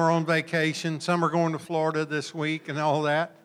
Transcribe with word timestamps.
are 0.00 0.10
on 0.10 0.26
vacation, 0.26 1.00
some 1.00 1.24
are 1.24 1.30
going 1.30 1.52
to 1.52 1.58
Florida 1.58 2.04
this 2.04 2.34
week 2.34 2.68
and 2.68 2.78
all 2.78 3.02
that. 3.02 3.36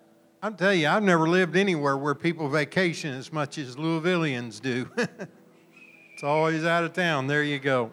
I'll 0.42 0.54
tell 0.54 0.74
you, 0.74 0.88
I've 0.88 1.04
never 1.04 1.28
lived 1.28 1.58
anywhere 1.58 1.98
where 1.98 2.16
people 2.16 2.48
vacation 2.48 3.14
as 3.14 3.34
much 3.34 3.58
as 3.58 3.76
Louisvillians 3.76 4.62
do. 4.62 4.90
it's 4.98 6.24
always 6.24 6.64
out 6.64 6.86
of 6.86 6.94
town. 6.94 7.28
There 7.28 7.44
you 7.44 7.60
go. 7.60 7.92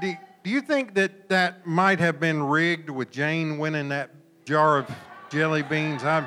Do, 0.00 0.14
do 0.42 0.50
you 0.50 0.62
think 0.62 0.94
that 0.94 1.28
that 1.28 1.66
might 1.66 2.00
have 2.00 2.18
been 2.18 2.42
rigged 2.42 2.88
with 2.88 3.10
Jane 3.10 3.58
winning 3.58 3.90
that 3.90 4.10
jar 4.46 4.78
of 4.78 4.90
jelly 5.30 5.62
beans? 5.62 6.02
I'm, 6.02 6.26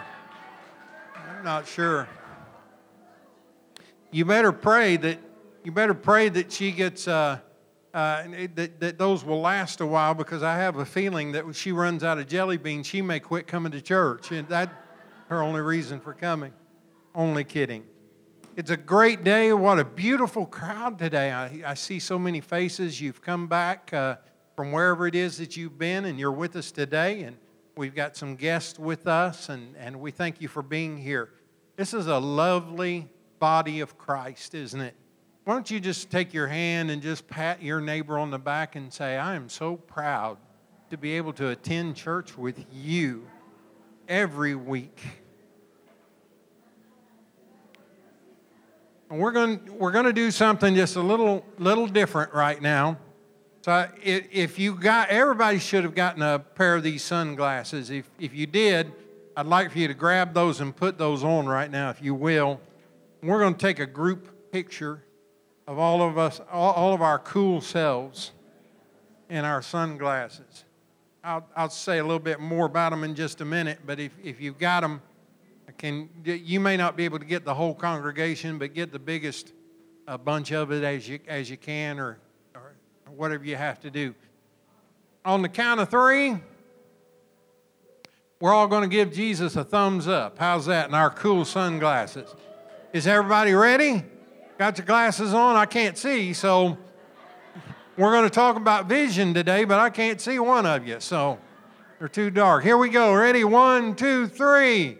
I'm 1.16 1.43
not 1.43 1.68
sure. 1.68 2.07
You 4.11 4.23
better 4.25 4.52
pray 4.52 4.97
that 4.97 5.20
you 5.66 5.71
better 5.71 5.95
pray 5.95 6.29
that 6.29 6.52
she 6.52 6.71
gets 6.71 7.07
uh, 7.07 7.39
uh, 7.96 8.27
that, 8.55 8.82
that 8.82 8.98
those 8.98 9.23
will 9.23 9.39
last 9.39 9.80
a 9.80 9.86
while 9.86 10.14
because 10.14 10.43
I 10.43 10.57
have 10.57 10.75
a 10.75 10.86
feeling 10.86 11.32
that 11.32 11.46
when 11.46 11.54
she 11.54 11.71
runs 11.71 12.04
out 12.04 12.18
of 12.18 12.28
jelly 12.28 12.57
beans, 12.57 12.88
she 12.88 13.02
may 13.02 13.21
quit 13.21 13.47
coming 13.47 13.71
to 13.71 13.82
church. 13.82 14.33
And 14.33 14.46
that's 14.50 14.74
her 15.29 15.42
only 15.42 15.61
reason 15.61 16.02
for 16.02 16.14
coming. 16.14 16.52
Only 17.16 17.46
kidding. 17.46 17.86
It's 18.57 18.69
a 18.69 18.75
great 18.75 19.24
day. 19.24 19.54
What 19.54 19.79
a 19.79 19.86
beautiful 19.86 20.46
crowd 20.46 21.00
today. 21.00 21.32
I, 21.32 21.61
I 21.66 21.74
see 21.74 22.00
so 22.00 22.19
many 22.19 22.42
faces. 22.42 23.00
You've 23.00 23.21
come 23.21 23.47
back 23.47 23.93
uh, 23.93 24.18
from 24.57 24.74
wherever 24.74 25.07
it 25.07 25.16
is 25.16 25.38
that 25.38 25.55
you've 25.55 25.77
been, 25.77 26.04
and 26.04 26.19
you're 26.19 26.33
with 26.33 26.57
us 26.57 26.71
today. 26.71 27.24
And 27.24 27.38
we've 27.77 27.96
got 27.96 28.18
some 28.18 28.36
guests 28.36 28.77
with 28.77 29.07
us, 29.07 29.47
and, 29.47 29.74
and 29.77 30.02
we 30.02 30.11
thank 30.11 30.41
you 30.41 30.50
for 30.50 30.61
being 30.61 30.97
here. 30.97 31.30
This 31.77 31.93
is 31.93 32.08
a 32.08 32.19
lovely 32.19 33.08
body 33.39 33.80
of 33.80 33.97
Christ, 33.97 34.53
isn't 34.53 34.81
it? 34.81 34.95
Why 35.45 35.53
don't 35.53 35.69
you 35.69 35.80
just 35.80 36.09
take 36.09 36.33
your 36.33 36.47
hand 36.47 36.89
and 36.89 37.03
just 37.03 37.27
pat 37.27 37.61
your 37.61 37.80
neighbor 37.80 38.17
on 38.17 38.31
the 38.31 38.39
back 38.39 38.75
and 38.75 38.91
say, 38.91 39.16
I 39.16 39.35
am 39.35 39.47
so 39.47 39.75
proud 39.75 40.39
to 40.89 40.97
be 40.97 41.17
able 41.17 41.33
to 41.33 41.49
attend 41.49 41.95
church 41.95 42.35
with 42.35 42.66
you 42.73 43.27
every 44.08 44.55
week. 44.55 44.99
And 49.11 49.19
we're 49.19 49.33
going 49.33 49.59
we're 49.77 49.91
going 49.91 50.05
to 50.05 50.13
do 50.13 50.31
something 50.31 50.73
just 50.73 50.95
a 50.95 51.02
little 51.02 51.45
little 51.59 51.85
different 51.85 52.33
right 52.33 52.59
now. 52.59 52.97
So 53.61 53.87
if 54.02 54.57
you 54.57 54.73
got 54.73 55.09
everybody 55.09 55.59
should 55.59 55.83
have 55.83 55.93
gotten 55.93 56.23
a 56.23 56.39
pair 56.39 56.75
of 56.75 56.81
these 56.81 57.03
sunglasses. 57.03 57.91
If 57.91 58.09
if 58.19 58.33
you 58.33 58.47
did, 58.47 58.91
I'd 59.37 59.45
like 59.45 59.71
for 59.71 59.77
you 59.77 59.87
to 59.89 59.93
grab 59.93 60.33
those 60.33 60.59
and 60.59 60.75
put 60.75 60.97
those 60.97 61.23
on 61.23 61.45
right 61.45 61.69
now 61.69 61.91
if 61.91 62.02
you 62.02 62.15
will. 62.15 62.59
We're 63.21 63.39
going 63.39 63.53
to 63.53 63.59
take 63.59 63.77
a 63.77 63.85
group 63.85 64.52
picture 64.52 65.05
of 65.67 65.80
all 65.80 66.02
of 66.02 66.17
us, 66.17 66.39
all, 66.52 66.94
of 66.94 67.02
our 67.02 67.19
cool 67.19 67.61
selves 67.61 68.31
in 69.30 69.44
our 69.44 69.61
sunglasses. 69.61 70.63
I'll, 71.23 71.47
I'll 71.55 71.69
say 71.69 71.97
a 71.97 72.03
little 72.03 72.19
bit 72.19 72.39
more 72.39 72.67
about 72.67 72.91
them 72.91 73.03
in 73.03 73.16
just 73.16 73.41
a 73.41 73.45
minute, 73.45 73.80
but 73.86 73.99
if, 73.99 74.11
if 74.23 74.39
you've 74.39 74.59
got 74.59 74.81
them, 74.81 75.02
can, 75.77 76.09
you 76.23 76.59
may 76.59 76.77
not 76.77 76.95
be 76.95 77.05
able 77.05 77.19
to 77.19 77.25
get 77.25 77.43
the 77.43 77.53
whole 77.53 77.73
congregation, 77.73 78.59
but 78.59 78.73
get 78.73 78.91
the 78.91 78.99
biggest 78.99 79.53
uh, 80.08 80.17
bunch 80.17 80.52
of 80.52 80.71
it 80.71 80.83
as 80.83 81.09
you, 81.09 81.19
as 81.27 81.49
you 81.49 81.58
can 81.58 81.99
or, 81.99 82.19
or 82.53 82.75
whatever 83.16 83.43
you 83.43 83.55
have 83.55 83.80
to 83.81 83.89
do. 83.89 84.13
On 85.25 85.41
the 85.41 85.49
count 85.49 85.80
of 85.80 85.89
three, 85.89 86.38
we're 88.39 88.53
all 88.53 88.67
going 88.67 88.88
to 88.88 88.95
give 88.95 89.11
Jesus 89.11 89.55
a 89.55 89.63
thumbs 89.63 90.08
up. 90.08 90.38
How's 90.38 90.67
that 90.67 90.88
in 90.88 90.93
our 90.93 91.09
cool 91.09 91.43
sunglasses? 91.43 92.33
Is 92.93 93.08
everybody 93.08 93.53
ready? 93.53 94.03
Got 94.58 94.78
your 94.78 94.86
glasses 94.86 95.34
on? 95.34 95.58
I 95.58 95.66
can't 95.66 95.98
see, 95.98 96.31
so 96.31 96.78
we're 97.98 98.11
going 98.11 98.23
to 98.23 98.34
talk 98.34 98.56
about 98.56 98.88
vision 98.88 99.34
today, 99.34 99.66
but 99.66 99.80
I 99.80 99.89
can't 99.89 100.22
see 100.22 100.39
one 100.39 100.66
of 100.66 100.88
you, 100.88 101.02
so 101.02 101.39
they're 102.00 102.08
too 102.08 102.30
dark. 102.30 102.64
Here 102.64 102.78
we 102.78 102.88
go. 102.88 103.14
Ready? 103.14 103.44
One, 103.44 103.95
two, 103.95 104.28
three. 104.28 104.98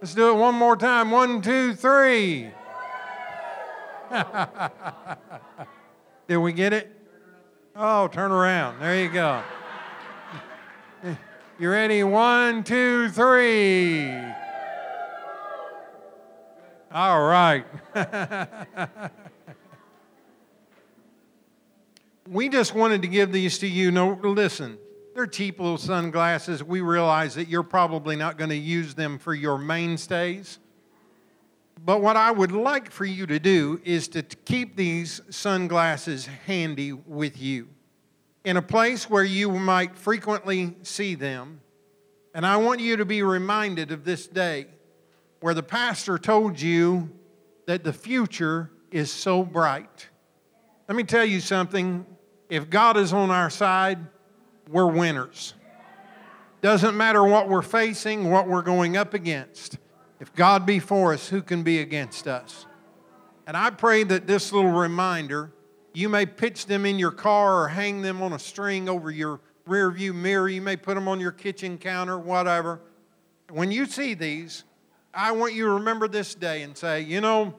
Let's 0.00 0.14
do 0.14 0.30
it 0.30 0.34
one 0.34 0.54
more 0.54 0.76
time. 0.76 1.10
One, 1.10 1.42
two, 1.42 1.74
three. 1.74 2.48
Did 6.26 6.38
we 6.38 6.54
get 6.54 6.72
it? 6.72 6.90
Oh, 7.76 8.08
turn 8.08 8.32
around. 8.32 8.80
There 8.80 8.98
you 8.98 9.10
go. 9.10 9.42
You 11.58 11.70
ready? 11.70 12.02
One, 12.02 12.64
two, 12.64 13.10
three. 13.10 14.08
All 16.92 17.22
right. 17.22 17.64
we 22.28 22.48
just 22.48 22.74
wanted 22.74 23.02
to 23.02 23.08
give 23.08 23.30
these 23.30 23.58
to 23.58 23.68
you. 23.68 23.92
No, 23.92 24.18
listen, 24.22 24.76
they're 25.14 25.28
cheap 25.28 25.60
little 25.60 25.78
sunglasses. 25.78 26.64
We 26.64 26.80
realize 26.80 27.36
that 27.36 27.46
you're 27.46 27.62
probably 27.62 28.16
not 28.16 28.38
going 28.38 28.50
to 28.50 28.56
use 28.56 28.94
them 28.94 29.18
for 29.18 29.32
your 29.32 29.56
mainstays. 29.56 30.58
But 31.84 32.02
what 32.02 32.16
I 32.16 32.32
would 32.32 32.50
like 32.50 32.90
for 32.90 33.04
you 33.04 33.24
to 33.26 33.38
do 33.38 33.80
is 33.84 34.08
to 34.08 34.22
keep 34.24 34.74
these 34.74 35.20
sunglasses 35.30 36.26
handy 36.46 36.92
with 36.92 37.40
you 37.40 37.68
in 38.44 38.56
a 38.56 38.62
place 38.62 39.08
where 39.08 39.22
you 39.22 39.52
might 39.52 39.94
frequently 39.94 40.76
see 40.82 41.14
them. 41.14 41.60
And 42.34 42.44
I 42.44 42.56
want 42.56 42.80
you 42.80 42.96
to 42.96 43.04
be 43.04 43.22
reminded 43.22 43.92
of 43.92 44.04
this 44.04 44.26
day 44.26 44.66
where 45.40 45.54
the 45.54 45.62
pastor 45.62 46.18
told 46.18 46.60
you 46.60 47.10
that 47.66 47.84
the 47.84 47.92
future 47.92 48.70
is 48.90 49.10
so 49.10 49.42
bright. 49.42 50.08
Let 50.88 50.96
me 50.96 51.04
tell 51.04 51.24
you 51.24 51.40
something. 51.40 52.04
If 52.48 52.68
God 52.68 52.96
is 52.96 53.12
on 53.12 53.30
our 53.30 53.50
side, 53.50 53.98
we're 54.68 54.90
winners. 54.90 55.54
Doesn't 56.62 56.96
matter 56.96 57.24
what 57.24 57.48
we're 57.48 57.62
facing, 57.62 58.30
what 58.30 58.46
we're 58.46 58.62
going 58.62 58.96
up 58.96 59.14
against. 59.14 59.78
If 60.18 60.34
God 60.34 60.66
be 60.66 60.78
for 60.78 61.14
us, 61.14 61.28
who 61.28 61.40
can 61.40 61.62
be 61.62 61.78
against 61.78 62.26
us? 62.26 62.66
And 63.46 63.56
I 63.56 63.70
pray 63.70 64.04
that 64.04 64.26
this 64.26 64.52
little 64.52 64.70
reminder, 64.70 65.52
you 65.94 66.08
may 66.08 66.26
pitch 66.26 66.66
them 66.66 66.84
in 66.84 66.98
your 66.98 67.10
car 67.10 67.62
or 67.62 67.68
hang 67.68 68.02
them 68.02 68.22
on 68.22 68.32
a 68.34 68.38
string 68.38 68.88
over 68.88 69.10
your 69.10 69.40
rear 69.66 69.90
view 69.90 70.12
mirror. 70.12 70.48
You 70.48 70.60
may 70.60 70.76
put 70.76 70.94
them 70.96 71.08
on 71.08 71.18
your 71.18 71.32
kitchen 71.32 71.78
counter, 71.78 72.18
whatever. 72.18 72.80
When 73.48 73.70
you 73.70 73.86
see 73.86 74.14
these, 74.14 74.64
I 75.12 75.32
want 75.32 75.54
you 75.54 75.64
to 75.64 75.70
remember 75.72 76.06
this 76.06 76.34
day 76.34 76.62
and 76.62 76.76
say, 76.76 77.00
you 77.00 77.20
know, 77.20 77.54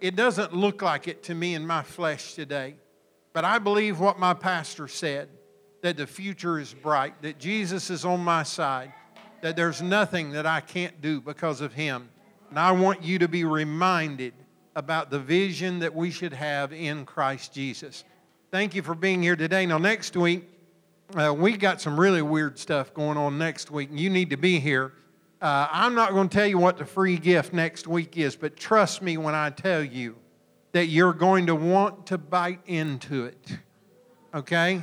it 0.00 0.16
doesn't 0.16 0.54
look 0.54 0.82
like 0.82 1.06
it 1.06 1.22
to 1.24 1.34
me 1.34 1.54
in 1.54 1.66
my 1.66 1.82
flesh 1.82 2.34
today, 2.34 2.76
but 3.32 3.44
I 3.44 3.58
believe 3.58 4.00
what 4.00 4.18
my 4.18 4.34
pastor 4.34 4.88
said 4.88 5.28
that 5.82 5.98
the 5.98 6.06
future 6.06 6.58
is 6.58 6.72
bright, 6.72 7.20
that 7.20 7.38
Jesus 7.38 7.90
is 7.90 8.06
on 8.06 8.20
my 8.20 8.42
side, 8.42 8.92
that 9.42 9.54
there's 9.54 9.82
nothing 9.82 10.30
that 10.30 10.46
I 10.46 10.60
can't 10.60 11.02
do 11.02 11.20
because 11.20 11.60
of 11.60 11.74
him. 11.74 12.08
And 12.48 12.58
I 12.58 12.72
want 12.72 13.02
you 13.02 13.18
to 13.18 13.28
be 13.28 13.44
reminded 13.44 14.32
about 14.74 15.10
the 15.10 15.18
vision 15.18 15.80
that 15.80 15.94
we 15.94 16.10
should 16.10 16.32
have 16.32 16.72
in 16.72 17.04
Christ 17.04 17.52
Jesus. 17.52 18.04
Thank 18.50 18.74
you 18.74 18.82
for 18.82 18.94
being 18.94 19.22
here 19.22 19.36
today. 19.36 19.66
Now, 19.66 19.78
next 19.78 20.16
week, 20.16 20.48
uh, 21.14 21.34
we 21.36 21.56
got 21.56 21.80
some 21.80 22.00
really 22.00 22.22
weird 22.22 22.58
stuff 22.58 22.94
going 22.94 23.18
on 23.18 23.36
next 23.36 23.70
week, 23.70 23.90
and 23.90 24.00
you 24.00 24.08
need 24.08 24.30
to 24.30 24.36
be 24.36 24.58
here. 24.58 24.92
Uh, 25.44 25.68
I'm 25.70 25.94
not 25.94 26.12
going 26.12 26.30
to 26.30 26.34
tell 26.34 26.46
you 26.46 26.56
what 26.56 26.78
the 26.78 26.86
free 26.86 27.18
gift 27.18 27.52
next 27.52 27.86
week 27.86 28.16
is, 28.16 28.34
but 28.34 28.56
trust 28.56 29.02
me 29.02 29.18
when 29.18 29.34
I 29.34 29.50
tell 29.50 29.84
you 29.84 30.16
that 30.72 30.86
you're 30.86 31.12
going 31.12 31.48
to 31.48 31.54
want 31.54 32.06
to 32.06 32.16
bite 32.16 32.60
into 32.64 33.26
it. 33.26 33.58
Okay? 34.34 34.82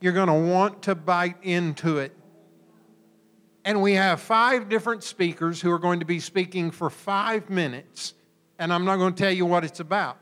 You're 0.00 0.14
going 0.14 0.28
to 0.28 0.50
want 0.50 0.80
to 0.84 0.94
bite 0.94 1.36
into 1.42 1.98
it. 1.98 2.16
And 3.66 3.82
we 3.82 3.92
have 3.96 4.18
five 4.18 4.70
different 4.70 5.04
speakers 5.04 5.60
who 5.60 5.70
are 5.70 5.78
going 5.78 6.00
to 6.00 6.06
be 6.06 6.20
speaking 6.20 6.70
for 6.70 6.88
five 6.88 7.50
minutes, 7.50 8.14
and 8.58 8.72
I'm 8.72 8.86
not 8.86 8.96
going 8.96 9.12
to 9.12 9.22
tell 9.22 9.32
you 9.32 9.44
what 9.44 9.62
it's 9.62 9.80
about. 9.80 10.16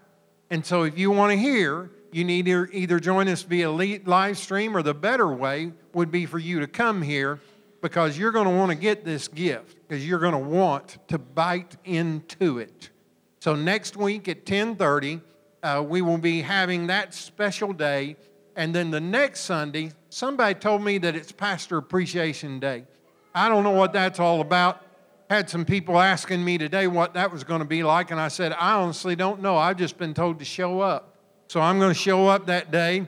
And 0.50 0.66
so 0.66 0.82
if 0.82 0.98
you 0.98 1.12
want 1.12 1.30
to 1.30 1.38
hear, 1.38 1.92
you 2.10 2.24
need 2.24 2.47
to 2.47 2.66
either 2.72 2.98
join 2.98 3.28
us 3.28 3.42
via 3.42 3.70
live 3.70 4.36
stream, 4.36 4.77
or 4.77 4.83
the 4.83 4.94
better 4.94 5.28
way 5.28 5.71
would 5.94 6.10
be 6.10 6.27
for 6.27 6.41
you 6.41 6.59
to 6.59 6.66
come 6.66 7.03
here 7.03 7.38
because 7.86 8.18
you're 8.18 8.33
going 8.33 8.48
to 8.48 8.53
want 8.53 8.68
to 8.68 8.74
get 8.74 9.04
this 9.04 9.28
gift 9.28 9.77
because 9.86 10.04
you're 10.04 10.18
going 10.18 10.33
to 10.33 10.38
want 10.38 10.98
to 11.06 11.18
bite 11.18 11.77
into 11.84 12.59
it. 12.59 12.91
So 13.38 13.54
next 13.54 13.97
week 13.97 14.27
at 14.27 14.44
10:30, 14.44 15.21
uh, 15.62 15.84
we 15.86 16.03
will 16.03 16.18
be 16.18 16.42
having 16.42 16.88
that 16.88 17.15
special 17.15 17.72
day, 17.72 18.16
and 18.56 18.74
then 18.74 18.91
the 18.91 18.98
next 18.98 19.42
Sunday, 19.42 19.92
somebody 20.09 20.54
told 20.54 20.83
me 20.83 20.98
that 20.98 21.15
it's 21.15 21.30
Pastor 21.30 21.77
Appreciation 21.77 22.59
Day. 22.59 22.86
I 23.33 23.48
don't 23.48 23.62
know 23.62 23.71
what 23.71 23.92
that's 23.92 24.18
all 24.18 24.41
about. 24.41 24.83
Had 25.30 25.48
some 25.48 25.65
people 25.65 25.97
asking 26.00 26.44
me 26.44 26.59
today 26.59 26.88
what 26.88 27.15
that 27.15 27.30
was 27.30 27.44
going 27.44 27.60
to 27.60 27.66
be 27.68 27.84
like, 27.84 28.10
and 28.10 28.18
I 28.21 28.27
said 28.27 28.53
I 28.53 28.72
honestly 28.72 29.15
don't 29.15 29.41
know. 29.41 29.56
I've 29.56 29.77
just 29.77 29.97
been 29.97 30.12
told 30.12 30.41
to 30.41 30.44
show 30.44 30.80
up, 30.80 31.15
so 31.47 31.60
I'm 31.60 31.78
going 31.78 31.94
to 31.94 32.00
show 32.00 32.27
up 32.27 32.47
that 32.47 32.72
day. 32.72 33.06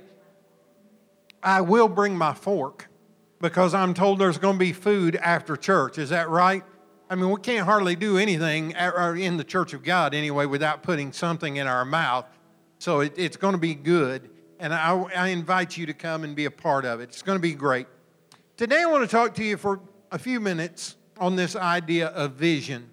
I 1.42 1.62
will 1.62 1.88
bring 1.88 2.16
my 2.16 2.32
fork 2.32 2.87
because 3.40 3.74
I'm 3.74 3.94
told 3.94 4.18
there's 4.18 4.38
going 4.38 4.54
to 4.54 4.58
be 4.58 4.72
food 4.72 5.16
after 5.16 5.56
church. 5.56 5.98
Is 5.98 6.10
that 6.10 6.28
right? 6.28 6.64
I 7.10 7.14
mean, 7.14 7.30
we 7.30 7.40
can't 7.40 7.64
hardly 7.64 7.96
do 7.96 8.18
anything 8.18 8.72
in 8.72 9.36
the 9.36 9.44
church 9.44 9.72
of 9.72 9.82
God 9.82 10.14
anyway 10.14 10.46
without 10.46 10.82
putting 10.82 11.12
something 11.12 11.56
in 11.56 11.66
our 11.66 11.84
mouth. 11.84 12.26
So 12.78 13.00
it, 13.00 13.14
it's 13.16 13.36
going 13.36 13.54
to 13.54 13.58
be 13.58 13.74
good. 13.74 14.30
and 14.60 14.74
I, 14.74 14.94
I 15.16 15.28
invite 15.28 15.76
you 15.76 15.86
to 15.86 15.94
come 15.94 16.24
and 16.24 16.34
be 16.34 16.44
a 16.44 16.50
part 16.50 16.84
of 16.84 17.00
it. 17.00 17.04
It's 17.04 17.22
going 17.22 17.38
to 17.38 17.42
be 17.42 17.54
great. 17.54 17.86
Today, 18.56 18.82
I 18.82 18.86
want 18.86 19.08
to 19.08 19.16
talk 19.16 19.34
to 19.36 19.44
you 19.44 19.56
for 19.56 19.80
a 20.10 20.18
few 20.18 20.40
minutes 20.40 20.96
on 21.18 21.36
this 21.36 21.54
idea 21.54 22.08
of 22.08 22.32
vision. 22.32 22.90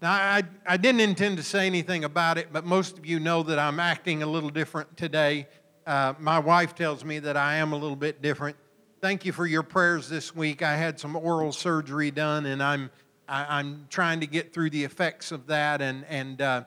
Now, 0.00 0.12
I, 0.12 0.42
I 0.66 0.76
didn't 0.76 1.00
intend 1.00 1.36
to 1.36 1.42
say 1.42 1.66
anything 1.66 2.04
about 2.04 2.38
it, 2.38 2.48
but 2.52 2.64
most 2.64 2.96
of 2.98 3.04
you 3.04 3.20
know 3.20 3.42
that 3.42 3.58
I'm 3.58 3.80
acting 3.80 4.22
a 4.22 4.26
little 4.26 4.50
different 4.50 4.96
today. 4.96 5.46
Uh, 5.86 6.14
my 6.18 6.38
wife 6.38 6.74
tells 6.74 7.04
me 7.04 7.18
that 7.18 7.36
I 7.36 7.56
am 7.56 7.72
a 7.72 7.76
little 7.76 7.96
bit 7.96 8.22
different. 8.22 8.56
Thank 9.00 9.24
you 9.24 9.32
for 9.32 9.46
your 9.46 9.62
prayers 9.62 10.10
this 10.10 10.36
week. 10.36 10.60
I 10.60 10.76
had 10.76 11.00
some 11.00 11.16
oral 11.16 11.52
surgery 11.52 12.10
done, 12.10 12.44
and 12.44 12.62
I'm 12.62 12.90
I, 13.26 13.58
am 13.58 13.86
trying 13.88 14.20
to 14.20 14.26
get 14.26 14.52
through 14.52 14.68
the 14.68 14.84
effects 14.84 15.32
of 15.32 15.46
that, 15.46 15.80
and 15.80 16.04
and 16.10 16.42
uh, 16.42 16.64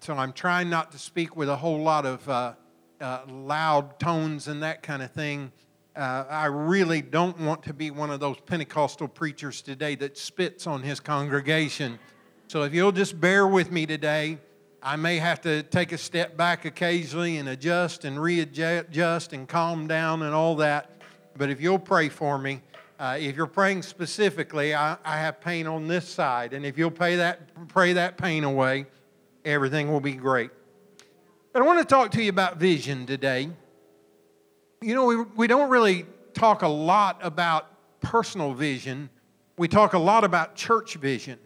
so 0.00 0.14
I'm 0.14 0.32
trying 0.32 0.70
not 0.70 0.90
to 0.92 0.98
speak 0.98 1.36
with 1.36 1.50
a 1.50 1.56
whole 1.56 1.82
lot 1.82 2.06
of 2.06 2.26
uh, 2.30 2.54
uh 2.98 3.20
loud 3.28 4.00
tones 4.00 4.48
and 4.48 4.62
that 4.62 4.82
kind 4.82 5.02
of 5.02 5.10
thing. 5.10 5.52
Uh, 5.94 6.24
I 6.30 6.46
really 6.46 7.02
don't 7.02 7.38
want 7.40 7.62
to 7.64 7.74
be 7.74 7.90
one 7.90 8.10
of 8.10 8.20
those 8.20 8.40
Pentecostal 8.46 9.08
preachers 9.08 9.60
today 9.60 9.96
that 9.96 10.16
spits 10.16 10.66
on 10.66 10.82
his 10.82 10.98
congregation. 10.98 11.98
So 12.48 12.62
if 12.62 12.72
you'll 12.72 12.90
just 12.90 13.20
bear 13.20 13.46
with 13.46 13.70
me 13.70 13.84
today, 13.84 14.38
I 14.82 14.96
may 14.96 15.18
have 15.18 15.42
to 15.42 15.62
take 15.62 15.92
a 15.92 15.98
step 15.98 16.38
back 16.38 16.64
occasionally 16.64 17.36
and 17.36 17.50
adjust 17.50 18.06
and 18.06 18.18
readjust 18.18 19.34
and 19.34 19.46
calm 19.46 19.86
down 19.86 20.22
and 20.22 20.34
all 20.34 20.56
that. 20.56 20.95
But 21.36 21.50
if 21.50 21.60
you'll 21.60 21.78
pray 21.78 22.08
for 22.08 22.38
me, 22.38 22.62
uh, 22.98 23.18
if 23.20 23.36
you're 23.36 23.46
praying 23.46 23.82
specifically, 23.82 24.74
I, 24.74 24.96
I, 25.04 25.18
have 25.18 25.40
pain 25.40 25.66
on 25.66 25.86
this 25.86 26.08
side, 26.08 26.54
and 26.54 26.64
if 26.64 26.78
you'll 26.78 26.90
pay 26.90 27.16
that, 27.16 27.68
pray 27.68 27.92
that 27.92 28.16
pain 28.16 28.42
away, 28.42 28.86
everything 29.44 29.92
will 29.92 30.00
be 30.00 30.14
great. 30.14 30.50
But 31.52 31.62
I 31.62 31.66
want 31.66 31.78
to 31.80 31.84
talk 31.84 32.10
to 32.12 32.22
you 32.22 32.30
about 32.30 32.56
vision 32.56 33.04
today 33.04 33.50
you 34.82 34.94
know, 34.94 35.06
we, 35.06 35.16
we 35.36 35.46
don't 35.46 35.70
really 35.70 36.06
talk 36.34 36.62
a 36.62 36.68
lot 36.68 37.18
about 37.22 38.00
personal 38.00 38.52
vision. 38.52 39.10
We 39.56 39.68
talk 39.68 39.94
a 39.94 39.98
lot 39.98 40.24
about 40.24 40.54
church 40.54 40.94
vision. 40.94 41.38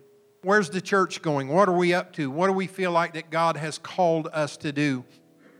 Where's 0.42 0.70
the 0.70 0.80
church 0.80 1.22
going? 1.22 1.48
What 1.48 1.68
are 1.68 1.76
we 1.76 1.94
up 1.94 2.12
to? 2.14 2.30
What 2.30 2.48
do 2.48 2.52
we 2.52 2.66
feel 2.66 2.90
like 2.90 3.14
that 3.14 3.30
God 3.30 3.56
has 3.56 3.78
called 3.78 4.28
us 4.32 4.56
to 4.58 4.72
do? 4.72 5.04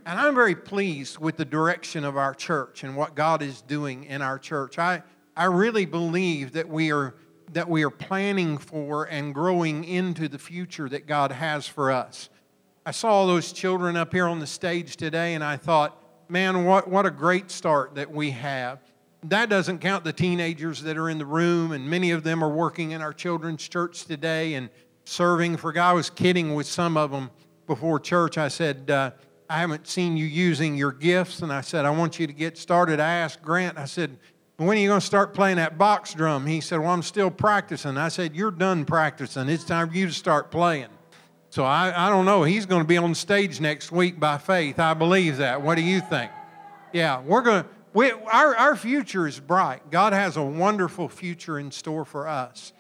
And 0.06 0.19
I'm 0.19 0.35
very 0.35 0.55
pleased 0.55 1.19
with 1.19 1.37
the 1.37 1.44
direction 1.44 2.05
of 2.05 2.17
our 2.17 2.35
church 2.35 2.85
and 2.85 2.97
what 2.97 3.14
God 3.14 3.43
is 3.43 3.62
doing 3.62 4.05
in 4.05 4.23
our 4.23 4.38
church. 4.38 4.79
I, 4.79 5.02
I 5.37 5.44
really 5.44 5.87
believe 5.87 6.52
that 6.52 6.69
we 6.69 6.93
are 6.93 7.14
that 7.52 7.69
we 7.69 7.82
are 7.82 7.91
planning 7.91 8.58
for 8.58 9.05
and 9.06 9.35
growing 9.35 9.82
into 9.82 10.29
the 10.29 10.38
future 10.38 10.88
that 10.88 11.08
God 11.08 11.32
has 11.32 11.67
for 11.67 11.91
us. 11.91 12.29
I 12.87 12.93
saw 12.93 13.26
those 13.26 13.52
children 13.52 13.97
up 13.97 14.12
here 14.12 14.26
on 14.26 14.38
the 14.38 14.47
stage 14.47 14.97
today 14.97 15.35
and 15.35 15.43
I 15.43 15.56
thought, 15.56 16.00
man, 16.29 16.64
what, 16.64 16.88
what 16.88 17.06
a 17.06 17.11
great 17.11 17.50
start 17.50 17.97
that 17.97 18.11
we 18.11 18.31
have. 18.31 18.79
That 19.25 19.50
doesn't 19.50 19.81
count 19.81 20.05
the 20.05 20.12
teenagers 20.12 20.82
that 20.82 20.97
are 20.97 21.11
in 21.11 21.19
the 21.19 21.26
room, 21.26 21.73
and 21.73 21.91
many 21.91 22.11
of 22.12 22.23
them 22.23 22.43
are 22.43 22.49
working 22.49 22.93
in 22.93 23.02
our 23.02 23.12
children's 23.12 23.69
church 23.69 24.05
today 24.06 24.55
and 24.55 24.70
serving 25.05 25.58
for 25.58 25.73
God. 25.73 25.91
I 25.91 25.93
was 25.93 26.08
kidding 26.08 26.55
with 26.55 26.67
some 26.67 26.97
of 26.97 27.11
them 27.11 27.31
before 27.67 28.00
church. 28.00 28.38
I 28.38 28.49
said, 28.49 28.91
uh, 28.91 29.11
I 29.50 29.58
haven't 29.58 29.88
seen 29.88 30.17
you 30.17 30.26
using 30.26 30.76
your 30.76 30.93
gifts, 30.93 31.43
and 31.43 31.52
I 31.52 31.61
said, 31.61 31.85
I 31.85 31.91
want 31.91 32.20
you 32.20 32.26
to 32.29 32.32
get 32.32 32.56
started. 32.56 33.00
I 33.00 33.14
asked 33.14 33.43
Grant, 33.43 33.76
I 33.79 33.85
said, 33.85 34.17
when 34.58 34.76
are 34.76 34.81
you 34.81 34.88
going 34.88 35.00
to 35.00 35.06
start 35.06 35.35
playing 35.35 35.56
that 35.56 35.76
box 35.76 36.14
drum? 36.14 36.47
He 36.47 36.61
said, 36.61 36.79
Well, 36.79 36.91
I'm 36.91 37.02
still 37.02 37.31
practicing. 37.31 37.97
I 37.97 38.08
said, 38.08 38.37
You're 38.37 38.50
done 38.50 38.85
practicing. 38.85 39.49
It's 39.49 39.64
time 39.64 39.88
for 39.88 39.97
you 39.97 40.06
to 40.06 40.12
start 40.12 40.50
playing. 40.50 40.88
So 41.49 41.64
I, 41.64 42.06
I 42.06 42.11
don't 42.11 42.26
know. 42.26 42.44
He's 42.44 42.67
going 42.67 42.82
to 42.82 42.87
be 42.87 42.99
on 42.99 43.14
stage 43.14 43.58
next 43.58 43.91
week 43.91 44.20
by 44.20 44.37
faith. 44.37 44.79
I 44.79 44.93
believe 44.94 45.38
that. 45.38 45.62
What 45.62 45.76
do 45.76 45.82
you 45.82 46.00
think? 46.00 46.31
Yeah, 46.93 47.23
we're 47.23 47.41
going 47.41 47.64
to. 47.64 47.69
We, 47.94 48.12
our, 48.12 48.55
our 48.55 48.76
future 48.76 49.26
is 49.26 49.41
bright. 49.41 49.91
God 49.91 50.12
has 50.12 50.37
a 50.37 50.43
wonderful 50.43 51.08
future 51.08 51.58
in 51.58 51.73
store 51.73 52.05
for 52.05 52.29
us. 52.29 52.73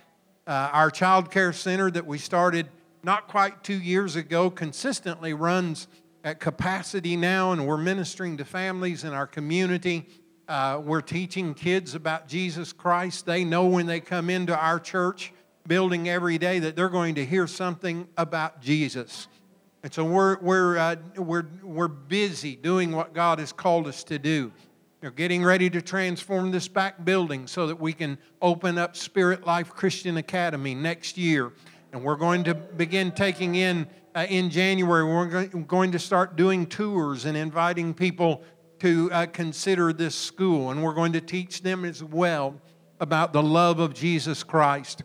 Uh, 0.46 0.68
our 0.72 0.90
child 0.90 1.30
care 1.30 1.52
center 1.52 1.90
that 1.90 2.06
we 2.06 2.18
started 2.18 2.68
not 3.02 3.26
quite 3.26 3.64
two 3.64 3.80
years 3.80 4.16
ago 4.16 4.50
consistently 4.50 5.32
runs 5.32 5.88
at 6.24 6.40
capacity 6.40 7.16
now, 7.16 7.52
and 7.52 7.66
we're 7.66 7.76
ministering 7.76 8.36
to 8.38 8.44
families 8.44 9.04
in 9.04 9.12
our 9.12 9.26
community. 9.26 10.08
Uh, 10.48 10.80
we're 10.84 11.00
teaching 11.00 11.54
kids 11.54 11.94
about 11.94 12.28
Jesus 12.28 12.72
Christ. 12.72 13.24
They 13.24 13.44
know 13.44 13.66
when 13.66 13.86
they 13.86 14.00
come 14.00 14.28
into 14.28 14.56
our 14.56 14.80
church 14.80 15.32
building 15.66 16.08
every 16.08 16.38
day 16.38 16.58
that 16.58 16.76
they're 16.76 16.88
going 16.88 17.14
to 17.14 17.24
hear 17.24 17.46
something 17.46 18.08
about 18.16 18.60
Jesus. 18.60 19.28
And 19.82 19.92
so 19.92 20.04
we're, 20.04 20.38
we're, 20.40 20.76
uh, 20.76 20.96
we're, 21.16 21.46
we're 21.62 21.88
busy 21.88 22.56
doing 22.56 22.92
what 22.92 23.14
God 23.14 23.38
has 23.38 23.52
called 23.52 23.86
us 23.86 24.04
to 24.04 24.18
do. 24.18 24.52
They're 25.00 25.10
getting 25.10 25.42
ready 25.42 25.70
to 25.70 25.80
transform 25.80 26.50
this 26.50 26.68
back 26.68 27.04
building 27.04 27.46
so 27.46 27.66
that 27.68 27.80
we 27.80 27.94
can 27.94 28.18
open 28.42 28.76
up 28.76 28.96
Spirit 28.96 29.46
Life 29.46 29.70
Christian 29.70 30.18
Academy 30.18 30.74
next 30.74 31.16
year. 31.16 31.52
And 31.92 32.04
we're 32.04 32.16
going 32.16 32.44
to 32.44 32.54
begin 32.54 33.10
taking 33.12 33.54
in, 33.54 33.86
uh, 34.14 34.26
in 34.28 34.50
January, 34.50 35.04
we're 35.04 35.46
going 35.46 35.92
to 35.92 35.98
start 35.98 36.36
doing 36.36 36.66
tours 36.66 37.24
and 37.24 37.36
inviting 37.36 37.94
people 37.94 38.42
to 38.80 39.10
uh, 39.12 39.26
consider 39.26 39.92
this 39.92 40.14
school. 40.14 40.70
And 40.70 40.82
we're 40.82 40.94
going 40.94 41.12
to 41.12 41.20
teach 41.20 41.62
them 41.62 41.84
as 41.84 42.02
well 42.02 42.60
about 42.98 43.32
the 43.32 43.42
love 43.42 43.78
of 43.78 43.94
Jesus 43.94 44.42
Christ. 44.42 45.02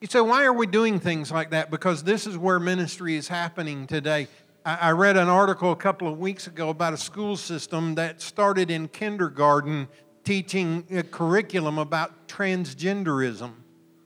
You 0.00 0.08
say, 0.08 0.20
why 0.20 0.44
are 0.44 0.52
we 0.52 0.66
doing 0.66 0.98
things 0.98 1.30
like 1.30 1.50
that? 1.50 1.70
Because 1.70 2.02
this 2.02 2.26
is 2.26 2.36
where 2.36 2.58
ministry 2.58 3.16
is 3.16 3.28
happening 3.28 3.86
today. 3.86 4.28
I 4.64 4.90
read 4.90 5.16
an 5.16 5.28
article 5.28 5.72
a 5.72 5.76
couple 5.76 6.06
of 6.08 6.18
weeks 6.18 6.46
ago 6.46 6.68
about 6.68 6.92
a 6.92 6.98
school 6.98 7.36
system 7.36 7.94
that 7.94 8.20
started 8.20 8.70
in 8.70 8.88
kindergarten 8.88 9.88
teaching 10.24 10.84
a 10.90 11.02
curriculum 11.02 11.78
about 11.78 12.28
transgenderism 12.28 13.52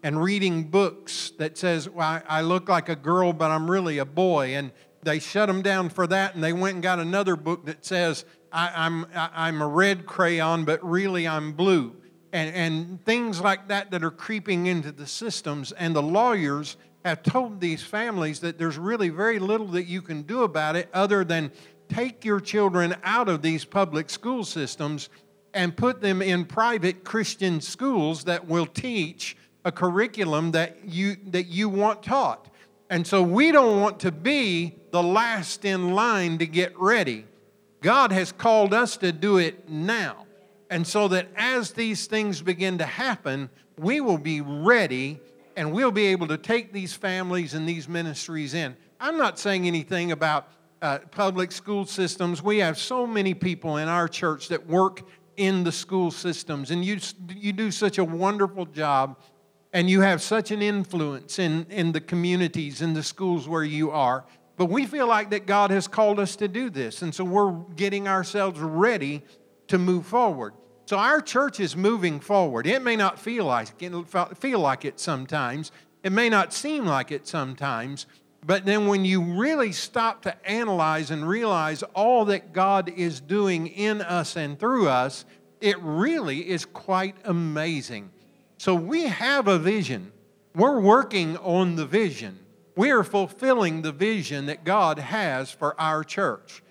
and 0.05 0.23
reading 0.23 0.65
books 0.65 1.33
that 1.39 1.59
says, 1.59 1.89
well, 1.89 2.23
I 2.29 2.43
look 2.43 2.69
like 2.69 2.89
a 2.89 2.95
girl, 2.95 3.33
but 3.33 3.51
I'm 3.51 3.69
really 3.69 3.99
a 3.99 4.05
boy. 4.05 4.55
And 4.55 4.71
they 5.03 5.19
shut 5.19 5.49
them 5.49 5.63
down 5.63 5.89
for 5.89 6.07
that, 6.07 6.35
and 6.35 6.45
they 6.45 6.53
went 6.53 6.75
and 6.75 6.83
got 6.83 7.01
another 7.01 7.35
book 7.35 7.67
that 7.67 7.85
says, 7.85 8.25
I, 8.53 8.87
am 8.87 9.07
I'm, 9.15 9.31
I'm 9.35 9.63
a 9.63 9.67
red 9.67 10.07
crayon, 10.07 10.65
but 10.65 10.85
really 10.89 11.27
I'm 11.27 11.53
blue 11.53 11.97
and, 12.35 12.55
and 12.55 13.05
things 13.05 13.41
like 13.41 13.69
that 13.69 13.93
that 13.93 14.03
are 14.03 14.11
creeping 14.11 14.67
into 14.67 14.91
the 14.91 15.07
systems. 15.07 15.71
And 15.71 15.95
the 15.95 16.03
lawyers 16.03 16.77
have 17.05 17.23
told 17.23 17.61
these 17.61 17.83
families 17.83 18.41
that 18.41 18.59
there's 18.59 18.77
really 18.77 19.09
very 19.09 19.39
little 19.39 19.69
that 19.69 19.85
you 19.85 20.03
can 20.03 20.23
do 20.23 20.43
about 20.43 20.75
it 20.75 20.89
other 20.93 21.25
than 21.25 21.53
take 21.89 22.25
your 22.25 22.41
children 22.41 22.97
out 23.05 23.29
of 23.29 23.41
these 23.41 23.65
public 23.65 24.11
school 24.11 24.43
systems 24.43 25.09
and 25.55 25.77
put 25.77 26.01
them 26.01 26.21
in 26.21 26.45
private 26.45 27.05
Christian 27.05 27.61
schools 27.61 28.25
that 28.25 28.49
will 28.49 28.67
teach 28.67 29.37
a 29.65 29.73
curriculum 29.73 30.53
that 30.53 30.85
you, 30.85 31.17
that 31.27 31.45
you 31.45 31.69
want 31.69 32.03
taught. 32.03 32.49
And 32.91 33.07
so 33.07 33.23
we 33.23 33.51
don't 33.51 33.81
want 33.81 34.01
to 34.01 34.13
be 34.13 34.77
the 34.91 35.03
last 35.03 35.65
in 35.65 35.95
line 35.95 36.39
to 36.39 36.47
get 36.47 36.79
ready. 36.79 37.27
God 37.81 38.13
has 38.13 38.33
called 38.33 38.73
us 38.73 38.97
to 38.99 39.13
do 39.13 39.39
it 39.39 39.69
now. 39.69 40.27
And 40.71 40.87
so 40.87 41.09
that 41.09 41.29
as 41.37 41.73
these 41.73 42.07
things 42.07 42.43
begin 42.43 42.79
to 42.79 42.87
happen, 42.87 43.51
we 43.79 44.01
will 44.01 44.19
be 44.19 44.41
ready 44.41 45.21
and 45.57 45.73
we'll 45.73 45.91
be 45.91 46.07
able 46.07 46.27
to 46.29 46.39
take 46.39 46.73
these 46.73 46.95
families 46.95 47.55
and 47.55 47.69
these 47.69 47.89
ministries 47.89 48.55
in. 48.55 48.77
I'm 49.01 49.19
not 49.19 49.39
saying 49.39 49.67
anything 49.67 50.13
about 50.13 50.49
uh, 50.83 50.99
public 51.11 51.53
school 51.53 51.87
systems. 51.87 52.43
We 52.43 52.59
have 52.59 52.79
so 52.79 53.07
many 53.07 53.35
people 53.35 53.77
in 53.79 53.89
our 53.89 54.09
church 54.09 54.49
that 54.49 54.67
work 54.67 55.03
in 55.37 55.65
the 55.65 55.73
school 55.73 56.11
systems, 56.11 56.71
and 56.71 56.85
you, 56.85 56.99
you 57.29 57.53
do 57.53 57.71
such 57.71 57.99
a 57.99 58.05
wonderful 58.05 58.67
job, 58.67 59.17
and 59.75 59.91
you 59.91 60.01
have 60.03 60.23
such 60.23 60.53
an 60.53 60.63
influence 60.63 61.41
in, 61.41 61.67
in 61.69 61.91
the 61.91 62.01
communities, 62.01 62.81
in 62.81 62.95
the 62.95 63.03
schools 63.03 63.49
where 63.49 63.65
you 63.65 63.91
are. 63.91 64.25
But 64.57 64.67
we 64.67 64.87
feel 64.87 65.09
like 65.09 65.31
that 65.31 65.47
God 65.47 65.73
has 65.73 65.89
called 65.89 66.21
us 66.21 66.37
to 66.37 66.47
do 66.47 66.71
this, 66.71 67.03
and 67.03 67.13
so 67.13 67.25
we're 67.25 67.51
getting 67.75 68.07
ourselves 68.07 68.61
ready 68.61 69.23
to 69.67 69.77
move 69.77 70.07
forward. 70.07 70.55
So 70.87 70.97
our 70.97 71.21
church 71.21 71.59
is 71.59 71.77
moving 71.77 72.21
forward. 72.21 72.69
It 72.69 72.83
may 72.83 72.95
not 72.95 73.19
feel 73.19 73.47
like 73.47 73.83
it, 73.83 73.93
feel 74.37 74.61
like 74.61 74.85
it 74.85 75.01
sometimes. 75.01 75.73
It 76.05 76.13
may 76.13 76.29
not 76.29 76.53
seem 76.53 76.87
like 76.87 77.11
it 77.11 77.27
sometimes, 77.27 78.07
but 78.47 78.65
then 78.67 78.87
when 78.87 79.05
you 79.05 79.23
really 79.23 79.73
stop 79.73 80.23
to 80.23 80.49
analyze 80.49 81.11
and 81.11 81.27
realize 81.27 81.83
all 81.95 82.27
that 82.27 82.53
God 82.53 82.91
is 82.91 83.21
doing 83.21 83.67
in 83.67 84.03
us 84.03 84.37
and 84.37 84.57
through 84.57 84.89
us, 84.89 85.25
it 85.61 85.81
really 85.81 86.49
is 86.49 86.65
quite 86.65 87.17
amazing. 87.25 88.11
So 88.59 88.75
we 88.75 89.05
have 89.05 89.49
a 89.49 89.59
vision. 89.59 90.13
We're 90.55 90.81
working 90.81 91.37
on 91.39 91.77
the 91.77 91.87
vision. 91.87 92.39
We 92.77 92.91
are 92.91 93.05
fulfilling 93.05 93.83
the 93.83 93.93
vision 93.93 94.47
that 94.47 94.65
God 94.65 94.99
has 94.99 95.51
for 95.51 95.79
our 95.81 96.05
church. 96.05 96.63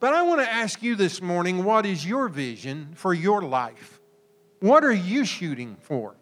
But 0.00 0.14
I 0.14 0.22
want 0.22 0.40
to 0.40 0.50
ask 0.50 0.82
you 0.82 0.94
this 0.94 1.22
morning 1.22 1.64
what 1.64 1.86
is 1.86 2.04
your 2.04 2.28
vision 2.28 2.90
for 2.94 3.14
your 3.14 3.42
life? 3.42 4.00
What 4.60 4.84
are 4.84 4.92
you 4.92 5.24
shooting 5.24 5.76
for? 5.80 6.16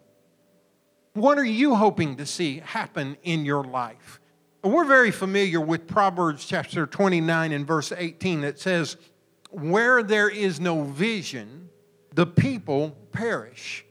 What 1.13 1.37
are 1.37 1.45
you 1.45 1.75
hoping 1.75 2.17
to 2.17 2.25
see 2.25 2.59
happen 2.59 3.17
in 3.23 3.45
your 3.45 3.63
life? 3.63 4.19
We're 4.63 4.85
very 4.85 5.11
familiar 5.11 5.61
with 5.61 5.87
Proverbs 5.87 6.45
chapter 6.45 6.85
29 6.85 7.51
and 7.51 7.67
verse 7.67 7.91
18 7.91 8.41
that 8.41 8.59
says, 8.59 8.97
where 9.51 10.03
there 10.03 10.27
is 10.27 10.59
no 10.59 10.83
vision, 10.83 11.69
the 12.13 12.25
people 12.25 12.97
perish. 13.11 13.84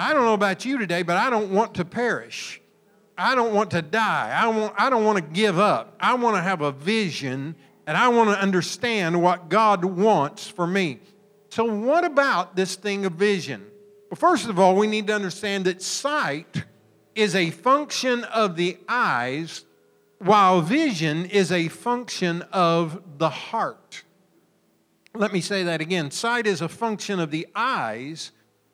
I 0.00 0.14
don't 0.14 0.24
know 0.24 0.34
about 0.34 0.64
you 0.64 0.78
today, 0.78 1.02
but 1.02 1.18
I 1.18 1.28
don't 1.28 1.50
want 1.50 1.74
to 1.74 1.84
perish. 1.84 2.58
I 3.18 3.34
don't 3.34 3.52
want 3.52 3.72
to 3.72 3.82
die. 3.82 4.34
I, 4.34 4.48
want, 4.48 4.72
I 4.78 4.88
don't 4.88 5.04
want 5.04 5.18
to 5.18 5.22
give 5.22 5.58
up. 5.58 5.94
I 6.00 6.14
want 6.14 6.36
to 6.36 6.42
have 6.42 6.62
a 6.62 6.72
vision 6.72 7.54
and 7.86 7.98
I 7.98 8.08
want 8.08 8.30
to 8.30 8.40
understand 8.40 9.22
what 9.22 9.50
God 9.50 9.84
wants 9.84 10.48
for 10.48 10.66
me. 10.66 11.00
So, 11.50 11.64
what 11.64 12.04
about 12.04 12.56
this 12.56 12.76
thing 12.76 13.04
of 13.04 13.12
vision? 13.12 13.66
Well, 14.10 14.16
first 14.16 14.48
of 14.48 14.58
all, 14.58 14.74
we 14.74 14.86
need 14.86 15.06
to 15.08 15.14
understand 15.14 15.66
that 15.66 15.82
sight 15.82 16.64
is 17.14 17.34
a 17.34 17.50
function 17.50 18.24
of 18.24 18.56
the 18.56 18.78
eyes, 18.88 19.66
while 20.18 20.62
vision 20.62 21.26
is 21.26 21.52
a 21.52 21.68
function 21.68 22.40
of 22.52 23.02
the 23.18 23.28
heart. 23.28 24.04
Let 25.14 25.32
me 25.32 25.42
say 25.42 25.64
that 25.64 25.82
again. 25.82 26.10
Sight 26.10 26.46
is 26.46 26.62
a 26.62 26.68
function 26.68 27.20
of 27.20 27.30
the 27.30 27.48
eyes, 27.54 28.30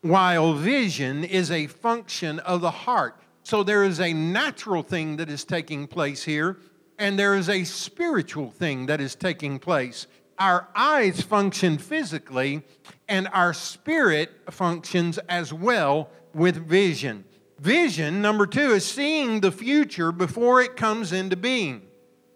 while 0.09 0.55
vision 0.55 1.25
is 1.25 1.51
a 1.51 1.67
function 1.67 2.39
of 2.41 2.61
the 2.61 2.71
heart. 2.71 3.17
So 3.43 3.63
there 3.63 3.85
is 3.85 4.01
a 4.01 4.13
natural 4.13 4.83
thing 4.83 5.17
that 5.17 5.31
is 5.31 5.45
taking 5.45 5.87
place 5.87 6.25
here, 6.25 6.59
and 6.99 7.19
there 7.19 7.35
is 7.35 7.49
a 7.49 7.65
spiritual 7.65 8.51
thing 8.51 8.87
that 8.87 9.01
is 9.01 9.15
taking 9.15 9.59
place. 9.59 10.07
Our 10.39 10.69
eyes 10.75 11.23
function 11.23 11.79
physically, 11.79 12.63
and 13.09 13.29
our 13.33 13.55
spirit 13.55 14.33
functions 14.51 15.19
as 15.29 15.53
well 15.53 16.11
with 16.35 16.57
vision. 16.57 17.25
Vision, 17.59 18.21
number 18.21 18.47
two, 18.47 18.73
is 18.73 18.85
seeing 18.85 19.41
the 19.41 19.53
future 19.53 20.13
before 20.13 20.61
it 20.61 20.77
comes 20.77 21.13
into 21.13 21.37
being. 21.37 21.83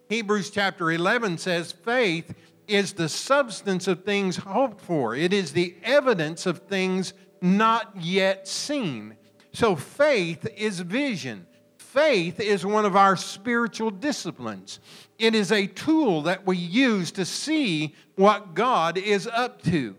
Hebrews 0.08 0.50
chapter 0.50 0.90
11 0.90 1.38
says, 1.38 1.72
faith 1.72 2.34
is 2.66 2.94
the 2.94 3.08
substance 3.08 3.86
of 3.86 4.04
things 4.04 4.36
hoped 4.38 4.80
for, 4.80 5.14
it 5.14 5.32
is 5.32 5.52
the 5.52 5.74
evidence 5.82 6.46
of 6.46 6.60
things 6.60 7.12
not 7.40 7.92
yet 8.00 8.46
seen. 8.46 9.16
So 9.52 9.76
faith 9.76 10.46
is 10.56 10.80
vision. 10.80 11.46
Faith 11.78 12.38
is 12.38 12.64
one 12.64 12.84
of 12.84 12.94
our 12.94 13.16
spiritual 13.16 13.90
disciplines. 13.90 14.78
It 15.18 15.34
is 15.34 15.50
a 15.50 15.66
tool 15.66 16.22
that 16.22 16.46
we 16.46 16.56
use 16.56 17.10
to 17.12 17.24
see 17.24 17.94
what 18.14 18.54
God 18.54 18.96
is 18.96 19.26
up 19.26 19.62
to. 19.62 19.96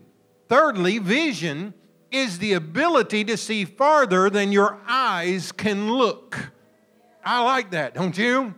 Thirdly, 0.48 0.98
vision 0.98 1.74
is 2.10 2.38
the 2.38 2.54
ability 2.54 3.24
to 3.24 3.36
see 3.36 3.64
farther 3.64 4.30
than 4.30 4.52
your 4.52 4.78
eyes 4.86 5.52
can 5.52 5.92
look. 5.92 6.52
I 7.24 7.42
like 7.42 7.70
that, 7.72 7.94
don't 7.94 8.16
you? 8.16 8.54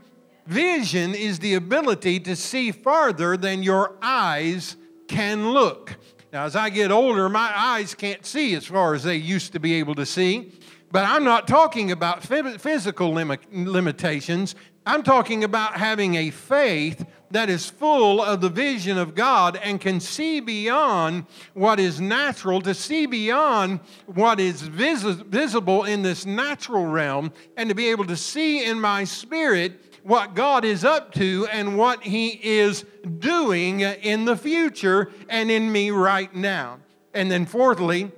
Vision 0.47 1.15
is 1.15 1.39
the 1.39 1.55
ability 1.55 2.21
to 2.21 2.37
see 2.37 2.71
farther 2.71 3.37
than 3.37 3.63
your 3.63 3.97
eyes 4.03 4.77
can 5.09 5.51
look. 5.51 5.97
Now, 6.35 6.47
as 6.47 6.57
I 6.57 6.69
get 6.69 6.91
older, 6.91 7.29
my 7.29 7.53
eyes 7.55 7.95
can't 7.95 8.27
see 8.27 8.57
as 8.57 8.67
far 8.67 8.93
as 8.95 9.05
they 9.05 9.15
used 9.15 9.53
to 9.53 9.61
be 9.61 9.75
able 9.75 9.95
to 9.95 10.05
see. 10.05 10.51
But 10.91 11.05
I'm 11.05 11.23
not 11.23 11.47
talking 11.47 11.93
about 11.93 12.25
physical 12.25 13.13
limitations. 13.13 14.57
I'm 14.85 15.05
talking 15.05 15.45
about 15.45 15.77
having 15.77 16.17
a 16.17 16.31
faith 16.31 17.07
that 17.31 17.49
is 17.49 17.71
full 17.71 18.21
of 18.21 18.41
the 18.41 18.49
vision 18.49 18.99
of 18.99 19.15
God 19.15 19.57
and 19.63 19.81
can 19.81 20.01
see 20.01 20.41
beyond 20.41 21.27
what 21.53 21.79
is 21.79 22.01
natural, 22.01 22.61
to 22.63 22.75
see 22.75 23.07
beyond 23.07 23.79
what 24.07 24.41
is 24.41 24.61
vis- 24.63 25.03
visible 25.03 25.85
in 25.85 26.03
this 26.03 26.27
natural 26.27 26.85
realm, 26.85 27.33
and 27.57 27.69
to 27.69 27.77
be 27.77 27.91
able 27.91 28.07
to 28.07 28.17
see 28.17 28.65
in 28.65 28.81
my 28.81 29.05
spirit 29.05 29.84
what 30.05 30.35
God 30.35 30.65
is 30.67 30.85
up 30.85 31.13
to 31.15 31.49
and 31.51 31.77
what 31.79 32.03
He 32.03 32.29
is 32.29 32.85
doing 33.19 33.81
in 33.81 34.27
the 34.27 34.37
future 34.37 35.11
and 35.29 35.51
in 35.51 35.73
me 35.73 35.91
right 35.91 36.33
now. 36.35 36.79
And 37.15 37.31
then, 37.31 37.47
fourthly, 37.47 38.13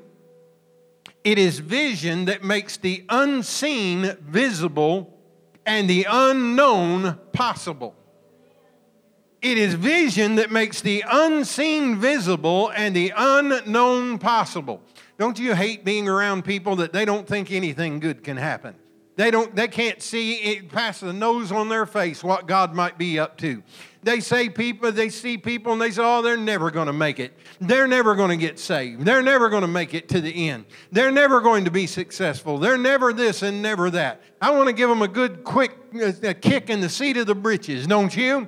it 1.22 1.38
is 1.38 1.60
vision 1.60 2.24
that 2.26 2.42
makes 2.42 2.76
the 2.76 3.04
unseen 3.08 4.16
visible 4.20 5.16
and 5.64 5.88
the 5.88 6.06
unknown 6.08 7.18
possible. 7.32 7.94
It 9.40 9.56
is 9.56 9.74
vision 9.74 10.36
that 10.36 10.50
makes 10.50 10.80
the 10.80 11.04
unseen 11.08 11.98
visible 11.98 12.72
and 12.74 12.96
the 12.96 13.12
unknown 13.16 14.18
possible. 14.18 14.82
Don't 15.18 15.38
you 15.38 15.54
hate 15.54 15.84
being 15.84 16.08
around 16.08 16.44
people 16.44 16.76
that 16.76 16.92
they 16.92 17.04
don't 17.04 17.28
think 17.28 17.52
anything 17.52 18.00
good 18.00 18.24
can 18.24 18.36
happen? 18.36 18.74
They 19.16 19.30
don't 19.30 19.56
they 19.56 19.68
can't 19.68 20.02
see 20.02 20.35
it 20.35 20.70
past 20.70 21.00
the 21.00 21.12
nose 21.12 21.50
on 21.50 21.68
their 21.68 21.87
face 21.87 22.23
what 22.23 22.46
God 22.46 22.75
might 22.75 22.99
be 22.99 23.18
up 23.18 23.38
to. 23.38 23.62
They 24.06 24.20
say 24.20 24.49
people, 24.49 24.92
they 24.92 25.08
see 25.08 25.37
people 25.37 25.73
and 25.73 25.82
they 25.82 25.90
say, 25.90 26.00
oh, 26.04 26.23
they're 26.23 26.37
never 26.37 26.70
going 26.70 26.87
to 26.87 26.92
make 26.92 27.18
it. 27.18 27.37
They're 27.61 27.88
never 27.88 28.14
going 28.14 28.30
to 28.30 28.37
get 28.37 28.61
saved. 28.61 29.04
They're 29.04 29.23
never 29.23 29.49
going 29.49 29.62
to 29.62 29.68
make 29.68 29.94
it 29.94 30.08
to 30.11 30.20
the 30.20 30.49
end. 30.49 30.66
They're 30.92 31.11
never 31.11 31.40
going 31.40 31.64
to 31.64 31.73
be 31.73 31.88
successful. 31.88 32.58
They're 32.58 32.78
never 32.78 33.12
this 33.12 33.42
and 33.42 33.62
never 33.62 33.90
that. 33.90 34.20
I 34.40 34.52
want 34.52 34.68
to 34.68 34.73
give 34.73 34.88
them 34.88 35.02
a 35.02 35.08
good, 35.08 35.42
quick 35.42 35.73
uh, 36.00 36.35
kick 36.40 36.70
in 36.70 36.80
the 36.80 36.88
seat 36.88 37.16
of 37.16 37.26
the 37.26 37.35
britches, 37.35 37.88
don't 37.88 38.16
you? 38.16 38.46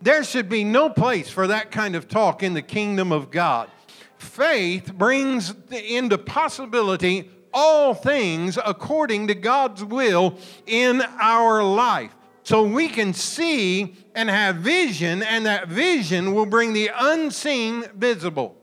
There 0.00 0.22
should 0.22 0.48
be 0.48 0.62
no 0.62 0.88
place 0.88 1.28
for 1.28 1.48
that 1.48 1.72
kind 1.72 1.96
of 1.96 2.06
talk 2.06 2.44
in 2.44 2.54
the 2.54 2.62
kingdom 2.62 3.10
of 3.10 3.32
God. 3.32 3.68
Faith 4.16 4.94
brings 4.94 5.52
into 5.72 6.18
possibility 6.18 7.28
all 7.52 7.94
things 7.94 8.58
according 8.64 9.28
to 9.28 9.34
God's 9.34 9.84
will 9.84 10.36
in 10.66 11.02
our 11.20 11.62
life. 11.62 12.14
So 12.42 12.64
we 12.64 12.88
can 12.88 13.12
see 13.12 13.96
and 14.14 14.28
have 14.28 14.56
vision, 14.56 15.22
and 15.22 15.46
that 15.46 15.68
vision 15.68 16.34
will 16.34 16.46
bring 16.46 16.72
the 16.72 16.90
unseen 16.94 17.84
visible. 17.94 18.56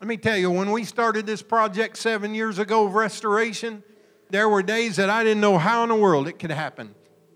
Let 0.00 0.08
me 0.08 0.16
tell 0.16 0.36
you, 0.36 0.50
when 0.50 0.70
we 0.70 0.84
started 0.84 1.26
this 1.26 1.42
project 1.42 1.96
seven 1.96 2.34
years 2.34 2.58
ago 2.58 2.86
of 2.86 2.94
restoration, 2.94 3.82
there 4.30 4.48
were 4.48 4.62
days 4.62 4.96
that 4.96 5.10
I 5.10 5.24
didn't 5.24 5.40
know 5.40 5.58
how 5.58 5.82
in 5.82 5.90
the 5.90 5.94
world 5.94 6.26
it 6.26 6.38
could 6.38 6.50
happen. 6.50 6.94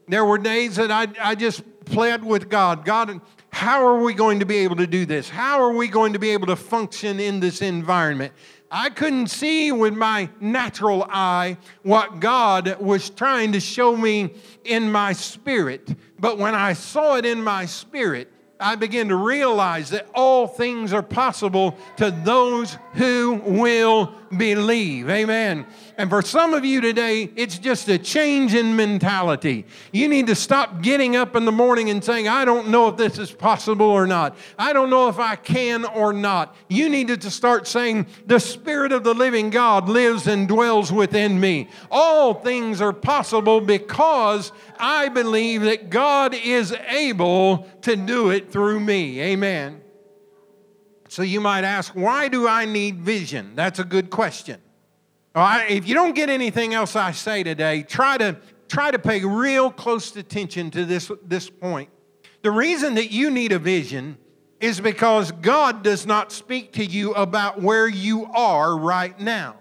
There 0.08 0.24
were 0.24 0.38
days 0.38 0.76
that 0.76 0.90
I, 0.90 1.08
I 1.20 1.34
just 1.34 1.62
pled 1.84 2.24
with 2.24 2.48
God 2.48 2.84
God, 2.84 3.20
how 3.50 3.86
are 3.86 4.00
we 4.02 4.14
going 4.14 4.40
to 4.40 4.46
be 4.46 4.58
able 4.58 4.76
to 4.76 4.86
do 4.86 5.06
this? 5.06 5.28
How 5.28 5.60
are 5.62 5.72
we 5.72 5.88
going 5.88 6.12
to 6.12 6.18
be 6.18 6.30
able 6.30 6.46
to 6.48 6.56
function 6.56 7.20
in 7.20 7.40
this 7.40 7.62
environment? 7.62 8.32
I 8.70 8.90
couldn't 8.90 9.28
see 9.28 9.70
with 9.70 9.94
my 9.94 10.28
natural 10.40 11.06
eye 11.08 11.56
what 11.82 12.20
God 12.20 12.80
was 12.80 13.10
trying 13.10 13.52
to 13.52 13.60
show 13.60 13.96
me 13.96 14.34
in 14.64 14.90
my 14.90 15.12
spirit. 15.12 15.94
But 16.18 16.38
when 16.38 16.54
I 16.54 16.72
saw 16.72 17.16
it 17.16 17.24
in 17.24 17.42
my 17.44 17.66
spirit, 17.66 18.32
I 18.58 18.74
began 18.74 19.08
to 19.08 19.16
realize 19.16 19.90
that 19.90 20.08
all 20.14 20.46
things 20.46 20.92
are 20.92 21.02
possible 21.02 21.76
to 21.96 22.10
those 22.10 22.76
who 22.96 23.34
will 23.44 24.14
believe. 24.36 25.08
Amen. 25.10 25.66
And 25.98 26.10
for 26.10 26.22
some 26.22 26.54
of 26.54 26.64
you 26.64 26.80
today, 26.80 27.30
it's 27.36 27.58
just 27.58 27.88
a 27.88 27.98
change 27.98 28.54
in 28.54 28.74
mentality. 28.74 29.66
You 29.92 30.08
need 30.08 30.26
to 30.28 30.34
stop 30.34 30.82
getting 30.82 31.14
up 31.14 31.36
in 31.36 31.44
the 31.44 31.52
morning 31.52 31.90
and 31.90 32.02
saying, 32.02 32.26
I 32.26 32.44
don't 32.44 32.68
know 32.68 32.88
if 32.88 32.96
this 32.96 33.18
is 33.18 33.30
possible 33.30 33.86
or 33.86 34.06
not. 34.06 34.36
I 34.58 34.72
don't 34.72 34.90
know 34.90 35.08
if 35.08 35.18
I 35.18 35.36
can 35.36 35.84
or 35.84 36.12
not. 36.12 36.56
You 36.68 36.88
needed 36.88 37.20
to 37.22 37.30
start 37.30 37.66
saying, 37.66 38.06
The 38.26 38.40
Spirit 38.40 38.92
of 38.92 39.04
the 39.04 39.14
living 39.14 39.50
God 39.50 39.88
lives 39.88 40.26
and 40.26 40.48
dwells 40.48 40.90
within 40.90 41.38
me. 41.38 41.68
All 41.90 42.34
things 42.34 42.80
are 42.80 42.92
possible 42.92 43.60
because 43.60 44.52
I 44.78 45.08
believe 45.10 45.62
that 45.62 45.90
God 45.90 46.34
is 46.34 46.72
able 46.88 47.68
to 47.82 47.94
do 47.94 48.30
it 48.30 48.50
through 48.50 48.80
me. 48.80 49.20
Amen. 49.20 49.82
So 51.08 51.22
you 51.22 51.40
might 51.40 51.64
ask, 51.64 51.92
why 51.94 52.28
do 52.28 52.48
I 52.48 52.64
need 52.64 52.96
vision? 52.96 53.52
That's 53.54 53.78
a 53.78 53.84
good 53.84 54.10
question. 54.10 54.60
If 55.34 55.86
you 55.86 55.94
don't 55.94 56.14
get 56.14 56.28
anything 56.30 56.74
else 56.74 56.96
I 56.96 57.12
say 57.12 57.42
today, 57.42 57.82
try 57.82 58.16
to 58.18 58.36
try 58.68 58.90
to 58.90 58.98
pay 58.98 59.24
real 59.24 59.70
close 59.70 60.16
attention 60.16 60.70
to 60.72 60.84
this, 60.84 61.10
this 61.24 61.48
point. 61.48 61.88
The 62.42 62.50
reason 62.50 62.94
that 62.94 63.12
you 63.12 63.30
need 63.30 63.52
a 63.52 63.58
vision 63.58 64.18
is 64.60 64.80
because 64.80 65.30
God 65.30 65.84
does 65.84 66.06
not 66.06 66.32
speak 66.32 66.72
to 66.72 66.84
you 66.84 67.12
about 67.14 67.60
where 67.60 67.86
you 67.86 68.24
are 68.26 68.76
right 68.76 69.18
now. 69.20 69.56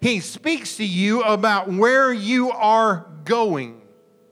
He 0.00 0.20
speaks 0.20 0.76
to 0.78 0.84
you 0.84 1.22
about 1.22 1.70
where 1.70 2.12
you 2.12 2.50
are 2.50 3.06
going. 3.24 3.82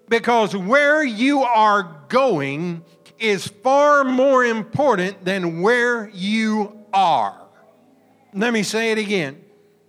Because 0.09 0.57
where 0.57 1.05
you 1.05 1.43
are 1.43 2.05
going 2.09 2.83
is 3.18 3.46
far 3.46 4.04
more 4.04 4.44
important 4.44 5.25
than 5.25 5.60
where 5.60 6.08
you 6.10 6.84
are. 6.92 7.40
Let 8.32 8.52
me 8.52 8.62
say 8.62 8.92
it 8.92 8.98
again. 8.98 9.42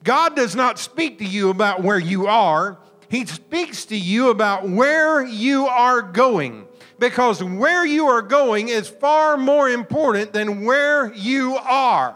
God 0.03 0.35
does 0.35 0.55
not 0.55 0.79
speak 0.79 1.19
to 1.19 1.25
you 1.25 1.49
about 1.49 1.83
where 1.83 1.99
you 1.99 2.27
are, 2.27 2.79
He 3.09 3.25
speaks 3.25 3.85
to 3.85 3.97
you 3.97 4.29
about 4.29 4.67
where 4.67 5.25
you 5.25 5.67
are 5.67 6.01
going. 6.01 6.65
Because 6.99 7.41
where 7.41 7.85
you 7.85 8.07
are 8.07 8.21
going 8.21 8.67
is 8.67 8.89
far 8.89 9.37
more 9.37 9.69
important 9.69 10.33
than 10.33 10.65
where 10.65 11.13
you 11.13 11.55
are. 11.55 12.15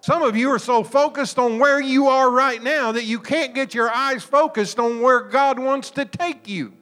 Some 0.00 0.22
of 0.22 0.36
you 0.36 0.50
are 0.50 0.58
so 0.58 0.82
focused 0.82 1.38
on 1.38 1.58
where 1.58 1.80
you 1.80 2.08
are 2.08 2.30
right 2.30 2.62
now 2.62 2.92
that 2.92 3.04
you 3.04 3.18
can't 3.20 3.54
get 3.54 3.74
your 3.74 3.90
eyes 3.90 4.22
focused 4.22 4.78
on 4.78 5.00
where 5.00 5.20
God 5.20 5.58
wants 5.58 5.90
to 5.92 6.04
take 6.04 6.48
you. 6.48 6.72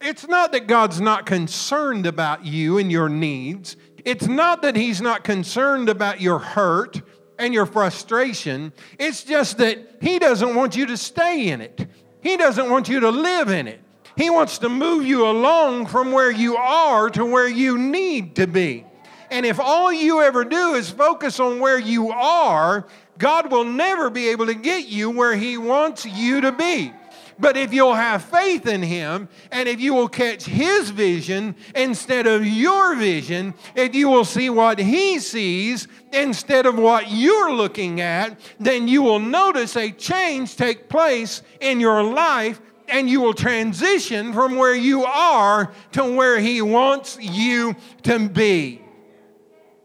It's 0.00 0.28
not 0.28 0.52
that 0.52 0.66
God's 0.66 1.00
not 1.00 1.26
concerned 1.26 2.06
about 2.06 2.44
you 2.44 2.78
and 2.78 2.90
your 2.90 3.08
needs. 3.08 3.76
It's 4.04 4.26
not 4.26 4.62
that 4.62 4.76
He's 4.76 5.00
not 5.00 5.24
concerned 5.24 5.88
about 5.88 6.20
your 6.20 6.38
hurt 6.38 7.02
and 7.38 7.54
your 7.54 7.66
frustration, 7.66 8.72
it's 8.98 9.22
just 9.22 9.58
that 9.58 9.98
He 10.00 10.18
doesn't 10.18 10.56
want 10.56 10.74
you 10.74 10.86
to 10.86 10.96
stay 10.96 11.48
in 11.48 11.60
it, 11.60 11.86
He 12.20 12.36
doesn't 12.36 12.68
want 12.68 12.88
you 12.88 13.00
to 13.00 13.10
live 13.10 13.48
in 13.48 13.68
it. 13.68 13.80
He 14.16 14.30
wants 14.30 14.58
to 14.58 14.68
move 14.68 15.06
you 15.06 15.24
along 15.28 15.86
from 15.86 16.10
where 16.10 16.32
you 16.32 16.56
are 16.56 17.08
to 17.10 17.24
where 17.24 17.46
you 17.46 17.78
need 17.78 18.34
to 18.34 18.48
be. 18.48 18.84
And 19.30 19.46
if 19.46 19.60
all 19.60 19.92
you 19.92 20.22
ever 20.22 20.44
do 20.44 20.74
is 20.74 20.90
focus 20.90 21.38
on 21.38 21.60
where 21.60 21.78
you 21.78 22.10
are, 22.10 22.88
God 23.18 23.52
will 23.52 23.64
never 23.64 24.10
be 24.10 24.30
able 24.30 24.46
to 24.46 24.54
get 24.54 24.88
you 24.88 25.10
where 25.10 25.36
He 25.36 25.56
wants 25.56 26.04
you 26.04 26.40
to 26.40 26.50
be. 26.50 26.92
But 27.38 27.56
if 27.56 27.72
you'll 27.72 27.94
have 27.94 28.24
faith 28.24 28.66
in 28.66 28.82
Him 28.82 29.28
and 29.52 29.68
if 29.68 29.80
you 29.80 29.94
will 29.94 30.08
catch 30.08 30.44
His 30.44 30.90
vision 30.90 31.54
instead 31.74 32.26
of 32.26 32.44
your 32.44 32.96
vision, 32.96 33.54
if 33.76 33.94
you 33.94 34.08
will 34.08 34.24
see 34.24 34.50
what 34.50 34.78
He 34.78 35.20
sees 35.20 35.86
instead 36.12 36.66
of 36.66 36.76
what 36.76 37.10
you're 37.10 37.52
looking 37.52 38.00
at, 38.00 38.38
then 38.58 38.88
you 38.88 39.02
will 39.02 39.20
notice 39.20 39.76
a 39.76 39.92
change 39.92 40.56
take 40.56 40.88
place 40.88 41.42
in 41.60 41.78
your 41.78 42.02
life 42.02 42.60
and 42.88 43.08
you 43.08 43.20
will 43.20 43.34
transition 43.34 44.32
from 44.32 44.56
where 44.56 44.74
you 44.74 45.04
are 45.04 45.72
to 45.92 46.16
where 46.16 46.40
He 46.40 46.60
wants 46.60 47.18
you 47.20 47.76
to 48.02 48.28
be. 48.28 48.82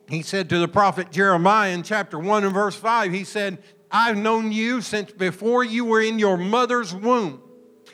He 0.09 0.23
said 0.23 0.49
to 0.49 0.59
the 0.59 0.67
prophet 0.67 1.11
Jeremiah 1.11 1.71
in 1.71 1.83
chapter 1.83 2.17
1 2.17 2.45
and 2.45 2.53
verse 2.53 2.75
5, 2.75 3.11
He 3.11 3.23
said, 3.23 3.59
I've 3.91 4.17
known 4.17 4.51
you 4.51 4.81
since 4.81 5.11
before 5.11 5.63
you 5.63 5.85
were 5.85 6.01
in 6.01 6.17
your 6.17 6.35
mother's 6.35 6.95
womb. 6.95 7.42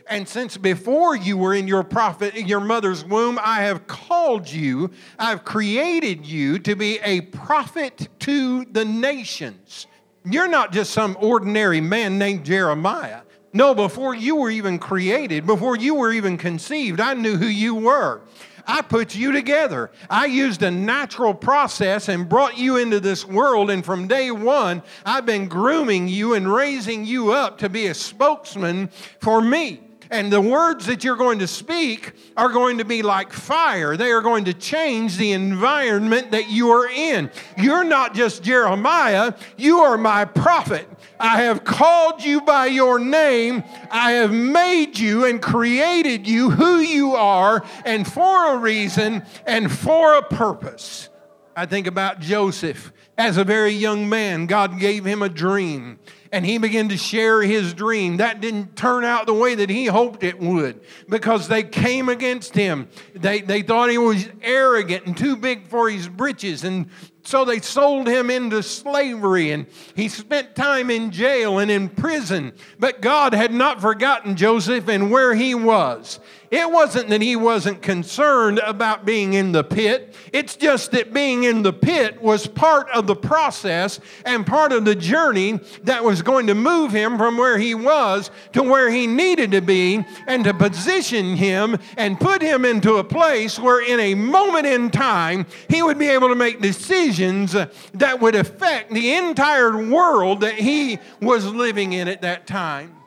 And 0.10 0.28
since 0.28 0.58
before 0.58 1.16
you 1.16 1.38
were 1.38 1.54
in 1.54 1.68
your 1.68 1.84
prophet, 1.84 2.36
your 2.36 2.60
mother's 2.60 3.06
womb, 3.06 3.40
I 3.42 3.62
have 3.62 3.86
called 3.86 4.50
you, 4.50 4.90
I've 5.20 5.46
created 5.46 6.26
you 6.26 6.58
to 6.60 6.76
be 6.76 7.00
a 7.04 7.22
prophet 7.22 8.08
to 8.22 8.66
the 8.66 8.86
nations. 8.86 9.86
You're 10.26 10.48
not 10.48 10.74
just 10.74 10.92
some 10.92 11.16
ordinary 11.22 11.80
man 11.80 12.18
named 12.18 12.44
Jeremiah. 12.44 13.22
No, 13.54 13.76
before 13.76 14.16
you 14.16 14.36
were 14.38 14.50
even 14.50 14.80
created, 14.80 15.46
before 15.46 15.76
you 15.76 15.94
were 15.94 16.12
even 16.12 16.38
conceived, 16.38 17.00
I 17.00 17.14
knew 17.14 17.38
who 17.38 17.48
you 17.48 17.76
were. 17.76 18.22
I 18.66 18.82
put 18.82 19.16
you 19.16 19.32
together. 19.32 19.92
I 20.10 20.26
used 20.26 20.62
a 20.62 20.70
natural 20.70 21.34
process 21.34 22.08
and 22.08 22.30
brought 22.30 22.58
you 22.58 22.78
into 22.78 23.00
this 23.00 23.26
world. 23.26 23.70
And 23.70 23.86
from 23.86 24.08
day 24.08 24.30
one, 24.32 24.84
I've 25.06 25.26
been 25.26 25.48
grooming 25.48 26.08
you 26.08 26.34
and 26.34 26.52
raising 26.52 27.06
you 27.06 27.32
up 27.32 27.60
to 27.60 27.70
be 27.70 27.88
a 27.88 27.94
spokesman 27.94 28.90
for 29.20 29.42
me. 29.42 29.82
And 30.12 30.34
the 30.34 30.42
words 30.42 30.88
that 30.88 31.04
you're 31.04 31.16
going 31.16 31.40
to 31.40 31.48
speak 31.48 32.14
are 32.36 32.50
going 32.50 32.80
to 32.80 32.86
be 32.86 33.04
like 33.04 33.32
fire. 33.32 33.96
They 33.96 34.12
are 34.12 34.22
going 34.22 34.46
to 34.46 34.54
change 34.54 35.18
the 35.18 35.34
environment 35.34 36.32
that 36.32 36.50
you 36.50 36.70
are 36.72 36.90
in. 36.90 37.30
You're 37.58 37.84
not 37.84 38.16
just 38.16 38.42
Jeremiah, 38.42 39.34
you 39.56 39.80
are 39.80 39.98
my 39.98 40.26
prophet. 40.26 40.88
I 41.20 41.44
have 41.44 41.64
called 41.64 42.24
you 42.24 42.42
by 42.42 42.68
your 42.68 42.98
name. 42.98 43.64
I 43.92 44.14
have 44.14 44.32
made 44.32 44.98
you 44.98 45.26
and 45.26 45.42
created 45.42 46.28
you 46.28 46.50
who 46.50 46.80
you 46.80 47.16
are 47.16 47.64
and 47.86 48.08
for 48.08 48.54
a 48.54 48.58
reason 48.58 49.24
and 49.46 49.72
for 49.72 50.16
a 50.16 50.24
purpose. 50.24 51.10
I 51.56 51.66
think 51.66 51.88
about 51.88 52.20
Joseph. 52.20 52.94
As 53.18 53.36
a 53.36 53.44
very 53.44 53.72
young 53.72 54.08
man, 54.08 54.46
God 54.46 54.80
gave 54.80 55.04
him 55.04 55.22
a 55.22 55.28
dream 55.28 56.00
and 56.32 56.46
he 56.46 56.58
began 56.58 56.90
to 56.90 56.98
share 56.98 57.42
his 57.42 57.74
dream. 57.74 58.18
That 58.18 58.42
didn't 58.42 58.76
turn 58.76 59.04
out 59.04 59.26
the 59.26 59.34
way 59.34 59.56
that 59.56 59.70
he 59.70 59.86
hoped 59.86 60.24
it 60.24 60.40
would 60.40 60.82
because 61.08 61.48
they 61.48 61.64
came 61.64 62.10
against 62.10 62.54
him. 62.54 62.88
They, 63.16 63.42
they 63.42 63.62
thought 63.62 63.90
he 63.90 63.98
was 63.98 64.28
arrogant 64.42 65.06
and 65.06 65.18
too 65.18 65.36
big 65.36 65.68
for 65.68 65.90
his 65.90 66.08
britches. 66.08 66.64
And 66.64 66.90
so 67.24 67.46
they 67.46 67.60
sold 67.60 68.08
him 68.08 68.30
into 68.30 68.62
slavery 68.62 69.52
and 69.52 69.66
he 69.96 70.08
spent 70.08 70.56
time 70.56 70.90
in 70.90 71.12
jail 71.12 71.60
and 71.60 71.72
in 71.72 71.90
prison. 71.90 72.54
But 72.78 73.02
God 73.02 73.34
had 73.34 73.54
not 73.54 73.82
forgotten 73.82 74.36
Joseph 74.36 74.88
and 74.88 75.12
where 75.12 75.34
he 75.34 75.56
was. 75.56 76.20
It 76.52 76.72
wasn't 76.72 77.10
that 77.10 77.22
he 77.22 77.36
wasn't 77.36 77.84
concerned 77.84 78.60
about 78.60 79.06
being 79.06 79.34
in 79.34 79.52
the 79.52 79.64
pit. 79.64 80.16
It's 80.34 80.56
just 80.56 80.92
that 80.92 81.14
being 81.14 81.44
in 81.44 81.62
the 81.62 81.74
pit 81.74 82.22
was 82.22 82.48
part 82.48 82.90
of 82.90 83.06
the 83.06 83.16
process 83.16 84.00
and 84.26 84.48
part 84.48 84.72
of 84.72 84.84
the 84.84 84.96
journey 84.96 85.60
that 85.84 86.04
was 86.04 86.24
going 86.24 86.48
to 86.48 86.56
move 86.56 86.92
him 86.92 87.20
from 87.20 87.38
where 87.38 87.60
he 87.60 87.76
was 87.76 88.32
to 88.54 88.64
where 88.64 88.90
he 88.90 89.06
needed 89.06 89.52
to 89.52 89.62
be 89.62 90.04
and 90.26 90.44
to 90.44 90.54
position 90.54 91.36
him 91.36 91.78
and 91.98 92.20
put 92.20 92.42
him 92.42 92.66
into 92.66 92.96
a 92.96 93.04
place 93.04 93.60
where, 93.60 93.84
in 93.86 94.00
a 94.00 94.16
moment 94.16 94.66
in 94.66 94.90
time, 94.90 95.46
he 95.68 95.84
would 95.84 96.00
be 96.00 96.10
able 96.10 96.30
to 96.30 96.36
make 96.36 96.62
decisions 96.62 97.52
that 97.52 98.20
would 98.20 98.36
affect 98.36 98.92
the 98.92 99.14
entire 99.14 99.88
world 99.88 100.42
that 100.42 100.56
he 100.56 100.98
was 101.22 101.46
living 101.46 101.94
in 101.94 102.08
at 102.08 102.22
that 102.22 102.48
time. 102.48 102.99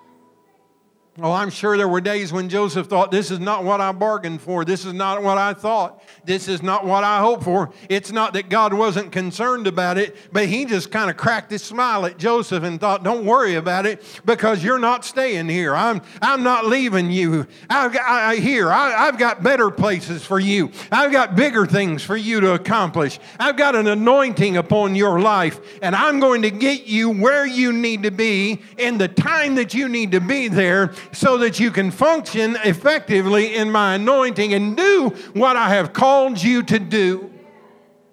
Oh, 1.20 1.30
I'm 1.30 1.50
sure 1.50 1.76
there 1.76 1.88
were 1.88 2.00
days 2.00 2.32
when 2.32 2.48
Joseph 2.48 2.86
thought, 2.86 3.10
This 3.10 3.30
is 3.30 3.38
not 3.38 3.64
what 3.64 3.82
I 3.82 3.92
bargained 3.92 4.40
for. 4.40 4.64
This 4.64 4.86
is 4.86 4.94
not 4.94 5.22
what 5.22 5.36
I 5.36 5.52
thought. 5.52 6.02
This 6.24 6.48
is 6.48 6.62
not 6.62 6.86
what 6.86 7.04
I 7.04 7.20
hoped 7.20 7.44
for. 7.44 7.70
It's 7.90 8.10
not 8.10 8.32
that 8.32 8.48
God 8.48 8.72
wasn't 8.72 9.12
concerned 9.12 9.66
about 9.66 9.98
it, 9.98 10.16
but 10.32 10.46
he 10.46 10.64
just 10.64 10.90
kind 10.90 11.10
of 11.10 11.18
cracked 11.18 11.50
his 11.50 11.62
smile 11.62 12.06
at 12.06 12.16
Joseph 12.16 12.64
and 12.64 12.80
thought, 12.80 13.04
Don't 13.04 13.26
worry 13.26 13.56
about 13.56 13.84
it 13.84 14.02
because 14.24 14.64
you're 14.64 14.78
not 14.78 15.04
staying 15.04 15.50
here. 15.50 15.76
I'm, 15.76 16.00
I'm 16.22 16.42
not 16.42 16.64
leaving 16.64 17.10
you. 17.10 17.46
I've 17.68 17.92
got, 17.92 18.08
I, 18.08 18.36
here, 18.36 18.72
I, 18.72 19.08
I've 19.08 19.18
got 19.18 19.42
better 19.42 19.70
places 19.70 20.24
for 20.24 20.40
you. 20.40 20.70
I've 20.90 21.12
got 21.12 21.36
bigger 21.36 21.66
things 21.66 22.02
for 22.02 22.16
you 22.16 22.40
to 22.40 22.54
accomplish. 22.54 23.20
I've 23.38 23.58
got 23.58 23.76
an 23.76 23.86
anointing 23.86 24.56
upon 24.56 24.94
your 24.94 25.20
life, 25.20 25.60
and 25.82 25.94
I'm 25.94 26.20
going 26.20 26.40
to 26.40 26.50
get 26.50 26.86
you 26.86 27.10
where 27.10 27.44
you 27.44 27.70
need 27.70 28.04
to 28.04 28.10
be 28.10 28.62
in 28.78 28.96
the 28.96 29.08
time 29.08 29.56
that 29.56 29.74
you 29.74 29.90
need 29.90 30.12
to 30.12 30.20
be 30.20 30.48
there 30.48 30.94
so 31.12 31.38
that 31.38 31.60
you 31.60 31.70
can 31.70 31.90
function 31.90 32.56
effectively 32.64 33.54
in 33.54 33.70
my 33.70 33.94
anointing 33.94 34.54
and 34.54 34.76
do 34.76 35.10
what 35.34 35.56
I 35.56 35.68
have 35.70 35.92
called 35.92 36.42
you 36.42 36.62
to 36.64 36.78
do. 36.78 37.30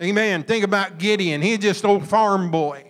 Amen. 0.02 0.44
Think 0.44 0.64
about 0.64 0.98
Gideon. 0.98 1.42
He's 1.42 1.60
just 1.60 1.84
an 1.84 1.90
old 1.90 2.08
farm 2.08 2.52
boy. 2.52 2.86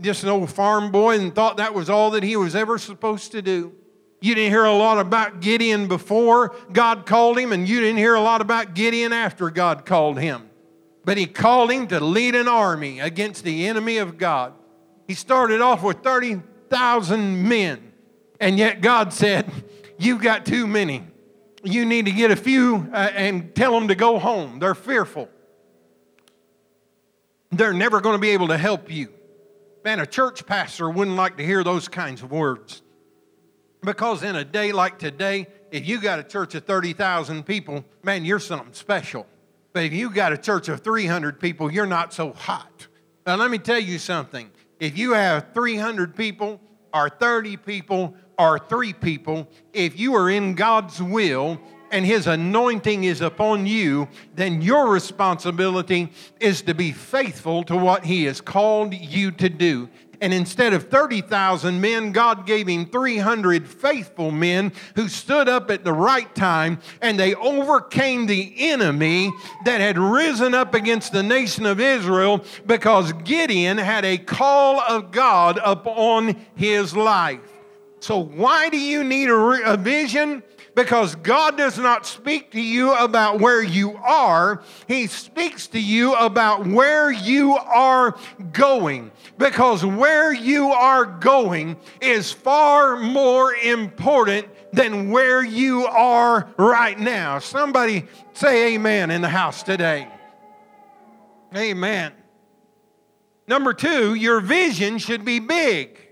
Just 0.00 0.22
an 0.22 0.28
old 0.28 0.50
farm 0.50 0.92
boy 0.92 1.18
and 1.18 1.34
thought 1.34 1.56
that 1.56 1.74
was 1.74 1.88
all 1.88 2.10
that 2.12 2.22
he 2.22 2.36
was 2.36 2.54
ever 2.54 2.78
supposed 2.78 3.32
to 3.32 3.42
do. 3.42 3.72
You 4.20 4.34
didn't 4.34 4.50
hear 4.50 4.64
a 4.64 4.72
lot 4.72 4.98
about 4.98 5.40
Gideon 5.40 5.88
before 5.88 6.54
God 6.72 7.06
called 7.06 7.38
him, 7.38 7.52
and 7.52 7.68
you 7.68 7.80
didn't 7.80 7.98
hear 7.98 8.14
a 8.14 8.20
lot 8.20 8.40
about 8.40 8.74
Gideon 8.74 9.12
after 9.12 9.50
God 9.50 9.84
called 9.84 10.18
him. 10.18 10.48
But 11.04 11.18
he 11.18 11.26
called 11.26 11.70
him 11.70 11.86
to 11.88 12.00
lead 12.00 12.34
an 12.34 12.48
army 12.48 12.98
against 12.98 13.44
the 13.44 13.66
enemy 13.66 13.98
of 13.98 14.18
God. 14.18 14.54
He 15.06 15.14
started 15.14 15.60
off 15.60 15.82
with 15.82 15.98
30,000 16.02 17.48
men. 17.48 17.85
And 18.40 18.58
yet 18.58 18.80
God 18.80 19.12
said, 19.12 19.50
You've 19.98 20.20
got 20.20 20.44
too 20.44 20.66
many. 20.66 21.02
You 21.64 21.84
need 21.84 22.04
to 22.04 22.12
get 22.12 22.30
a 22.30 22.36
few 22.36 22.88
uh, 22.92 23.10
and 23.14 23.54
tell 23.54 23.72
them 23.72 23.88
to 23.88 23.94
go 23.94 24.18
home. 24.18 24.58
They're 24.58 24.74
fearful. 24.74 25.28
They're 27.50 27.72
never 27.72 28.00
going 28.00 28.14
to 28.14 28.20
be 28.20 28.30
able 28.30 28.48
to 28.48 28.58
help 28.58 28.90
you. 28.90 29.12
Man, 29.84 30.00
a 30.00 30.06
church 30.06 30.46
pastor 30.46 30.90
wouldn't 30.90 31.16
like 31.16 31.38
to 31.38 31.44
hear 31.44 31.64
those 31.64 31.88
kinds 31.88 32.22
of 32.22 32.30
words. 32.30 32.82
Because 33.82 34.22
in 34.22 34.36
a 34.36 34.44
day 34.44 34.72
like 34.72 34.98
today, 34.98 35.46
if 35.70 35.86
you 35.86 36.00
got 36.00 36.18
a 36.18 36.24
church 36.24 36.54
of 36.54 36.64
30,000 36.64 37.44
people, 37.44 37.84
man, 38.02 38.24
you're 38.24 38.40
something 38.40 38.72
special. 38.72 39.26
But 39.72 39.84
if 39.84 39.92
you 39.92 40.10
got 40.10 40.32
a 40.32 40.38
church 40.38 40.68
of 40.68 40.80
300 40.80 41.38
people, 41.38 41.70
you're 41.70 41.86
not 41.86 42.12
so 42.12 42.32
hot. 42.32 42.86
Now, 43.26 43.36
let 43.36 43.50
me 43.50 43.58
tell 43.58 43.78
you 43.78 43.98
something. 43.98 44.50
If 44.80 44.98
you 44.98 45.12
have 45.12 45.52
300 45.54 46.16
people 46.16 46.60
or 46.92 47.08
30 47.08 47.56
people 47.58 48.16
or 48.38 48.58
three 48.58 48.92
people, 48.92 49.48
if 49.72 49.98
you 49.98 50.14
are 50.14 50.30
in 50.30 50.54
God's 50.54 51.02
will 51.02 51.60
and 51.90 52.04
His 52.04 52.26
anointing 52.26 53.04
is 53.04 53.20
upon 53.20 53.66
you, 53.66 54.08
then 54.34 54.60
your 54.60 54.88
responsibility 54.88 56.10
is 56.40 56.62
to 56.62 56.74
be 56.74 56.92
faithful 56.92 57.62
to 57.64 57.76
what 57.76 58.04
He 58.04 58.24
has 58.24 58.40
called 58.40 58.94
you 58.94 59.30
to 59.32 59.48
do. 59.48 59.88
And 60.20 60.32
instead 60.32 60.72
of 60.72 60.88
30,000 60.88 61.80
men, 61.80 62.12
God 62.12 62.46
gave 62.46 62.66
him 62.66 62.86
300 62.86 63.68
faithful 63.68 64.30
men 64.30 64.72
who 64.94 65.08
stood 65.08 65.48
up 65.48 65.70
at 65.70 65.84
the 65.84 65.92
right 65.92 66.32
time 66.34 66.78
and 67.02 67.18
they 67.18 67.34
overcame 67.34 68.26
the 68.26 68.54
enemy 68.56 69.30
that 69.64 69.80
had 69.80 69.98
risen 69.98 70.54
up 70.54 70.74
against 70.74 71.12
the 71.12 71.22
nation 71.22 71.66
of 71.66 71.80
Israel 71.80 72.44
because 72.66 73.12
Gideon 73.12 73.78
had 73.78 74.04
a 74.04 74.18
call 74.18 74.80
of 74.80 75.10
God 75.10 75.60
upon 75.62 76.36
his 76.54 76.96
life. 76.96 77.55
So, 78.00 78.18
why 78.18 78.68
do 78.68 78.78
you 78.78 79.02
need 79.02 79.30
a, 79.30 79.72
a, 79.72 79.76
vision? 79.76 80.42
Because 80.74 81.14
God 81.14 81.56
does 81.56 81.78
not 81.78 82.04
speak 82.04 82.50
to 82.50 82.60
you 82.60 82.94
about 82.94 83.40
where 83.40 83.62
you 83.62 83.96
are, 83.96 84.62
He 84.86 85.06
speaks 85.06 85.66
to 85.68 85.80
you 85.80 86.14
about 86.14 86.66
where 86.66 87.10
you 87.10 87.56
are 87.56 88.14
going. 88.52 89.10
Because 89.38 89.84
where 89.84 90.32
you 90.32 90.68
are 90.68 91.06
going 91.06 91.78
is 92.02 92.30
far 92.30 92.98
more 92.98 93.54
important 93.54 94.48
than 94.72 95.10
where 95.10 95.42
you 95.42 95.86
are 95.86 96.48
right 96.58 96.98
now. 96.98 97.38
Somebody 97.38 98.04
say 98.34 98.74
amen 98.74 99.10
in 99.10 99.22
the 99.22 99.28
house 99.28 99.62
today. 99.62 100.06
Amen. 101.54 102.12
Number 103.48 103.72
two, 103.72 104.14
your 104.14 104.40
vision 104.40 104.98
should 104.98 105.24
be 105.24 105.38
big. 105.38 106.05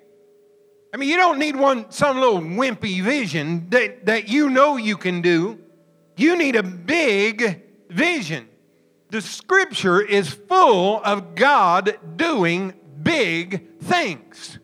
I 0.95 0.97
mean, 0.97 1.09
you 1.09 1.17
don't 1.17 1.41
need 1.41 1.57
one 1.57 1.91
some 1.91 2.21
little 2.21 2.39
wimpy 2.39 3.03
vision 3.03 3.69
that, 3.71 4.07
that 4.07 4.29
you 4.29 4.49
know 4.49 4.77
you 4.77 4.97
can 4.97 5.23
do. 5.23 5.59
You 6.17 6.37
need 6.37 6.55
a 6.55 6.63
big 6.63 7.65
vision. 7.91 8.49
The 9.11 9.21
scripture 9.21 10.01
is 10.01 10.29
full 10.29 11.03
of 11.05 11.35
God 11.35 11.99
doing 12.15 12.75
big 13.03 13.81
things. 13.81 14.61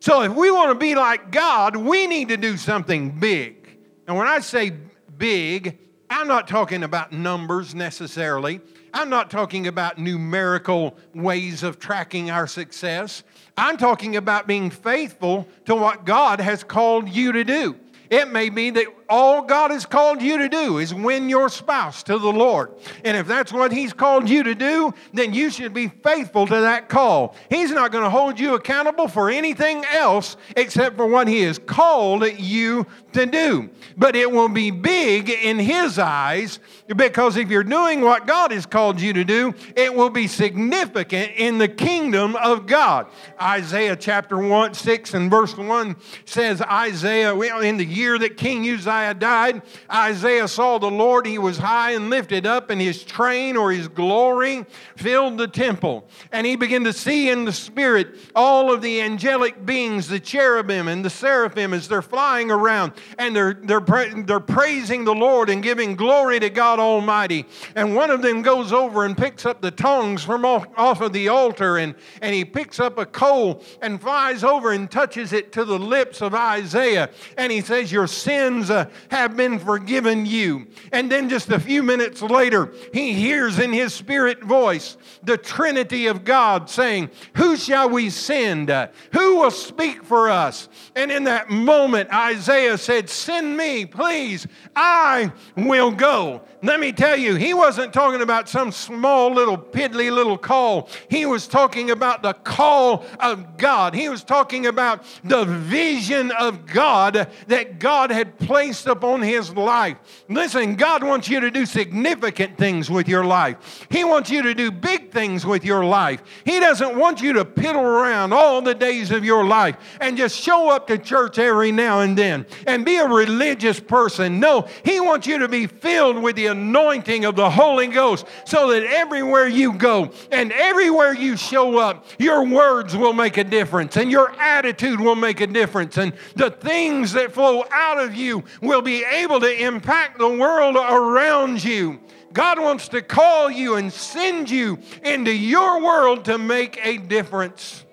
So 0.00 0.22
if 0.22 0.32
we 0.32 0.50
want 0.50 0.70
to 0.70 0.74
be 0.74 0.94
like 0.94 1.30
God, 1.30 1.76
we 1.76 2.06
need 2.06 2.28
to 2.28 2.38
do 2.38 2.56
something 2.56 3.20
big. 3.20 3.78
And 4.06 4.16
when 4.16 4.26
I 4.26 4.38
say 4.38 4.72
big, 5.18 5.78
I'm 6.08 6.28
not 6.28 6.48
talking 6.48 6.82
about 6.82 7.12
numbers 7.12 7.74
necessarily. 7.74 8.62
I'm 8.94 9.10
not 9.10 9.30
talking 9.30 9.66
about 9.66 9.98
numerical 9.98 10.96
ways 11.14 11.62
of 11.62 11.78
tracking 11.78 12.30
our 12.30 12.46
success. 12.46 13.22
I'm 13.58 13.76
talking 13.76 14.16
about 14.16 14.46
being 14.46 14.70
faithful 14.70 15.48
to 15.64 15.74
what 15.74 16.04
God 16.04 16.40
has 16.40 16.62
called 16.62 17.08
you 17.08 17.32
to 17.32 17.44
do. 17.44 17.76
It 18.08 18.30
may 18.30 18.50
be 18.50 18.70
that 18.70 18.86
all 19.08 19.42
God 19.42 19.70
has 19.70 19.86
called 19.86 20.20
you 20.20 20.38
to 20.38 20.48
do 20.48 20.78
is 20.78 20.92
win 20.92 21.28
your 21.28 21.48
spouse 21.48 22.02
to 22.04 22.18
the 22.18 22.32
Lord. 22.32 22.72
And 23.04 23.16
if 23.16 23.26
that's 23.26 23.52
what 23.52 23.72
He's 23.72 23.92
called 23.92 24.28
you 24.28 24.42
to 24.42 24.54
do, 24.54 24.92
then 25.12 25.32
you 25.32 25.50
should 25.50 25.72
be 25.72 25.88
faithful 25.88 26.46
to 26.46 26.60
that 26.60 26.88
call. 26.88 27.34
He's 27.48 27.70
not 27.70 27.90
going 27.90 28.04
to 28.04 28.10
hold 28.10 28.38
you 28.38 28.54
accountable 28.54 29.08
for 29.08 29.30
anything 29.30 29.84
else 29.86 30.36
except 30.56 30.96
for 30.96 31.06
what 31.06 31.26
He 31.26 31.40
has 31.42 31.58
called 31.58 32.24
you 32.38 32.86
to 33.12 33.24
do. 33.24 33.70
But 33.96 34.14
it 34.14 34.30
will 34.30 34.48
be 34.48 34.70
big 34.70 35.30
in 35.30 35.58
His 35.58 35.98
eyes 35.98 36.58
because 36.94 37.36
if 37.36 37.50
you're 37.50 37.64
doing 37.64 38.02
what 38.02 38.26
God 38.26 38.52
has 38.52 38.66
called 38.66 39.00
you 39.00 39.12
to 39.14 39.24
do, 39.24 39.54
it 39.74 39.94
will 39.94 40.10
be 40.10 40.26
significant 40.26 41.32
in 41.36 41.58
the 41.58 41.68
kingdom 41.68 42.36
of 42.36 42.66
God. 42.66 43.06
Isaiah 43.40 43.96
chapter 43.96 44.36
1, 44.38 44.74
6 44.74 45.14
and 45.14 45.30
verse 45.30 45.56
1 45.56 45.96
says, 46.26 46.60
Isaiah, 46.60 47.34
in 47.38 47.78
the 47.78 47.84
year 47.84 48.18
that 48.18 48.36
King 48.36 48.68
Uzziah 48.68 48.97
Uzziah 48.98 49.14
died, 49.14 49.62
Isaiah 49.92 50.48
saw 50.48 50.78
the 50.78 50.90
Lord. 50.90 51.26
He 51.26 51.38
was 51.38 51.58
high 51.58 51.92
and 51.92 52.10
lifted 52.10 52.46
up, 52.46 52.70
and 52.70 52.80
his 52.80 53.04
train 53.04 53.56
or 53.56 53.72
his 53.72 53.88
glory 53.88 54.66
filled 54.96 55.38
the 55.38 55.48
temple. 55.48 56.08
And 56.32 56.46
he 56.46 56.56
began 56.56 56.84
to 56.84 56.92
see 56.92 57.30
in 57.30 57.44
the 57.44 57.52
spirit 57.52 58.16
all 58.34 58.72
of 58.72 58.82
the 58.82 59.00
angelic 59.00 59.64
beings, 59.64 60.08
the 60.08 60.20
cherubim 60.20 60.88
and 60.88 61.04
the 61.04 61.10
seraphim, 61.10 61.72
as 61.72 61.88
they're 61.88 62.02
flying 62.02 62.50
around 62.50 62.92
and 63.18 63.34
they're, 63.34 63.54
they're, 63.54 63.80
pra- 63.80 64.22
they're 64.22 64.40
praising 64.40 65.04
the 65.04 65.14
Lord 65.14 65.50
and 65.50 65.62
giving 65.62 65.96
glory 65.96 66.40
to 66.40 66.50
God 66.50 66.78
Almighty. 66.78 67.46
And 67.74 67.94
one 67.94 68.10
of 68.10 68.22
them 68.22 68.42
goes 68.42 68.72
over 68.72 69.04
and 69.04 69.16
picks 69.16 69.46
up 69.46 69.60
the 69.60 69.70
tongues 69.70 70.22
from 70.22 70.44
off, 70.44 70.66
off 70.76 71.00
of 71.00 71.12
the 71.12 71.28
altar, 71.28 71.78
and, 71.78 71.94
and 72.22 72.34
he 72.34 72.44
picks 72.44 72.80
up 72.80 72.98
a 72.98 73.06
coal 73.06 73.62
and 73.82 74.00
flies 74.00 74.44
over 74.44 74.72
and 74.72 74.90
touches 74.90 75.32
it 75.32 75.52
to 75.52 75.64
the 75.64 75.78
lips 75.78 76.20
of 76.20 76.34
Isaiah. 76.34 77.10
And 77.36 77.52
he 77.52 77.60
says, 77.60 77.92
Your 77.92 78.06
sins 78.06 78.70
uh, 78.70 78.87
have 79.10 79.36
been 79.36 79.58
forgiven 79.58 80.26
you. 80.26 80.66
And 80.92 81.10
then 81.10 81.28
just 81.28 81.50
a 81.50 81.60
few 81.60 81.82
minutes 81.82 82.22
later, 82.22 82.72
he 82.92 83.12
hears 83.12 83.58
in 83.58 83.72
his 83.72 83.94
spirit 83.94 84.42
voice 84.42 84.96
the 85.22 85.36
Trinity 85.36 86.06
of 86.06 86.24
God 86.24 86.70
saying, 86.70 87.10
Who 87.36 87.56
shall 87.56 87.88
we 87.88 88.10
send? 88.10 88.70
Who 89.12 89.36
will 89.36 89.50
speak 89.50 90.04
for 90.04 90.28
us? 90.28 90.68
And 90.94 91.10
in 91.10 91.24
that 91.24 91.50
moment, 91.50 92.12
Isaiah 92.12 92.78
said, 92.78 93.08
Send 93.08 93.56
me, 93.56 93.86
please. 93.86 94.46
I 94.74 95.32
will 95.56 95.90
go. 95.90 96.42
Let 96.62 96.80
me 96.80 96.92
tell 96.92 97.16
you, 97.16 97.36
he 97.36 97.54
wasn't 97.54 97.92
talking 97.92 98.20
about 98.20 98.48
some 98.48 98.72
small 98.72 99.32
little 99.32 99.56
piddly 99.56 100.12
little 100.12 100.38
call. 100.38 100.88
He 101.08 101.24
was 101.24 101.46
talking 101.46 101.90
about 101.90 102.22
the 102.22 102.32
call 102.32 103.04
of 103.20 103.56
God. 103.56 103.94
He 103.94 104.08
was 104.08 104.24
talking 104.24 104.66
about 104.66 105.04
the 105.22 105.44
vision 105.44 106.32
of 106.32 106.66
God 106.66 107.30
that 107.46 107.78
God 107.78 108.10
had 108.10 108.38
placed 108.38 108.77
upon 108.86 109.22
his 109.22 109.50
life. 109.54 109.96
Listen, 110.28 110.76
God 110.76 111.02
wants 111.02 111.28
you 111.28 111.40
to 111.40 111.50
do 111.50 111.66
significant 111.66 112.56
things 112.56 112.90
with 112.90 113.08
your 113.08 113.24
life. 113.24 113.86
He 113.90 114.04
wants 114.04 114.30
you 114.30 114.42
to 114.42 114.54
do 114.54 114.70
big 114.70 115.10
things 115.10 115.44
with 115.44 115.64
your 115.64 115.84
life. 115.84 116.22
He 116.44 116.60
doesn't 116.60 116.96
want 116.96 117.20
you 117.20 117.32
to 117.34 117.44
piddle 117.44 117.82
around 117.82 118.32
all 118.32 118.62
the 118.62 118.74
days 118.74 119.10
of 119.10 119.24
your 119.24 119.44
life 119.44 119.76
and 120.00 120.16
just 120.16 120.40
show 120.40 120.70
up 120.70 120.86
to 120.88 120.98
church 120.98 121.38
every 121.38 121.72
now 121.72 122.00
and 122.00 122.16
then 122.16 122.46
and 122.66 122.84
be 122.84 122.96
a 122.96 123.06
religious 123.06 123.80
person. 123.80 124.40
No, 124.40 124.68
He 124.84 125.00
wants 125.00 125.26
you 125.26 125.38
to 125.38 125.48
be 125.48 125.66
filled 125.66 126.22
with 126.22 126.36
the 126.36 126.46
anointing 126.46 127.24
of 127.24 127.36
the 127.36 127.50
Holy 127.50 127.86
Ghost 127.86 128.26
so 128.44 128.72
that 128.72 128.84
everywhere 128.84 129.46
you 129.46 129.72
go 129.72 130.10
and 130.30 130.52
everywhere 130.52 131.14
you 131.14 131.36
show 131.36 131.78
up, 131.78 132.06
your 132.18 132.44
words 132.44 132.96
will 132.96 133.12
make 133.12 133.36
a 133.36 133.44
difference 133.44 133.96
and 133.96 134.10
your 134.10 134.30
attitude 134.38 135.00
will 135.00 135.16
make 135.16 135.40
a 135.40 135.46
difference 135.46 135.96
and 135.96 136.12
the 136.36 136.50
things 136.50 137.12
that 137.12 137.32
flow 137.32 137.64
out 137.70 137.98
of 137.98 138.14
you 138.14 138.44
will 138.68 138.82
be 138.82 139.04
able 139.04 139.40
to 139.40 139.62
impact 139.62 140.18
the 140.18 140.28
world 140.28 140.76
around 140.76 141.64
you. 141.64 141.98
God 142.32 142.60
wants 142.60 142.88
to 142.88 143.02
call 143.02 143.50
you 143.50 143.76
and 143.76 143.92
send 143.92 144.50
you 144.50 144.78
into 145.02 145.32
your 145.32 145.82
world 145.82 146.26
to 146.26 146.38
make 146.38 146.78
a 146.84 146.98
difference. 146.98 147.84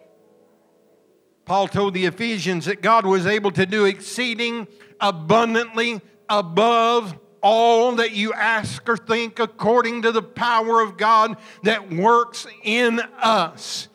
Paul 1.45 1.67
told 1.67 1.93
the 1.93 2.05
Ephesians 2.05 2.65
that 2.65 2.81
God 2.81 3.05
was 3.05 3.25
able 3.25 3.51
to 3.51 3.65
do 3.65 3.85
exceeding 3.85 4.67
abundantly 4.99 6.01
above 6.27 7.17
all 7.41 7.93
that 7.97 8.11
you 8.11 8.33
ask 8.33 8.89
or 8.89 8.97
think 8.97 9.39
according 9.39 10.01
to 10.01 10.11
the 10.11 10.21
power 10.21 10.81
of 10.81 10.97
God 10.97 11.37
that 11.63 11.93
works 11.93 12.47
in 12.63 12.99
us. 13.19 13.87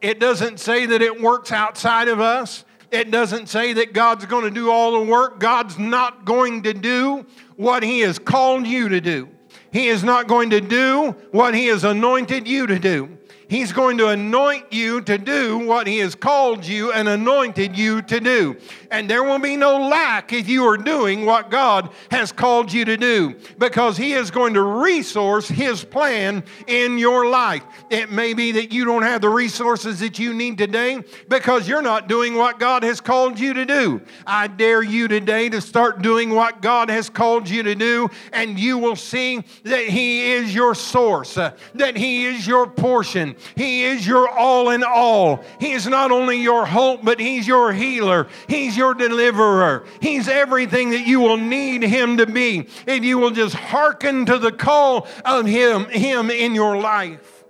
It 0.00 0.20
doesn't 0.20 0.60
say 0.60 0.86
that 0.86 1.02
it 1.02 1.20
works 1.20 1.50
outside 1.50 2.08
of 2.08 2.20
us. 2.20 2.64
It 2.90 3.10
doesn't 3.10 3.48
say 3.48 3.72
that 3.74 3.92
God's 3.92 4.26
going 4.26 4.44
to 4.44 4.50
do 4.50 4.70
all 4.70 4.92
the 4.92 5.10
work. 5.10 5.38
God's 5.38 5.78
not 5.78 6.24
going 6.24 6.62
to 6.64 6.74
do 6.74 7.24
what 7.56 7.82
He 7.82 8.00
has 8.00 8.18
called 8.18 8.66
you 8.66 8.88
to 8.88 9.00
do. 9.00 9.28
He 9.72 9.88
is 9.88 10.02
not 10.02 10.26
going 10.26 10.50
to 10.50 10.60
do 10.60 11.12
what 11.30 11.54
He 11.54 11.66
has 11.66 11.84
anointed 11.84 12.48
you 12.48 12.66
to 12.66 12.78
do. 12.78 13.18
He's 13.50 13.72
going 13.72 13.98
to 13.98 14.06
anoint 14.06 14.72
you 14.72 15.00
to 15.00 15.18
do 15.18 15.58
what 15.58 15.88
He 15.88 15.98
has 15.98 16.14
called 16.14 16.64
you 16.64 16.92
and 16.92 17.08
anointed 17.08 17.76
you 17.76 18.00
to 18.02 18.20
do. 18.20 18.56
And 18.92 19.10
there 19.10 19.24
will 19.24 19.40
be 19.40 19.56
no 19.56 19.88
lack 19.88 20.32
if 20.32 20.48
you 20.48 20.64
are 20.66 20.76
doing 20.76 21.26
what 21.26 21.50
God 21.50 21.90
has 22.12 22.30
called 22.30 22.72
you 22.72 22.84
to 22.84 22.96
do 22.96 23.34
because 23.58 23.96
He 23.96 24.12
is 24.12 24.30
going 24.30 24.54
to 24.54 24.62
resource 24.62 25.48
His 25.48 25.82
plan 25.82 26.44
in 26.68 26.96
your 26.96 27.26
life. 27.26 27.64
It 27.90 28.12
may 28.12 28.34
be 28.34 28.52
that 28.52 28.70
you 28.72 28.84
don't 28.84 29.02
have 29.02 29.20
the 29.20 29.28
resources 29.28 29.98
that 29.98 30.20
you 30.20 30.32
need 30.32 30.56
today 30.56 31.02
because 31.28 31.66
you're 31.66 31.82
not 31.82 32.06
doing 32.06 32.36
what 32.36 32.60
God 32.60 32.84
has 32.84 33.00
called 33.00 33.40
you 33.40 33.52
to 33.54 33.64
do. 33.64 34.00
I 34.28 34.46
dare 34.46 34.84
you 34.84 35.08
today 35.08 35.48
to 35.48 35.60
start 35.60 36.02
doing 36.02 36.30
what 36.30 36.62
God 36.62 36.88
has 36.88 37.10
called 37.10 37.48
you 37.48 37.64
to 37.64 37.74
do, 37.74 38.10
and 38.32 38.60
you 38.60 38.78
will 38.78 38.94
see 38.94 39.42
that 39.64 39.88
He 39.88 40.34
is 40.34 40.54
your 40.54 40.76
source, 40.76 41.34
that 41.34 41.96
He 41.96 42.26
is 42.26 42.46
your 42.46 42.68
portion, 42.68 43.34
he 43.56 43.84
is 43.84 44.06
your 44.06 44.28
all 44.28 44.70
in 44.70 44.82
all. 44.82 45.44
He 45.58 45.72
is 45.72 45.86
not 45.86 46.10
only 46.10 46.38
your 46.38 46.66
hope, 46.66 47.04
but 47.04 47.20
He's 47.20 47.46
your 47.46 47.72
healer. 47.72 48.28
He's 48.48 48.76
your 48.76 48.94
deliverer. 48.94 49.84
He's 50.00 50.28
everything 50.28 50.90
that 50.90 51.06
you 51.06 51.20
will 51.20 51.36
need 51.36 51.82
Him 51.82 52.16
to 52.18 52.26
be 52.26 52.68
if 52.86 53.04
you 53.04 53.18
will 53.18 53.30
just 53.30 53.54
hearken 53.54 54.26
to 54.26 54.38
the 54.38 54.52
call 54.52 55.06
of 55.24 55.46
Him, 55.46 55.86
Him 55.86 56.30
in 56.30 56.54
your 56.54 56.76
life. 56.78 57.44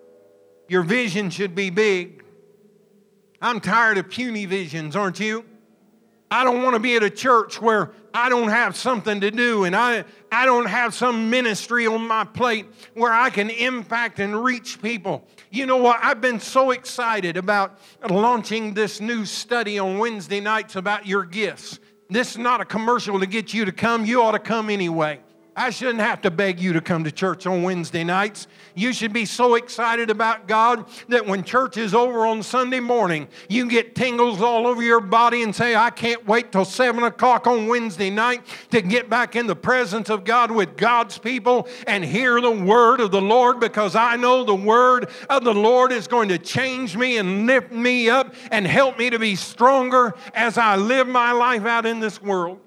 Your 0.68 0.82
vision 0.82 1.30
should 1.30 1.54
be 1.54 1.70
big. 1.70 2.24
I'm 3.42 3.60
tired 3.60 3.98
of 3.98 4.10
puny 4.10 4.46
visions, 4.46 4.94
aren't 4.94 5.18
you? 5.18 5.44
I 6.30 6.44
don't 6.44 6.62
want 6.62 6.74
to 6.74 6.80
be 6.80 6.94
at 6.94 7.02
a 7.02 7.10
church 7.10 7.60
where 7.60 7.90
I 8.12 8.28
don't 8.28 8.48
have 8.48 8.76
something 8.76 9.20
to 9.20 9.30
do 9.30 9.64
and 9.64 9.74
I, 9.74 10.04
I 10.32 10.46
don't 10.46 10.66
have 10.66 10.94
some 10.94 11.30
ministry 11.30 11.86
on 11.86 12.06
my 12.06 12.24
plate 12.24 12.66
where 12.94 13.12
I 13.12 13.30
can 13.30 13.50
impact 13.50 14.18
and 14.18 14.42
reach 14.42 14.80
people. 14.82 15.26
You 15.50 15.66
know 15.66 15.76
what? 15.76 16.00
I've 16.02 16.20
been 16.20 16.40
so 16.40 16.70
excited 16.70 17.36
about 17.36 17.78
launching 18.08 18.74
this 18.74 19.00
new 19.00 19.24
study 19.24 19.78
on 19.78 19.98
Wednesday 19.98 20.40
nights 20.40 20.76
about 20.76 21.06
your 21.06 21.24
gifts. 21.24 21.78
This 22.08 22.32
is 22.32 22.38
not 22.38 22.60
a 22.60 22.64
commercial 22.64 23.20
to 23.20 23.26
get 23.26 23.54
you 23.54 23.64
to 23.64 23.72
come. 23.72 24.04
You 24.04 24.22
ought 24.22 24.32
to 24.32 24.38
come 24.38 24.70
anyway. 24.70 25.20
I 25.56 25.70
shouldn't 25.70 26.00
have 26.00 26.20
to 26.22 26.30
beg 26.30 26.60
you 26.60 26.72
to 26.74 26.80
come 26.80 27.02
to 27.04 27.10
church 27.10 27.44
on 27.44 27.64
Wednesday 27.64 28.04
nights. 28.04 28.46
You 28.74 28.92
should 28.92 29.12
be 29.12 29.24
so 29.24 29.56
excited 29.56 30.08
about 30.08 30.46
God 30.46 30.86
that 31.08 31.26
when 31.26 31.42
church 31.42 31.76
is 31.76 31.92
over 31.92 32.24
on 32.24 32.42
Sunday 32.42 32.78
morning, 32.78 33.26
you 33.48 33.68
get 33.68 33.96
tingles 33.96 34.40
all 34.40 34.66
over 34.66 34.82
your 34.82 35.00
body 35.00 35.42
and 35.42 35.54
say, 35.54 35.74
I 35.74 35.90
can't 35.90 36.24
wait 36.26 36.52
till 36.52 36.64
7 36.64 37.02
o'clock 37.02 37.48
on 37.48 37.66
Wednesday 37.66 38.10
night 38.10 38.46
to 38.70 38.80
get 38.80 39.10
back 39.10 39.34
in 39.34 39.48
the 39.48 39.56
presence 39.56 40.08
of 40.08 40.24
God 40.24 40.52
with 40.52 40.76
God's 40.76 41.18
people 41.18 41.68
and 41.86 42.04
hear 42.04 42.40
the 42.40 42.50
word 42.50 43.00
of 43.00 43.10
the 43.10 43.20
Lord 43.20 43.58
because 43.58 43.96
I 43.96 44.16
know 44.16 44.44
the 44.44 44.54
word 44.54 45.10
of 45.28 45.42
the 45.42 45.54
Lord 45.54 45.90
is 45.90 46.06
going 46.06 46.28
to 46.28 46.38
change 46.38 46.96
me 46.96 47.18
and 47.18 47.46
lift 47.46 47.72
me 47.72 48.08
up 48.08 48.34
and 48.52 48.66
help 48.66 48.98
me 48.98 49.10
to 49.10 49.18
be 49.18 49.34
stronger 49.34 50.14
as 50.32 50.56
I 50.56 50.76
live 50.76 51.08
my 51.08 51.32
life 51.32 51.66
out 51.66 51.86
in 51.86 51.98
this 51.98 52.22
world. 52.22 52.60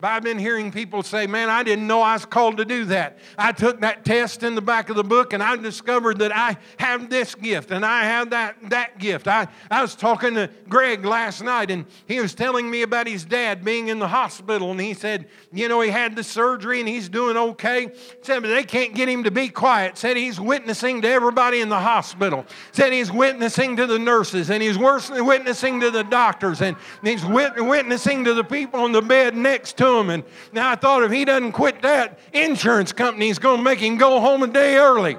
But 0.00 0.08
I've 0.08 0.22
been 0.22 0.38
hearing 0.38 0.72
people 0.72 1.02
say, 1.02 1.26
man, 1.26 1.50
I 1.50 1.62
didn't 1.62 1.86
know 1.86 2.00
I 2.00 2.14
was 2.14 2.24
called 2.24 2.56
to 2.56 2.64
do 2.64 2.86
that. 2.86 3.18
I 3.36 3.52
took 3.52 3.80
that 3.80 4.04
test 4.04 4.42
in 4.42 4.54
the 4.54 4.62
back 4.62 4.88
of 4.88 4.96
the 4.96 5.04
book 5.04 5.34
and 5.34 5.42
I 5.42 5.56
discovered 5.56 6.20
that 6.20 6.34
I 6.34 6.56
have 6.78 7.10
this 7.10 7.34
gift 7.34 7.70
and 7.70 7.84
I 7.84 8.04
have 8.04 8.30
that, 8.30 8.56
that 8.70 8.98
gift. 8.98 9.28
I, 9.28 9.48
I 9.70 9.82
was 9.82 9.94
talking 9.94 10.34
to 10.34 10.48
Greg 10.68 11.04
last 11.04 11.42
night 11.42 11.70
and 11.70 11.84
he 12.06 12.18
was 12.18 12.34
telling 12.34 12.70
me 12.70 12.82
about 12.82 13.06
his 13.06 13.24
dad 13.24 13.62
being 13.62 13.88
in 13.88 13.98
the 13.98 14.08
hospital 14.08 14.70
and 14.70 14.80
he 14.80 14.94
said, 14.94 15.26
you 15.52 15.68
know, 15.68 15.82
he 15.82 15.90
had 15.90 16.16
the 16.16 16.24
surgery 16.24 16.80
and 16.80 16.88
he's 16.88 17.10
doing 17.10 17.36
okay. 17.36 17.92
Said, 18.22 18.40
but 18.40 18.48
they 18.48 18.64
can't 18.64 18.94
get 18.94 19.08
him 19.08 19.24
to 19.24 19.30
be 19.30 19.48
quiet. 19.48 19.98
Said 19.98 20.16
he's 20.16 20.40
witnessing 20.40 21.02
to 21.02 21.08
everybody 21.08 21.60
in 21.60 21.68
the 21.68 21.78
hospital. 21.78 22.46
Said 22.72 22.92
he's 22.94 23.12
witnessing 23.12 23.76
to 23.76 23.86
the 23.86 23.98
nurses 23.98 24.50
and 24.50 24.62
he's 24.62 24.78
witnessing 24.78 25.80
to 25.80 25.90
the 25.90 26.04
doctors 26.04 26.62
and 26.62 26.76
he's 27.02 27.24
witnessing 27.26 28.24
to 28.24 28.32
the 28.32 28.44
people 28.44 28.80
on 28.80 28.92
the 28.92 29.02
bed 29.02 29.36
next 29.36 29.76
to 29.76 29.86
him. 29.86 29.89
And 29.98 30.24
now 30.52 30.70
I 30.70 30.76
thought 30.76 31.02
if 31.02 31.10
he 31.10 31.24
doesn't 31.24 31.52
quit 31.52 31.82
that, 31.82 32.18
insurance 32.32 32.92
company, 32.92 33.10
company's 33.10 33.38
going 33.38 33.58
to 33.58 33.62
make 33.62 33.80
him 33.80 33.98
go 33.98 34.20
home 34.20 34.42
a 34.42 34.46
day 34.46 34.76
early. 34.76 35.16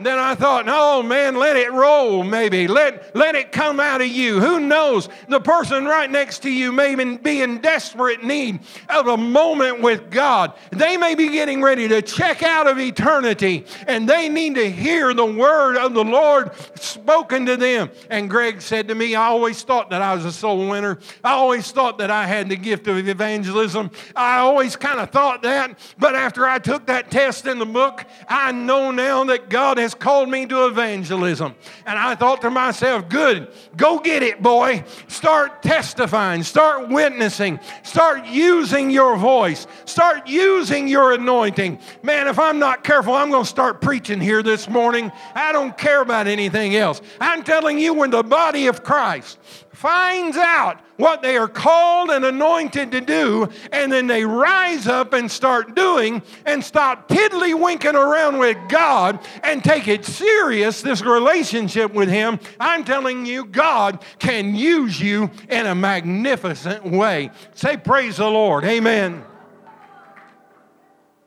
Then 0.00 0.18
I 0.18 0.34
thought, 0.34 0.66
no, 0.66 1.02
man, 1.02 1.36
let 1.36 1.56
it 1.56 1.72
roll, 1.72 2.22
maybe. 2.22 2.68
Let, 2.68 3.16
let 3.16 3.34
it 3.34 3.50
come 3.50 3.80
out 3.80 4.00
of 4.00 4.06
you. 4.06 4.40
Who 4.40 4.60
knows? 4.60 5.08
The 5.28 5.40
person 5.40 5.84
right 5.86 6.08
next 6.08 6.40
to 6.42 6.50
you 6.50 6.70
may 6.70 6.94
be 6.94 7.42
in 7.42 7.58
desperate 7.58 8.22
need 8.22 8.60
of 8.88 9.08
a 9.08 9.16
moment 9.16 9.80
with 9.80 10.10
God. 10.10 10.52
They 10.70 10.96
may 10.96 11.14
be 11.14 11.28
getting 11.30 11.62
ready 11.62 11.88
to 11.88 12.00
check 12.00 12.42
out 12.42 12.68
of 12.68 12.78
eternity, 12.78 13.66
and 13.86 14.08
they 14.08 14.28
need 14.28 14.54
to 14.54 14.70
hear 14.70 15.12
the 15.14 15.26
word 15.26 15.76
of 15.76 15.94
the 15.94 16.04
Lord 16.04 16.52
spoken 16.76 17.46
to 17.46 17.56
them. 17.56 17.90
And 18.08 18.30
Greg 18.30 18.62
said 18.62 18.88
to 18.88 18.94
me, 18.94 19.14
I 19.14 19.26
always 19.26 19.62
thought 19.62 19.90
that 19.90 20.02
I 20.02 20.14
was 20.14 20.24
a 20.24 20.32
soul 20.32 20.68
winner. 20.68 20.98
I 21.24 21.32
always 21.32 21.70
thought 21.72 21.98
that 21.98 22.10
I 22.10 22.26
had 22.26 22.48
the 22.48 22.56
gift 22.56 22.86
of 22.86 22.96
evangelism. 23.08 23.90
I 24.14 24.38
always 24.38 24.76
kind 24.76 25.00
of 25.00 25.10
thought 25.10 25.42
that. 25.42 25.78
But 25.98 26.14
after 26.14 26.46
I 26.46 26.58
took 26.58 26.86
that 26.86 27.10
test 27.10 27.46
in 27.46 27.58
the 27.58 27.66
book, 27.66 28.04
I 28.28 28.52
know 28.52 28.90
now 28.90 29.24
that 29.24 29.48
God 29.48 29.78
has 29.78 29.87
has 29.88 29.94
called 29.94 30.28
me 30.28 30.44
to 30.44 30.66
evangelism. 30.66 31.54
And 31.86 31.98
I 31.98 32.14
thought 32.14 32.42
to 32.42 32.50
myself, 32.50 33.08
good, 33.08 33.48
go 33.74 33.98
get 33.98 34.22
it, 34.22 34.42
boy. 34.42 34.84
Start 35.08 35.62
testifying, 35.62 36.42
start 36.42 36.90
witnessing, 36.90 37.58
start 37.82 38.26
using 38.26 38.90
your 38.90 39.16
voice, 39.16 39.66
start 39.86 40.28
using 40.28 40.88
your 40.88 41.14
anointing. 41.14 41.78
Man, 42.02 42.28
if 42.28 42.38
I'm 42.38 42.58
not 42.58 42.84
careful, 42.84 43.14
I'm 43.14 43.30
going 43.30 43.44
to 43.44 43.48
start 43.48 43.80
preaching 43.80 44.20
here 44.20 44.42
this 44.42 44.68
morning. 44.68 45.10
I 45.34 45.52
don't 45.52 45.76
care 45.78 46.02
about 46.02 46.26
anything 46.26 46.76
else. 46.76 47.00
I'm 47.18 47.42
telling 47.42 47.78
you, 47.78 47.94
when 47.94 48.10
the 48.10 48.22
body 48.22 48.66
of 48.66 48.84
Christ 48.84 49.38
finds 49.72 50.36
out 50.36 50.80
what 50.96 51.22
they 51.22 51.36
are 51.36 51.46
called 51.46 52.10
and 52.10 52.24
anointed 52.24 52.90
to 52.90 53.00
do, 53.00 53.48
and 53.70 53.92
then 53.92 54.08
they 54.08 54.24
rise 54.24 54.88
up 54.88 55.12
and 55.12 55.30
start 55.30 55.76
doing 55.76 56.20
and 56.44 56.64
stop 56.64 57.06
tiddly-winking 57.06 57.94
around 57.94 58.38
with 58.38 58.56
God 58.68 59.20
and 59.44 59.62
take 59.62 59.77
it 59.86 60.04
serious, 60.04 60.82
this 60.82 61.02
relationship 61.02 61.92
with 61.92 62.08
Him, 62.08 62.40
I'm 62.58 62.84
telling 62.84 63.26
you, 63.26 63.44
God 63.44 64.02
can 64.18 64.56
use 64.56 65.00
you 65.00 65.30
in 65.48 65.66
a 65.66 65.74
magnificent 65.74 66.84
way. 66.84 67.30
Say, 67.54 67.76
Praise 67.76 68.16
the 68.16 68.28
Lord. 68.28 68.64
Amen. 68.64 69.24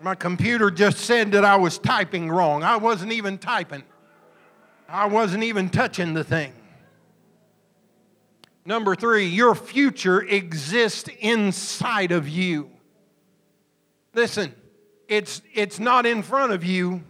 My 0.01 0.15
computer 0.15 0.71
just 0.71 0.97
said 0.97 1.31
that 1.33 1.45
I 1.45 1.57
was 1.57 1.77
typing 1.77 2.29
wrong. 2.29 2.63
I 2.63 2.77
wasn't 2.77 3.11
even 3.11 3.37
typing, 3.37 3.83
I 4.89 5.05
wasn't 5.05 5.43
even 5.43 5.69
touching 5.69 6.13
the 6.13 6.23
thing. 6.23 6.53
Number 8.65 8.95
three, 8.95 9.25
your 9.25 9.55
future 9.55 10.21
exists 10.21 11.09
inside 11.19 12.11
of 12.11 12.27
you. 12.27 12.69
Listen, 14.13 14.53
it's, 15.07 15.41
it's 15.53 15.79
not 15.79 16.05
in 16.05 16.21
front 16.21 16.51
of 16.53 16.63
you. 16.63 17.03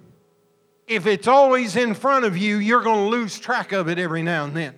If 0.92 1.08
it's 1.08 1.26
always 1.26 1.78
in 1.78 1.94
front 1.94 2.26
of 2.26 2.36
you, 2.36 2.58
you're 2.58 2.84
going 2.84 3.06
to 3.06 3.18
lose 3.18 3.40
track 3.40 3.72
of 3.72 3.88
it 3.88 3.98
every 3.98 4.22
now 4.22 4.44
and 4.44 4.54
then. 4.54 4.76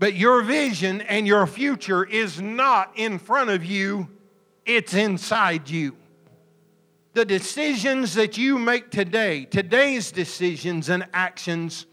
But 0.00 0.14
your 0.14 0.42
vision 0.42 1.02
and 1.02 1.24
your 1.24 1.46
future 1.46 2.02
is 2.02 2.40
not 2.40 2.90
in 2.96 3.20
front 3.20 3.48
of 3.48 3.64
you, 3.64 4.08
it's 4.66 4.92
inside 4.92 5.70
you. 5.70 5.96
The 7.12 7.24
decisions 7.24 8.14
that 8.14 8.36
you 8.38 8.58
make 8.58 8.90
today, 8.90 9.44
today's 9.44 10.10
decisions 10.10 10.88
and 10.88 11.06
actions, 11.14 11.86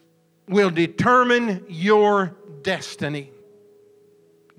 will 0.49 0.71
determine 0.71 1.63
your 1.69 2.35
destiny. 2.63 3.29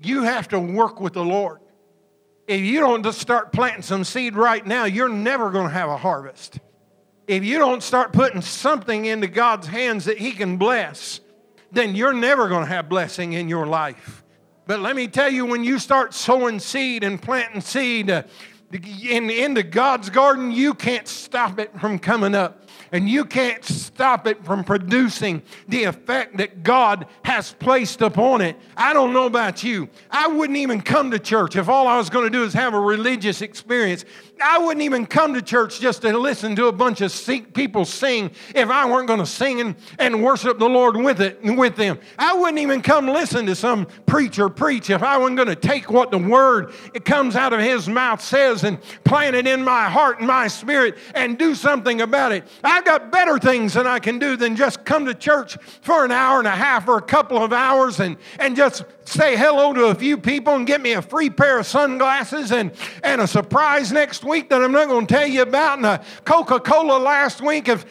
You 0.01 0.23
have 0.23 0.47
to 0.47 0.59
work 0.59 1.01
with 1.01 1.11
the 1.11 1.25
Lord. 1.25 1.59
If 2.47 2.61
you 2.61 2.79
don't 2.79 3.03
just 3.03 3.19
start 3.19 3.51
planting 3.51 3.81
some 3.81 4.05
seed 4.05 4.37
right 4.37 4.65
now, 4.65 4.85
you're 4.85 5.09
never 5.09 5.49
going 5.49 5.67
to 5.67 5.73
have 5.73 5.89
a 5.89 5.97
harvest. 5.97 6.61
If 7.27 7.43
you 7.43 7.57
don't 7.57 7.81
start 7.81 8.11
putting 8.11 8.41
something 8.41 9.05
into 9.05 9.27
God's 9.27 9.67
hands 9.67 10.05
that 10.05 10.17
He 10.17 10.31
can 10.31 10.57
bless, 10.57 11.21
then 11.71 11.95
you're 11.95 12.13
never 12.13 12.47
going 12.49 12.63
to 12.63 12.69
have 12.69 12.89
blessing 12.89 13.33
in 13.33 13.47
your 13.47 13.65
life. 13.65 14.23
But 14.65 14.79
let 14.79 14.95
me 14.95 15.07
tell 15.07 15.29
you, 15.29 15.45
when 15.45 15.63
you 15.63 15.79
start 15.79 16.13
sowing 16.13 16.59
seed 16.59 17.03
and 17.03 17.21
planting 17.21 17.61
seed 17.61 18.09
uh, 18.09 18.23
in, 18.71 19.29
into 19.29 19.63
God's 19.63 20.09
garden, 20.09 20.51
you 20.51 20.73
can't 20.73 21.07
stop 21.07 21.59
it 21.59 21.77
from 21.79 21.99
coming 21.99 22.35
up 22.35 22.62
and 22.93 23.09
you 23.09 23.25
can't 23.25 23.65
stop 23.65 24.27
it 24.27 24.45
from 24.45 24.63
producing 24.63 25.41
the 25.67 25.83
effect 25.83 26.37
that 26.37 26.61
God 26.61 27.07
has 27.25 27.51
placed 27.51 28.01
upon 28.01 28.41
it. 28.41 28.55
I 28.77 28.93
don't 28.93 29.13
know 29.13 29.25
about 29.25 29.63
you. 29.63 29.89
I 30.11 30.27
wouldn't 30.27 30.57
even 30.57 30.79
come 30.79 31.09
to 31.09 31.17
church 31.17 31.55
if 31.55 31.67
all 31.67 31.87
I 31.87 31.97
was 31.97 32.11
going 32.11 32.25
to 32.25 32.29
do 32.29 32.43
is 32.43 32.53
have 32.53 32.75
a 32.75 32.79
religious 32.79 33.41
experience. 33.41 34.05
I 34.41 34.59
wouldn't 34.59 34.83
even 34.83 35.07
come 35.07 35.33
to 35.33 35.41
church 35.41 35.79
just 35.79 36.03
to 36.03 36.17
listen 36.17 36.55
to 36.57 36.67
a 36.67 36.71
bunch 36.71 37.01
of 37.01 37.11
people 37.53 37.85
sing 37.85 38.31
if 38.53 38.69
I 38.69 38.85
weren't 38.85 39.07
going 39.07 39.19
to 39.19 39.25
sing 39.25 39.59
and, 39.61 39.75
and 39.97 40.23
worship 40.23 40.59
the 40.59 40.69
Lord 40.69 40.95
with 40.95 41.19
it 41.19 41.39
with 41.41 41.75
them. 41.75 41.99
I 42.19 42.33
wouldn't 42.33 42.59
even 42.59 42.81
come 42.81 43.07
listen 43.07 43.47
to 43.47 43.55
some 43.55 43.87
preacher 44.05 44.49
preach 44.49 44.91
if 44.91 45.01
I 45.01 45.17
wasn't 45.17 45.37
going 45.37 45.47
to 45.47 45.55
take 45.55 45.89
what 45.89 46.11
the 46.11 46.19
word 46.19 46.73
it 46.93 47.05
comes 47.05 47.35
out 47.35 47.53
of 47.53 47.59
his 47.59 47.89
mouth 47.89 48.21
says 48.21 48.63
and 48.63 48.79
plant 49.03 49.35
it 49.35 49.47
in 49.47 49.63
my 49.63 49.89
heart 49.89 50.19
and 50.19 50.27
my 50.27 50.47
spirit 50.47 50.97
and 51.15 51.39
do 51.39 51.55
something 51.55 52.01
about 52.01 52.31
it. 52.31 52.45
I've 52.83 52.99
got 52.99 53.11
better 53.11 53.39
things 53.39 53.75
than 53.75 53.87
I 53.87 53.99
can 53.99 54.19
do 54.19 54.35
than 54.35 54.57
just 54.57 54.83
come 54.83 55.05
to 55.05 55.13
church 55.13 55.57
for 55.81 56.03
an 56.03 56.11
hour 56.11 56.39
and 56.39 56.47
a 56.49 56.51
half 56.51 56.85
or 56.89 56.97
a 56.97 57.01
couple 57.01 57.41
of 57.41 57.53
hours 57.53 58.01
and, 58.01 58.17
and 58.39 58.57
just 58.57 58.83
say 59.05 59.37
hello 59.37 59.71
to 59.71 59.85
a 59.85 59.95
few 59.95 60.17
people 60.17 60.55
and 60.55 60.67
get 60.67 60.81
me 60.81 60.91
a 60.91 61.01
free 61.01 61.29
pair 61.29 61.59
of 61.59 61.65
sunglasses 61.65 62.51
and, 62.51 62.73
and 63.01 63.21
a 63.21 63.27
surprise 63.27 63.93
next 63.93 64.25
week 64.25 64.49
that 64.49 64.61
I'm 64.61 64.73
not 64.73 64.89
going 64.89 65.07
to 65.07 65.13
tell 65.13 65.25
you 65.25 65.43
about 65.43 65.77
and 65.77 65.85
a 65.85 66.03
Coca 66.25 66.59
Cola 66.59 66.97
last 66.97 67.39
week. 67.39 67.69
If, 67.69 67.85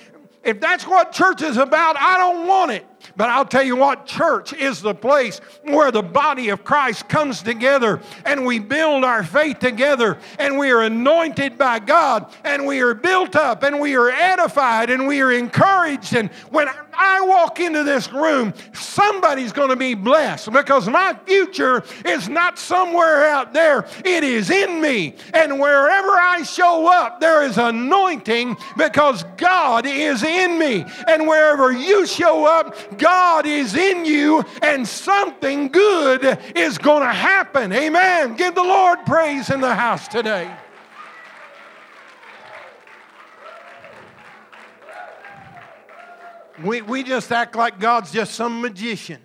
if 0.44 0.60
that's 0.60 0.86
what 0.86 1.10
church 1.12 1.40
is 1.40 1.56
about, 1.56 1.96
I 1.96 2.18
don't 2.18 2.46
want 2.46 2.72
it. 2.72 2.84
But 3.16 3.30
I'll 3.30 3.44
tell 3.44 3.62
you 3.62 3.76
what, 3.76 4.06
church 4.06 4.52
is 4.52 4.80
the 4.80 4.94
place 4.94 5.40
where 5.62 5.90
the 5.90 6.02
body 6.02 6.48
of 6.48 6.64
Christ 6.64 7.08
comes 7.08 7.42
together 7.42 8.00
and 8.24 8.46
we 8.46 8.58
build 8.58 9.04
our 9.04 9.22
faith 9.22 9.58
together 9.58 10.18
and 10.38 10.58
we 10.58 10.70
are 10.70 10.82
anointed 10.82 11.58
by 11.58 11.78
God 11.78 12.32
and 12.44 12.66
we 12.66 12.80
are 12.80 12.94
built 12.94 13.36
up 13.36 13.62
and 13.62 13.80
we 13.80 13.96
are 13.96 14.10
edified 14.10 14.90
and 14.90 15.06
we 15.06 15.20
are 15.20 15.32
encouraged. 15.32 16.14
And 16.14 16.30
when 16.50 16.68
I 16.92 17.20
walk 17.22 17.60
into 17.60 17.84
this 17.84 18.12
room, 18.12 18.54
somebody's 18.72 19.52
going 19.52 19.70
to 19.70 19.76
be 19.76 19.94
blessed 19.94 20.52
because 20.52 20.88
my 20.88 21.18
future 21.26 21.82
is 22.04 22.28
not 22.28 22.58
somewhere 22.58 23.26
out 23.26 23.52
there, 23.52 23.86
it 24.04 24.24
is 24.24 24.50
in 24.50 24.80
me. 24.80 25.14
And 25.32 25.58
wherever 25.58 26.10
I 26.10 26.42
show 26.42 26.92
up, 26.92 27.20
there 27.20 27.42
is 27.42 27.58
anointing 27.58 28.56
because 28.76 29.24
God 29.36 29.86
is 29.86 30.22
in 30.22 30.58
me. 30.58 30.84
And 31.08 31.26
wherever 31.26 31.72
you 31.72 32.06
show 32.06 32.46
up, 32.46 32.98
God 32.98 33.46
is 33.46 33.74
in 33.74 34.04
you 34.04 34.44
and 34.62 34.86
something 34.86 35.68
good 35.68 36.38
is 36.54 36.78
going 36.78 37.02
to 37.02 37.12
happen. 37.12 37.72
Amen. 37.72 38.36
Give 38.36 38.54
the 38.54 38.62
Lord 38.62 39.04
praise 39.06 39.50
in 39.50 39.60
the 39.60 39.74
house 39.74 40.08
today. 40.08 40.50
We, 46.62 46.82
we 46.82 47.02
just 47.02 47.30
act 47.32 47.56
like 47.56 47.78
God's 47.78 48.12
just 48.12 48.34
some 48.34 48.60
magician. 48.60 49.20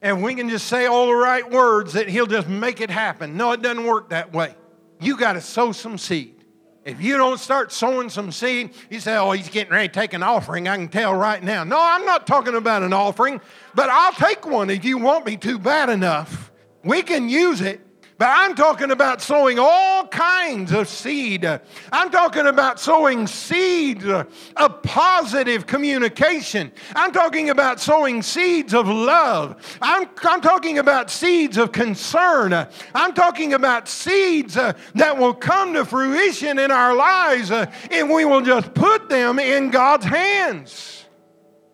And 0.00 0.22
we 0.22 0.34
can 0.34 0.48
just 0.48 0.66
say 0.66 0.86
all 0.86 1.06
the 1.06 1.14
right 1.14 1.48
words 1.48 1.92
that 1.92 2.08
He'll 2.08 2.26
just 2.26 2.48
make 2.48 2.80
it 2.80 2.90
happen. 2.90 3.36
No, 3.36 3.52
it 3.52 3.62
doesn't 3.62 3.84
work 3.84 4.10
that 4.10 4.32
way. 4.32 4.54
You 5.00 5.16
got 5.16 5.34
to 5.34 5.40
sow 5.40 5.72
some 5.72 5.98
seed. 5.98 6.42
If 6.84 7.00
you 7.00 7.16
don't 7.16 7.38
start 7.38 7.70
sowing 7.70 8.10
some 8.10 8.32
seed, 8.32 8.74
you 8.90 8.98
say, 8.98 9.16
Oh, 9.16 9.30
he's 9.30 9.48
getting 9.48 9.72
ready 9.72 9.86
to 9.86 9.94
take 9.94 10.14
an 10.14 10.22
offering. 10.24 10.66
I 10.66 10.76
can 10.76 10.88
tell 10.88 11.14
right 11.14 11.42
now. 11.42 11.62
No, 11.62 11.78
I'm 11.80 12.04
not 12.04 12.26
talking 12.26 12.56
about 12.56 12.82
an 12.82 12.92
offering, 12.92 13.40
but 13.74 13.88
I'll 13.88 14.12
take 14.12 14.44
one 14.44 14.68
if 14.68 14.84
you 14.84 14.98
want 14.98 15.24
me 15.24 15.36
to 15.38 15.58
bad 15.58 15.88
enough. 15.88 16.50
We 16.82 17.02
can 17.02 17.28
use 17.28 17.60
it. 17.60 17.80
But 18.18 18.28
I'm 18.30 18.54
talking 18.54 18.90
about 18.90 19.20
sowing 19.20 19.58
all 19.58 20.06
kinds 20.06 20.72
of 20.72 20.88
seed. 20.88 21.44
I'm 21.44 22.10
talking 22.10 22.46
about 22.46 22.78
sowing 22.78 23.26
seeds 23.26 24.04
of 24.04 24.82
positive 24.82 25.66
communication. 25.66 26.70
I'm 26.94 27.12
talking 27.12 27.50
about 27.50 27.80
sowing 27.80 28.22
seeds 28.22 28.74
of 28.74 28.86
love. 28.86 29.56
I'm, 29.80 30.08
I'm 30.22 30.40
talking 30.40 30.78
about 30.78 31.10
seeds 31.10 31.56
of 31.56 31.72
concern. 31.72 32.52
I'm 32.94 33.14
talking 33.14 33.54
about 33.54 33.88
seeds 33.88 34.56
uh, 34.56 34.74
that 34.94 35.16
will 35.16 35.34
come 35.34 35.74
to 35.74 35.84
fruition 35.84 36.58
in 36.58 36.70
our 36.70 36.94
lives 36.94 37.50
uh, 37.50 37.70
and 37.90 38.10
we 38.10 38.24
will 38.24 38.42
just 38.42 38.74
put 38.74 39.08
them 39.08 39.38
in 39.38 39.70
God's 39.70 40.04
hands. 40.04 41.06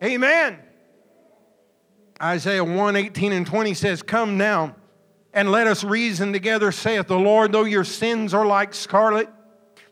Amen. 0.03 0.57
Isaiah 2.21 2.63
1 2.63 2.95
18 2.95 3.31
and 3.31 3.45
20 3.45 3.73
says, 3.73 4.01
Come 4.01 4.37
now 4.37 4.75
and 5.33 5.51
let 5.51 5.67
us 5.67 5.83
reason 5.83 6.33
together, 6.33 6.71
saith 6.71 7.07
the 7.07 7.19
Lord. 7.19 7.51
Though 7.51 7.65
your 7.65 7.83
sins 7.83 8.33
are 8.33 8.45
like 8.45 8.73
scarlet, 8.73 9.29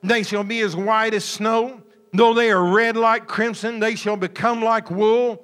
they 0.03 0.23
shall 0.23 0.43
be 0.43 0.61
as 0.61 0.75
white 0.75 1.13
as 1.13 1.25
snow. 1.25 1.81
Though 2.13 2.33
they 2.33 2.51
are 2.51 2.73
red 2.73 2.97
like 2.97 3.27
crimson, 3.27 3.79
they 3.79 3.95
shall 3.95 4.17
become 4.17 4.63
like 4.63 4.89
wool. 4.89 5.43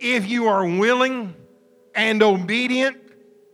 If 0.00 0.28
you 0.28 0.48
are 0.48 0.66
willing 0.66 1.34
and 1.94 2.22
obedient, 2.22 2.98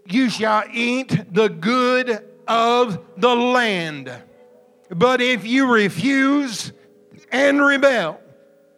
you 0.06 0.30
shall 0.30 0.64
eat 0.72 1.32
the 1.32 1.48
good 1.48 2.24
of 2.48 2.98
the 3.16 3.34
land. 3.34 4.10
But 4.90 5.20
if 5.20 5.46
you 5.46 5.70
refuse 5.70 6.72
and 7.30 7.64
rebel, 7.64 8.20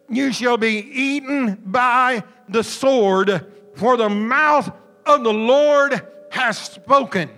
you 0.09 0.33
shall 0.33 0.57
be 0.57 0.79
eaten 0.79 1.55
by 1.65 2.23
the 2.49 2.63
sword, 2.63 3.45
for 3.75 3.95
the 3.95 4.09
mouth 4.09 4.69
of 5.05 5.23
the 5.23 5.33
Lord 5.33 6.05
has 6.31 6.57
spoken. 6.57 7.29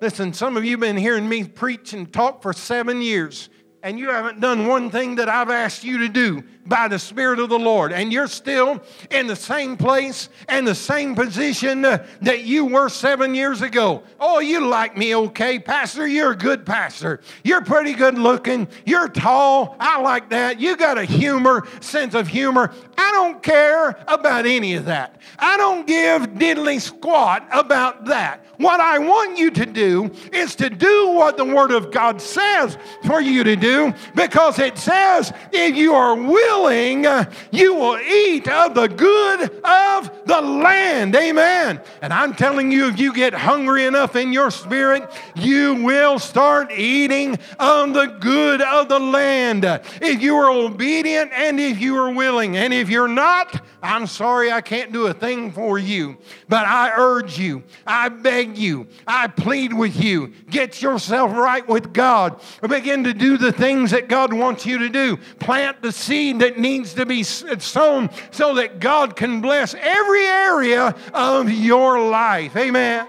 Listen, 0.00 0.32
some 0.32 0.56
of 0.56 0.64
you 0.64 0.72
have 0.72 0.80
been 0.80 0.96
hearing 0.96 1.28
me 1.28 1.44
preach 1.44 1.92
and 1.92 2.12
talk 2.12 2.42
for 2.42 2.52
seven 2.52 3.02
years 3.02 3.48
and 3.82 3.98
you 3.98 4.10
haven't 4.10 4.40
done 4.40 4.66
one 4.66 4.90
thing 4.90 5.16
that 5.16 5.28
I've 5.28 5.50
asked 5.50 5.84
you 5.84 5.98
to 5.98 6.08
do 6.08 6.42
by 6.68 6.88
the 6.88 6.98
Spirit 6.98 7.38
of 7.38 7.48
the 7.48 7.58
Lord, 7.58 7.92
and 7.92 8.12
you're 8.12 8.28
still 8.28 8.82
in 9.10 9.26
the 9.26 9.36
same 9.36 9.76
place 9.76 10.28
and 10.48 10.66
the 10.66 10.74
same 10.74 11.14
position 11.14 11.82
that 11.82 12.44
you 12.44 12.66
were 12.66 12.88
seven 12.88 13.34
years 13.34 13.62
ago. 13.62 14.02
Oh, 14.20 14.40
you 14.40 14.66
like 14.66 14.96
me, 14.96 15.14
okay, 15.14 15.58
Pastor? 15.58 16.06
You're 16.06 16.32
a 16.32 16.36
good 16.36 16.66
pastor. 16.66 17.20
You're 17.42 17.62
pretty 17.62 17.94
good 17.94 18.18
looking. 18.18 18.68
You're 18.84 19.08
tall. 19.08 19.76
I 19.80 20.00
like 20.00 20.30
that. 20.30 20.60
You 20.60 20.76
got 20.76 20.98
a 20.98 21.04
humor, 21.04 21.66
sense 21.80 22.14
of 22.14 22.28
humor. 22.28 22.72
I 22.96 23.12
don't 23.12 23.42
care 23.42 23.96
about 24.06 24.46
any 24.46 24.74
of 24.74 24.86
that. 24.86 25.20
I 25.38 25.56
don't 25.56 25.86
give 25.86 26.22
diddly 26.34 26.80
squat 26.80 27.46
about 27.52 28.06
that. 28.06 28.44
What 28.58 28.80
I 28.80 28.98
want 28.98 29.38
you 29.38 29.52
to 29.52 29.66
do 29.66 30.10
is 30.32 30.56
to 30.56 30.68
do 30.68 31.10
what 31.12 31.36
the 31.36 31.44
Word 31.44 31.70
of 31.70 31.92
God 31.92 32.20
says 32.20 32.76
for 33.06 33.20
you 33.20 33.44
to 33.44 33.54
do 33.54 33.94
because 34.16 34.58
it 34.58 34.76
says 34.76 35.32
if 35.52 35.76
you 35.76 35.94
are 35.94 36.16
willing, 36.16 36.57
Uh, 36.58 37.24
you 37.50 37.74
will 37.74 37.98
eat 37.98 38.48
of 38.48 38.74
the 38.74 38.88
good 38.88 39.42
of 39.64 40.10
the 40.26 40.40
land. 40.40 41.14
Amen. 41.14 41.80
And 42.02 42.12
I'm 42.12 42.34
telling 42.34 42.72
you, 42.72 42.88
if 42.88 42.98
you 42.98 43.14
get 43.14 43.32
hungry 43.32 43.86
enough 43.86 44.16
in 44.16 44.32
your 44.32 44.50
spirit, 44.50 45.08
you 45.34 45.82
will 45.82 46.18
start 46.18 46.70
eating 46.72 47.38
of 47.58 47.94
the 47.94 48.06
good 48.20 48.60
of 48.60 48.88
the 48.88 48.98
land. 48.98 49.64
If 50.02 50.20
you 50.20 50.36
are 50.36 50.50
obedient 50.50 51.32
and 51.32 51.58
if 51.60 51.80
you 51.80 51.96
are 51.96 52.12
willing. 52.12 52.56
And 52.56 52.74
if 52.74 52.88
you're 52.88 53.08
not, 53.08 53.64
I'm 53.82 54.06
sorry 54.06 54.50
I 54.50 54.60
can't 54.60 54.92
do 54.92 55.06
a 55.06 55.14
thing 55.14 55.52
for 55.52 55.78
you. 55.78 56.18
But 56.48 56.66
I 56.66 56.92
urge 56.96 57.38
you, 57.38 57.62
I 57.86 58.08
beg 58.08 58.58
you, 58.58 58.88
I 59.06 59.28
plead 59.28 59.72
with 59.72 60.02
you, 60.02 60.32
get 60.50 60.82
yourself 60.82 61.32
right 61.32 61.66
with 61.66 61.92
God. 61.92 62.40
Begin 62.68 63.04
to 63.04 63.14
do 63.14 63.36
the 63.36 63.52
things 63.52 63.90
that 63.90 64.08
God 64.08 64.32
wants 64.32 64.66
you 64.66 64.78
to 64.78 64.88
do. 64.88 65.16
Plant 65.38 65.82
the 65.82 65.92
seed 65.92 66.40
that 66.40 66.47
needs 66.56 66.94
to 66.94 67.04
be 67.04 67.24
sown 67.24 68.10
so 68.30 68.54
that 68.54 68.78
God 68.78 69.16
can 69.16 69.40
bless 69.40 69.74
every 69.74 70.24
area 70.24 70.94
of 71.12 71.50
your 71.50 72.08
life. 72.08 72.56
Amen. 72.56 73.08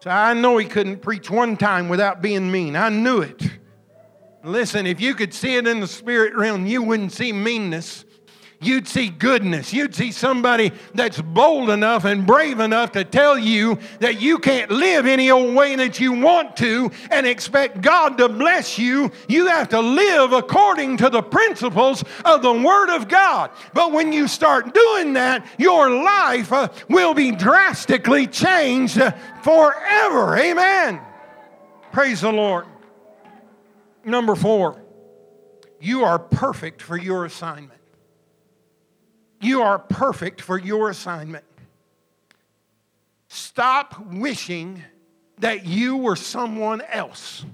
So 0.00 0.08
I 0.08 0.32
know 0.32 0.56
he 0.56 0.64
couldn't 0.64 1.02
preach 1.02 1.30
one 1.30 1.58
time 1.58 1.90
without 1.90 2.22
being 2.22 2.50
mean. 2.50 2.74
I 2.74 2.88
knew 2.88 3.20
it. 3.20 3.42
Listen, 4.42 4.86
if 4.86 4.98
you 4.98 5.14
could 5.14 5.34
see 5.34 5.56
it 5.56 5.66
in 5.66 5.80
the 5.80 5.86
spirit 5.86 6.34
realm, 6.34 6.64
you 6.64 6.82
wouldn't 6.82 7.12
see 7.12 7.32
meanness 7.32 8.06
you'd 8.60 8.86
see 8.86 9.08
goodness. 9.08 9.72
You'd 9.72 9.94
see 9.94 10.12
somebody 10.12 10.72
that's 10.94 11.20
bold 11.20 11.70
enough 11.70 12.04
and 12.04 12.26
brave 12.26 12.60
enough 12.60 12.92
to 12.92 13.04
tell 13.04 13.38
you 13.38 13.78
that 14.00 14.20
you 14.20 14.38
can't 14.38 14.70
live 14.70 15.06
any 15.06 15.30
old 15.30 15.54
way 15.54 15.76
that 15.76 15.98
you 15.98 16.12
want 16.12 16.56
to 16.58 16.90
and 17.10 17.26
expect 17.26 17.80
God 17.80 18.18
to 18.18 18.28
bless 18.28 18.78
you. 18.78 19.10
You 19.28 19.46
have 19.46 19.70
to 19.70 19.80
live 19.80 20.32
according 20.32 20.98
to 20.98 21.08
the 21.08 21.22
principles 21.22 22.04
of 22.24 22.42
the 22.42 22.52
Word 22.52 22.94
of 22.94 23.08
God. 23.08 23.50
But 23.72 23.92
when 23.92 24.12
you 24.12 24.28
start 24.28 24.74
doing 24.74 25.14
that, 25.14 25.46
your 25.58 25.90
life 25.90 26.52
uh, 26.52 26.68
will 26.88 27.14
be 27.14 27.32
drastically 27.32 28.26
changed 28.26 28.98
uh, 28.98 29.12
forever. 29.42 30.36
Amen. 30.36 31.00
Praise 31.92 32.20
the 32.20 32.32
Lord. 32.32 32.66
Number 34.04 34.34
four, 34.34 34.82
you 35.80 36.04
are 36.04 36.18
perfect 36.18 36.82
for 36.82 36.96
your 36.96 37.24
assignment. 37.24 37.79
You 39.40 39.62
are 39.62 39.78
perfect 39.78 40.40
for 40.40 40.58
your 40.58 40.90
assignment. 40.90 41.44
Stop 43.28 44.06
wishing 44.12 44.82
that 45.38 45.64
you 45.64 45.96
were 45.96 46.16
someone 46.16 46.82
else. 46.82 47.44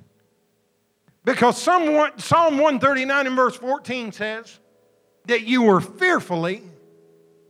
Because 1.24 1.60
someone, 1.60 2.18
Psalm 2.18 2.54
139 2.54 3.26
and 3.26 3.36
verse 3.36 3.56
14 3.56 4.12
says 4.12 4.58
that 5.26 5.42
you 5.42 5.62
were 5.62 5.80
fearfully 5.80 6.62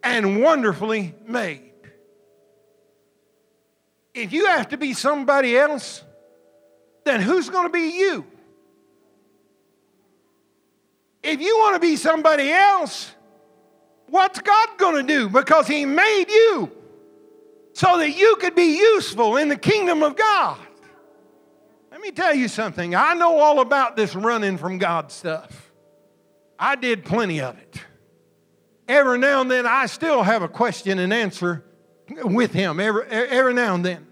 and 0.02 0.42
wonderfully 0.42 1.14
made. 1.26 1.72
If 4.14 4.32
you 4.32 4.46
have 4.46 4.68
to 4.70 4.76
be 4.76 4.94
somebody 4.94 5.56
else, 5.58 6.02
then 7.04 7.20
who's 7.20 7.50
going 7.50 7.66
to 7.66 7.72
be 7.72 7.98
you? 7.98 8.26
If 11.22 11.40
you 11.40 11.56
want 11.58 11.74
to 11.74 11.80
be 11.80 11.96
somebody 11.96 12.50
else, 12.50 13.10
What's 14.08 14.40
God 14.40 14.68
going 14.78 15.06
to 15.06 15.12
do? 15.12 15.28
Because 15.28 15.66
He 15.66 15.84
made 15.84 16.26
you 16.28 16.70
so 17.72 17.98
that 17.98 18.16
you 18.16 18.36
could 18.36 18.54
be 18.54 18.78
useful 18.78 19.36
in 19.36 19.48
the 19.48 19.56
kingdom 19.56 20.02
of 20.02 20.16
God. 20.16 20.58
Let 21.90 22.00
me 22.00 22.10
tell 22.10 22.34
you 22.34 22.48
something. 22.48 22.94
I 22.94 23.14
know 23.14 23.38
all 23.38 23.60
about 23.60 23.96
this 23.96 24.14
running 24.14 24.58
from 24.58 24.78
God 24.78 25.10
stuff. 25.10 25.72
I 26.58 26.76
did 26.76 27.04
plenty 27.04 27.40
of 27.40 27.58
it. 27.58 27.80
Every 28.88 29.18
now 29.18 29.40
and 29.40 29.50
then, 29.50 29.66
I 29.66 29.86
still 29.86 30.22
have 30.22 30.42
a 30.42 30.48
question 30.48 30.98
and 30.98 31.12
answer 31.12 31.64
with 32.08 32.52
Him, 32.52 32.78
every, 32.78 33.06
every 33.08 33.54
now 33.54 33.74
and 33.74 33.84
then. 33.84 34.06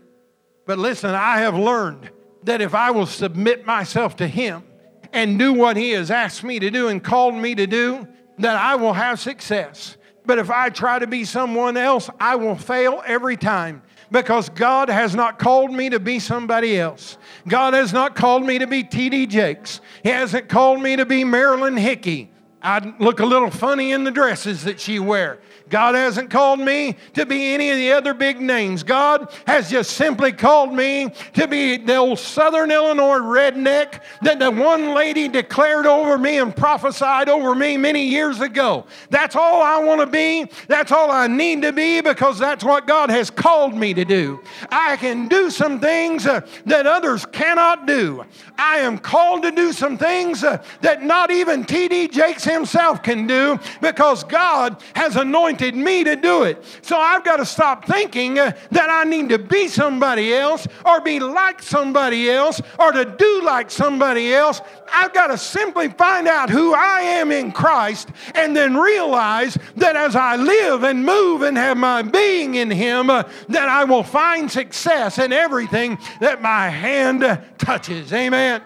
But 0.66 0.78
listen, 0.78 1.14
I 1.14 1.38
have 1.38 1.54
learned 1.54 2.10
that 2.42 2.60
if 2.60 2.74
I 2.74 2.90
will 2.90 3.06
submit 3.06 3.64
myself 3.66 4.16
to 4.16 4.26
Him 4.26 4.64
and 5.12 5.38
do 5.38 5.52
what 5.52 5.76
He 5.76 5.90
has 5.90 6.10
asked 6.10 6.42
me 6.42 6.58
to 6.58 6.70
do 6.70 6.88
and 6.88 7.02
called 7.02 7.34
me 7.34 7.54
to 7.54 7.66
do, 7.66 8.08
that 8.38 8.56
I 8.56 8.76
will 8.76 8.92
have 8.92 9.20
success. 9.20 9.96
But 10.26 10.38
if 10.38 10.50
I 10.50 10.70
try 10.70 10.98
to 10.98 11.06
be 11.06 11.24
someone 11.24 11.76
else, 11.76 12.08
I 12.18 12.36
will 12.36 12.56
fail 12.56 13.02
every 13.06 13.36
time 13.36 13.82
because 14.10 14.48
God 14.48 14.88
has 14.88 15.14
not 15.14 15.38
called 15.38 15.72
me 15.72 15.90
to 15.90 16.00
be 16.00 16.18
somebody 16.18 16.78
else. 16.78 17.18
God 17.46 17.74
has 17.74 17.92
not 17.92 18.14
called 18.14 18.44
me 18.44 18.58
to 18.58 18.66
be 18.66 18.82
T.D. 18.82 19.26
Jakes. 19.26 19.80
He 20.02 20.08
hasn't 20.08 20.48
called 20.48 20.80
me 20.80 20.96
to 20.96 21.04
be 21.04 21.24
Marilyn 21.24 21.76
Hickey. 21.76 22.30
I'd 22.62 22.98
look 22.98 23.20
a 23.20 23.26
little 23.26 23.50
funny 23.50 23.92
in 23.92 24.04
the 24.04 24.10
dresses 24.10 24.64
that 24.64 24.80
she 24.80 24.98
wear. 24.98 25.40
God 25.74 25.96
hasn't 25.96 26.30
called 26.30 26.60
me 26.60 26.94
to 27.14 27.26
be 27.26 27.52
any 27.52 27.68
of 27.70 27.76
the 27.76 27.90
other 27.90 28.14
big 28.14 28.40
names. 28.40 28.84
God 28.84 29.34
has 29.44 29.68
just 29.68 29.94
simply 29.94 30.30
called 30.30 30.72
me 30.72 31.10
to 31.32 31.48
be 31.48 31.78
the 31.78 31.96
old 31.96 32.20
Southern 32.20 32.70
Illinois 32.70 33.18
redneck 33.18 34.00
that 34.22 34.38
the 34.38 34.52
one 34.52 34.94
lady 34.94 35.26
declared 35.26 35.84
over 35.84 36.16
me 36.16 36.38
and 36.38 36.54
prophesied 36.54 37.28
over 37.28 37.56
me 37.56 37.76
many 37.76 38.04
years 38.06 38.40
ago. 38.40 38.86
That's 39.10 39.34
all 39.34 39.64
I 39.64 39.80
want 39.80 40.00
to 40.00 40.06
be. 40.06 40.48
That's 40.68 40.92
all 40.92 41.10
I 41.10 41.26
need 41.26 41.62
to 41.62 41.72
be 41.72 42.00
because 42.00 42.38
that's 42.38 42.62
what 42.62 42.86
God 42.86 43.10
has 43.10 43.28
called 43.28 43.74
me 43.74 43.94
to 43.94 44.04
do. 44.04 44.44
I 44.70 44.96
can 44.96 45.26
do 45.26 45.50
some 45.50 45.80
things 45.80 46.24
uh, 46.24 46.46
that 46.66 46.86
others 46.86 47.26
cannot 47.26 47.84
do. 47.84 48.24
I 48.56 48.76
am 48.76 48.96
called 48.96 49.42
to 49.42 49.50
do 49.50 49.72
some 49.72 49.98
things 49.98 50.44
uh, 50.44 50.62
that 50.82 51.02
not 51.02 51.32
even 51.32 51.64
T.D. 51.64 52.08
Jakes 52.08 52.44
himself 52.44 53.02
can 53.02 53.26
do 53.26 53.58
because 53.80 54.22
God 54.22 54.80
has 54.94 55.16
anointed 55.16 55.63
me 55.72 56.04
to 56.04 56.16
do 56.16 56.42
it. 56.42 56.64
So 56.82 56.98
I've 56.98 57.24
got 57.24 57.36
to 57.36 57.46
stop 57.46 57.86
thinking 57.86 58.38
uh, 58.38 58.52
that 58.72 58.90
I 58.90 59.04
need 59.04 59.28
to 59.28 59.38
be 59.38 59.68
somebody 59.68 60.34
else 60.34 60.66
or 60.84 61.00
be 61.00 61.20
like 61.20 61.62
somebody 61.62 62.28
else 62.28 62.60
or 62.78 62.92
to 62.92 63.04
do 63.04 63.42
like 63.44 63.70
somebody 63.70 64.34
else. 64.34 64.60
I've 64.92 65.14
got 65.14 65.28
to 65.28 65.38
simply 65.38 65.88
find 65.88 66.28
out 66.28 66.50
who 66.50 66.74
I 66.74 67.00
am 67.00 67.32
in 67.32 67.52
Christ 67.52 68.10
and 68.34 68.56
then 68.56 68.76
realize 68.76 69.56
that 69.76 69.96
as 69.96 70.16
I 70.16 70.36
live 70.36 70.82
and 70.82 71.04
move 71.04 71.42
and 71.42 71.56
have 71.56 71.76
my 71.76 72.02
being 72.02 72.56
in 72.56 72.70
Him, 72.70 73.10
uh, 73.10 73.22
that 73.48 73.68
I 73.68 73.84
will 73.84 74.02
find 74.02 74.50
success 74.50 75.18
in 75.18 75.32
everything 75.32 75.98
that 76.20 76.42
my 76.42 76.68
hand 76.68 77.22
touches. 77.58 78.12
Amen. 78.12 78.62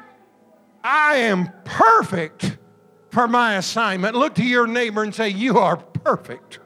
I 0.83 1.17
am 1.17 1.51
perfect 1.65 2.57
for 3.11 3.29
my 3.29 3.57
assignment. 3.57 4.15
Look 4.15 4.35
to 4.37 4.45
your 4.45 4.67
neighbor 4.67 5.03
and 5.03 5.15
say, 5.15 5.29
You 5.29 5.59
are 5.59 5.77
perfect. 5.77 6.61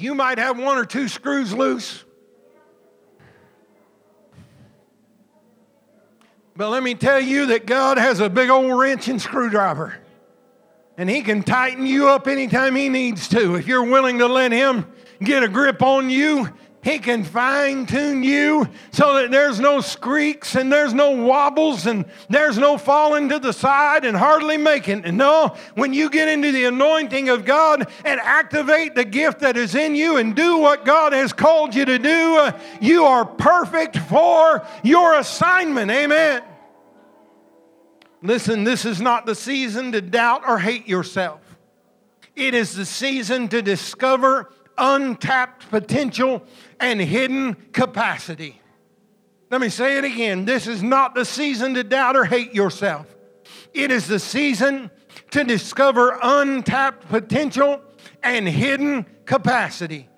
You 0.00 0.14
might 0.14 0.38
have 0.38 0.58
one 0.58 0.78
or 0.78 0.86
two 0.86 1.08
screws 1.08 1.52
loose. 1.52 2.04
But 6.56 6.70
let 6.70 6.82
me 6.82 6.94
tell 6.94 7.20
you 7.20 7.46
that 7.46 7.66
God 7.66 7.98
has 7.98 8.18
a 8.20 8.30
big 8.30 8.48
old 8.48 8.78
wrench 8.78 9.08
and 9.08 9.20
screwdriver. 9.20 9.98
And 10.96 11.08
He 11.08 11.20
can 11.20 11.42
tighten 11.42 11.86
you 11.86 12.08
up 12.08 12.26
anytime 12.26 12.74
He 12.76 12.88
needs 12.88 13.28
to. 13.28 13.56
If 13.56 13.66
you're 13.66 13.84
willing 13.84 14.18
to 14.18 14.26
let 14.26 14.52
Him 14.52 14.90
get 15.22 15.42
a 15.42 15.48
grip 15.48 15.82
on 15.82 16.08
you, 16.08 16.48
he 16.82 16.98
can 16.98 17.24
fine 17.24 17.84
tune 17.84 18.22
you 18.22 18.66
so 18.90 19.14
that 19.14 19.30
there's 19.30 19.60
no 19.60 19.82
squeaks 19.82 20.54
and 20.54 20.72
there's 20.72 20.94
no 20.94 21.10
wobbles 21.10 21.86
and 21.86 22.06
there's 22.30 22.56
no 22.56 22.78
falling 22.78 23.28
to 23.28 23.38
the 23.38 23.52
side 23.52 24.06
and 24.06 24.16
hardly 24.16 24.56
making. 24.56 25.02
No, 25.16 25.54
when 25.74 25.92
you 25.92 26.08
get 26.08 26.28
into 26.28 26.52
the 26.52 26.64
anointing 26.64 27.28
of 27.28 27.44
God 27.44 27.86
and 28.02 28.18
activate 28.20 28.94
the 28.94 29.04
gift 29.04 29.40
that 29.40 29.58
is 29.58 29.74
in 29.74 29.94
you 29.94 30.16
and 30.16 30.34
do 30.34 30.56
what 30.56 30.86
God 30.86 31.12
has 31.12 31.34
called 31.34 31.74
you 31.74 31.84
to 31.84 31.98
do, 31.98 32.36
uh, 32.38 32.58
you 32.80 33.04
are 33.04 33.26
perfect 33.26 33.98
for 33.98 34.66
your 34.82 35.18
assignment. 35.18 35.90
Amen. 35.90 36.42
Listen, 38.22 38.64
this 38.64 38.86
is 38.86 39.02
not 39.02 39.26
the 39.26 39.34
season 39.34 39.92
to 39.92 40.00
doubt 40.00 40.42
or 40.46 40.58
hate 40.58 40.88
yourself. 40.88 41.40
It 42.34 42.54
is 42.54 42.74
the 42.74 42.86
season 42.86 43.48
to 43.48 43.60
discover 43.60 44.50
untapped 44.80 45.68
potential 45.70 46.42
and 46.80 47.00
hidden 47.00 47.54
capacity. 47.72 48.60
Let 49.50 49.60
me 49.60 49.68
say 49.68 49.98
it 49.98 50.04
again. 50.04 50.44
This 50.44 50.66
is 50.66 50.82
not 50.82 51.14
the 51.14 51.24
season 51.24 51.74
to 51.74 51.84
doubt 51.84 52.16
or 52.16 52.24
hate 52.24 52.54
yourself. 52.54 53.06
It 53.74 53.90
is 53.90 54.06
the 54.06 54.18
season 54.18 54.90
to 55.32 55.44
discover 55.44 56.18
untapped 56.22 57.08
potential 57.08 57.82
and 58.22 58.48
hidden 58.48 59.06
capacity. 59.26 60.08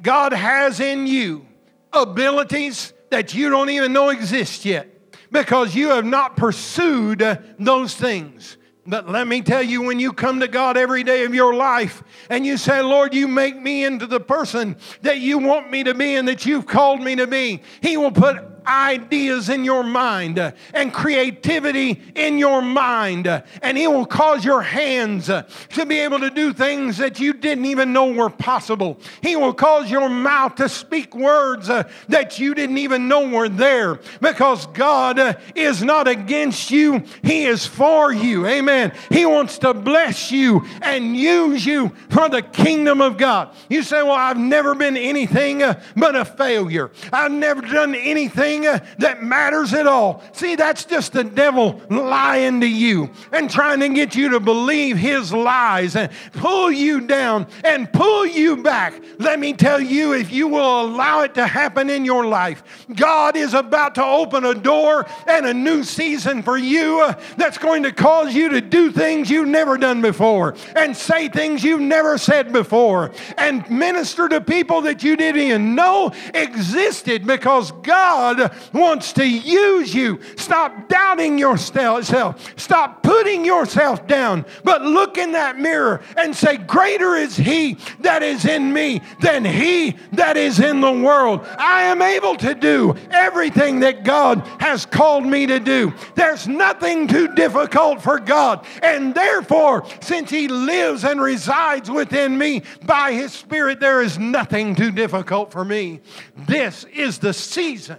God 0.00 0.32
has 0.32 0.80
in 0.80 1.06
you 1.06 1.46
abilities 1.92 2.92
that 3.10 3.34
you 3.34 3.50
don't 3.50 3.70
even 3.70 3.92
know 3.92 4.08
exist 4.08 4.64
yet 4.64 4.88
because 5.30 5.74
you 5.74 5.90
have 5.90 6.04
not 6.04 6.36
pursued 6.36 7.38
those 7.58 7.94
things. 7.94 8.56
But 8.84 9.08
let 9.08 9.28
me 9.28 9.42
tell 9.42 9.62
you, 9.62 9.82
when 9.82 10.00
you 10.00 10.12
come 10.12 10.40
to 10.40 10.48
God 10.48 10.76
every 10.76 11.04
day 11.04 11.24
of 11.24 11.34
your 11.34 11.54
life 11.54 12.02
and 12.28 12.44
you 12.44 12.56
say, 12.56 12.82
Lord, 12.82 13.14
you 13.14 13.28
make 13.28 13.56
me 13.56 13.84
into 13.84 14.08
the 14.08 14.18
person 14.18 14.76
that 15.02 15.20
you 15.20 15.38
want 15.38 15.70
me 15.70 15.84
to 15.84 15.94
be 15.94 16.16
and 16.16 16.26
that 16.26 16.46
you've 16.46 16.66
called 16.66 17.00
me 17.00 17.14
to 17.16 17.28
be, 17.28 17.62
He 17.80 17.96
will 17.96 18.10
put 18.10 18.51
ideas 18.66 19.48
in 19.48 19.64
your 19.64 19.82
mind 19.82 20.38
uh, 20.38 20.52
and 20.74 20.92
creativity 20.92 22.00
in 22.14 22.38
your 22.38 22.62
mind. 22.62 23.26
Uh, 23.26 23.42
and 23.62 23.76
He 23.76 23.86
will 23.86 24.06
cause 24.06 24.44
your 24.44 24.62
hands 24.62 25.30
uh, 25.30 25.42
to 25.70 25.86
be 25.86 26.00
able 26.00 26.20
to 26.20 26.30
do 26.30 26.52
things 26.52 26.98
that 26.98 27.20
you 27.20 27.32
didn't 27.32 27.64
even 27.66 27.92
know 27.92 28.12
were 28.12 28.30
possible. 28.30 28.98
He 29.22 29.36
will 29.36 29.54
cause 29.54 29.90
your 29.90 30.08
mouth 30.08 30.56
to 30.56 30.68
speak 30.68 31.14
words 31.14 31.68
that 31.68 32.38
you 32.38 32.54
didn't 32.54 32.78
even 32.78 33.08
know 33.08 33.28
were 33.28 33.48
there 33.48 34.00
because 34.20 34.66
God 34.66 35.38
is 35.54 35.82
not 35.82 36.08
against 36.08 36.70
you, 36.70 37.02
He 37.22 37.44
is 37.44 37.66
for 37.66 38.12
you. 38.12 38.46
Amen. 38.46 38.92
He 39.10 39.26
wants 39.26 39.58
to 39.58 39.74
bless 39.74 40.30
you 40.30 40.64
and 40.82 41.16
use 41.16 41.64
you 41.64 41.92
for 42.10 42.28
the 42.28 42.42
kingdom 42.42 43.00
of 43.00 43.16
God. 43.16 43.54
You 43.68 43.82
say, 43.82 44.02
Well, 44.02 44.12
I've 44.12 44.38
never 44.38 44.74
been 44.74 44.96
anything 44.96 45.58
but 45.96 46.16
a 46.16 46.24
failure. 46.24 46.90
I've 47.12 47.32
never 47.32 47.62
done 47.62 47.94
anything 47.94 48.51
uh, 48.60 48.80
that 48.98 49.22
matters 49.22 49.72
at 49.74 49.86
all. 49.86 50.22
See, 50.32 50.56
that's 50.56 50.84
just 50.84 51.12
the 51.12 51.24
devil 51.24 51.80
lying 51.90 52.60
to 52.60 52.66
you 52.66 53.10
and 53.32 53.50
trying 53.50 53.80
to 53.80 53.88
get 53.88 54.14
you 54.14 54.30
to 54.30 54.40
believe 54.40 54.96
his 54.96 55.32
lies 55.32 55.96
and 55.96 56.10
pull 56.32 56.70
you 56.70 57.00
down 57.00 57.46
and 57.64 57.92
pull 57.92 58.26
you 58.26 58.62
back. 58.62 58.94
Let 59.18 59.40
me 59.40 59.52
tell 59.52 59.80
you, 59.80 60.12
if 60.12 60.32
you 60.32 60.48
will 60.48 60.82
allow 60.82 61.22
it 61.22 61.34
to 61.34 61.46
happen 61.46 61.90
in 61.90 62.04
your 62.04 62.26
life, 62.26 62.86
God 62.94 63.36
is 63.36 63.54
about 63.54 63.94
to 63.96 64.04
open 64.04 64.44
a 64.44 64.54
door 64.54 65.06
and 65.26 65.46
a 65.46 65.54
new 65.54 65.84
season 65.84 66.42
for 66.42 66.56
you 66.56 67.00
uh, 67.00 67.20
that's 67.36 67.58
going 67.58 67.82
to 67.84 67.92
cause 67.92 68.34
you 68.34 68.48
to 68.50 68.60
do 68.60 68.90
things 68.90 69.30
you've 69.30 69.48
never 69.48 69.76
done 69.76 70.02
before 70.02 70.54
and 70.76 70.96
say 70.96 71.28
things 71.28 71.62
you've 71.62 71.80
never 71.80 72.18
said 72.18 72.52
before 72.52 73.12
and 73.36 73.68
minister 73.70 74.28
to 74.28 74.40
people 74.40 74.82
that 74.82 75.02
you 75.02 75.16
didn't 75.16 75.40
even 75.40 75.74
know 75.74 76.12
existed 76.34 77.26
because 77.26 77.72
God 77.82 78.41
wants 78.72 79.12
to 79.14 79.26
use 79.26 79.94
you. 79.94 80.20
Stop 80.36 80.88
doubting 80.88 81.38
yourself. 81.38 82.58
Stop 82.58 83.02
putting 83.02 83.44
yourself 83.44 84.06
down. 84.06 84.44
But 84.64 84.82
look 84.82 85.18
in 85.18 85.32
that 85.32 85.58
mirror 85.58 86.02
and 86.16 86.34
say, 86.34 86.56
Greater 86.56 87.14
is 87.14 87.36
He 87.36 87.76
that 88.00 88.22
is 88.22 88.44
in 88.44 88.72
me 88.72 89.02
than 89.20 89.44
He 89.44 89.96
that 90.12 90.36
is 90.36 90.60
in 90.60 90.80
the 90.80 90.92
world. 90.92 91.46
I 91.58 91.82
am 91.82 92.02
able 92.02 92.36
to 92.36 92.54
do 92.54 92.94
everything 93.10 93.80
that 93.80 94.04
God 94.04 94.38
has 94.60 94.86
called 94.86 95.24
me 95.24 95.46
to 95.46 95.60
do. 95.60 95.92
There's 96.14 96.48
nothing 96.48 97.08
too 97.08 97.28
difficult 97.34 98.02
for 98.02 98.18
God. 98.18 98.66
And 98.82 99.14
therefore, 99.14 99.84
since 100.00 100.30
He 100.30 100.48
lives 100.48 101.04
and 101.04 101.20
resides 101.20 101.90
within 101.90 102.36
me 102.36 102.62
by 102.84 103.12
His 103.12 103.32
Spirit, 103.32 103.80
there 103.80 104.02
is 104.02 104.18
nothing 104.18 104.74
too 104.74 104.90
difficult 104.90 105.52
for 105.52 105.64
me. 105.64 106.00
This 106.46 106.84
is 106.84 107.18
the 107.18 107.32
season 107.32 107.98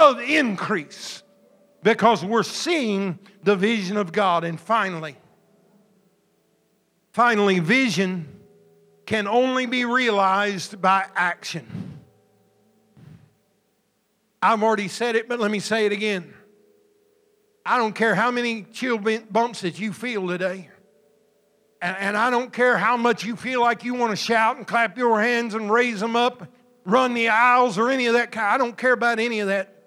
of 0.00 0.20
increase 0.20 1.22
because 1.82 2.24
we're 2.24 2.42
seeing 2.42 3.18
the 3.42 3.54
vision 3.54 3.96
of 3.96 4.12
God. 4.12 4.44
And 4.44 4.58
finally, 4.58 5.16
finally, 7.12 7.58
vision 7.58 8.40
can 9.06 9.26
only 9.26 9.66
be 9.66 9.84
realized 9.84 10.80
by 10.80 11.04
action. 11.14 11.98
I've 14.42 14.62
already 14.62 14.88
said 14.88 15.16
it, 15.16 15.28
but 15.28 15.38
let 15.38 15.50
me 15.50 15.58
say 15.58 15.84
it 15.84 15.92
again. 15.92 16.32
I 17.64 17.76
don't 17.76 17.94
care 17.94 18.14
how 18.14 18.30
many 18.30 18.62
chill 18.72 18.98
bumps 19.30 19.60
that 19.60 19.78
you 19.78 19.92
feel 19.92 20.26
today. 20.26 20.70
And, 21.82 21.96
and 21.98 22.16
I 22.16 22.30
don't 22.30 22.52
care 22.52 22.78
how 22.78 22.96
much 22.96 23.24
you 23.24 23.36
feel 23.36 23.60
like 23.60 23.84
you 23.84 23.94
want 23.94 24.10
to 24.10 24.16
shout 24.16 24.56
and 24.56 24.66
clap 24.66 24.96
your 24.96 25.20
hands 25.20 25.54
and 25.54 25.70
raise 25.70 26.00
them 26.00 26.16
up, 26.16 26.46
run 26.84 27.12
the 27.12 27.28
aisles 27.28 27.78
or 27.78 27.90
any 27.90 28.06
of 28.06 28.14
that 28.14 28.32
kind. 28.32 28.46
I 28.46 28.58
don't 28.58 28.76
care 28.76 28.92
about 28.92 29.18
any 29.18 29.40
of 29.40 29.48
that. 29.48 29.79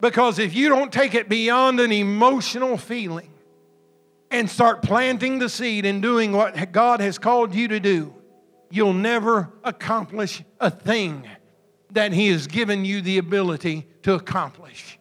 Because 0.00 0.38
if 0.38 0.54
you 0.54 0.68
don't 0.68 0.92
take 0.92 1.14
it 1.14 1.28
beyond 1.28 1.80
an 1.80 1.90
emotional 1.90 2.76
feeling 2.76 3.32
and 4.30 4.48
start 4.48 4.82
planting 4.82 5.38
the 5.38 5.48
seed 5.48 5.84
and 5.84 6.00
doing 6.00 6.32
what 6.32 6.72
God 6.72 7.00
has 7.00 7.18
called 7.18 7.54
you 7.54 7.68
to 7.68 7.80
do, 7.80 8.14
you'll 8.70 8.92
never 8.92 9.52
accomplish 9.64 10.42
a 10.60 10.70
thing 10.70 11.26
that 11.92 12.12
He 12.12 12.28
has 12.28 12.46
given 12.46 12.84
you 12.84 13.00
the 13.00 13.18
ability 13.18 13.86
to 14.02 14.14
accomplish. 14.14 14.98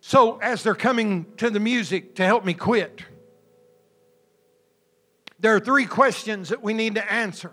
So, 0.00 0.38
as 0.38 0.62
they're 0.62 0.74
coming 0.74 1.26
to 1.36 1.50
the 1.50 1.60
music 1.60 2.14
to 2.16 2.24
help 2.24 2.44
me 2.44 2.54
quit, 2.54 3.02
there 5.38 5.54
are 5.54 5.60
three 5.60 5.86
questions 5.86 6.48
that 6.48 6.62
we 6.62 6.72
need 6.72 6.94
to 6.96 7.12
answer. 7.12 7.52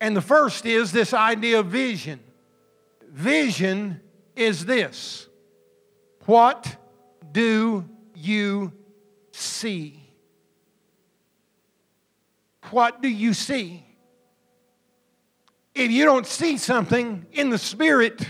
And 0.00 0.16
the 0.16 0.22
first 0.22 0.64
is 0.64 0.92
this 0.92 1.12
idea 1.12 1.60
of 1.60 1.66
vision. 1.66 2.20
Vision 3.10 4.00
is 4.36 4.64
this 4.64 5.26
What 6.26 6.76
do 7.32 7.84
you 8.14 8.72
see? 9.32 10.02
What 12.70 13.00
do 13.00 13.08
you 13.08 13.32
see? 13.32 13.84
If 15.74 15.90
you 15.90 16.04
don't 16.04 16.26
see 16.26 16.56
something 16.56 17.26
in 17.32 17.50
the 17.50 17.58
spirit, 17.58 18.26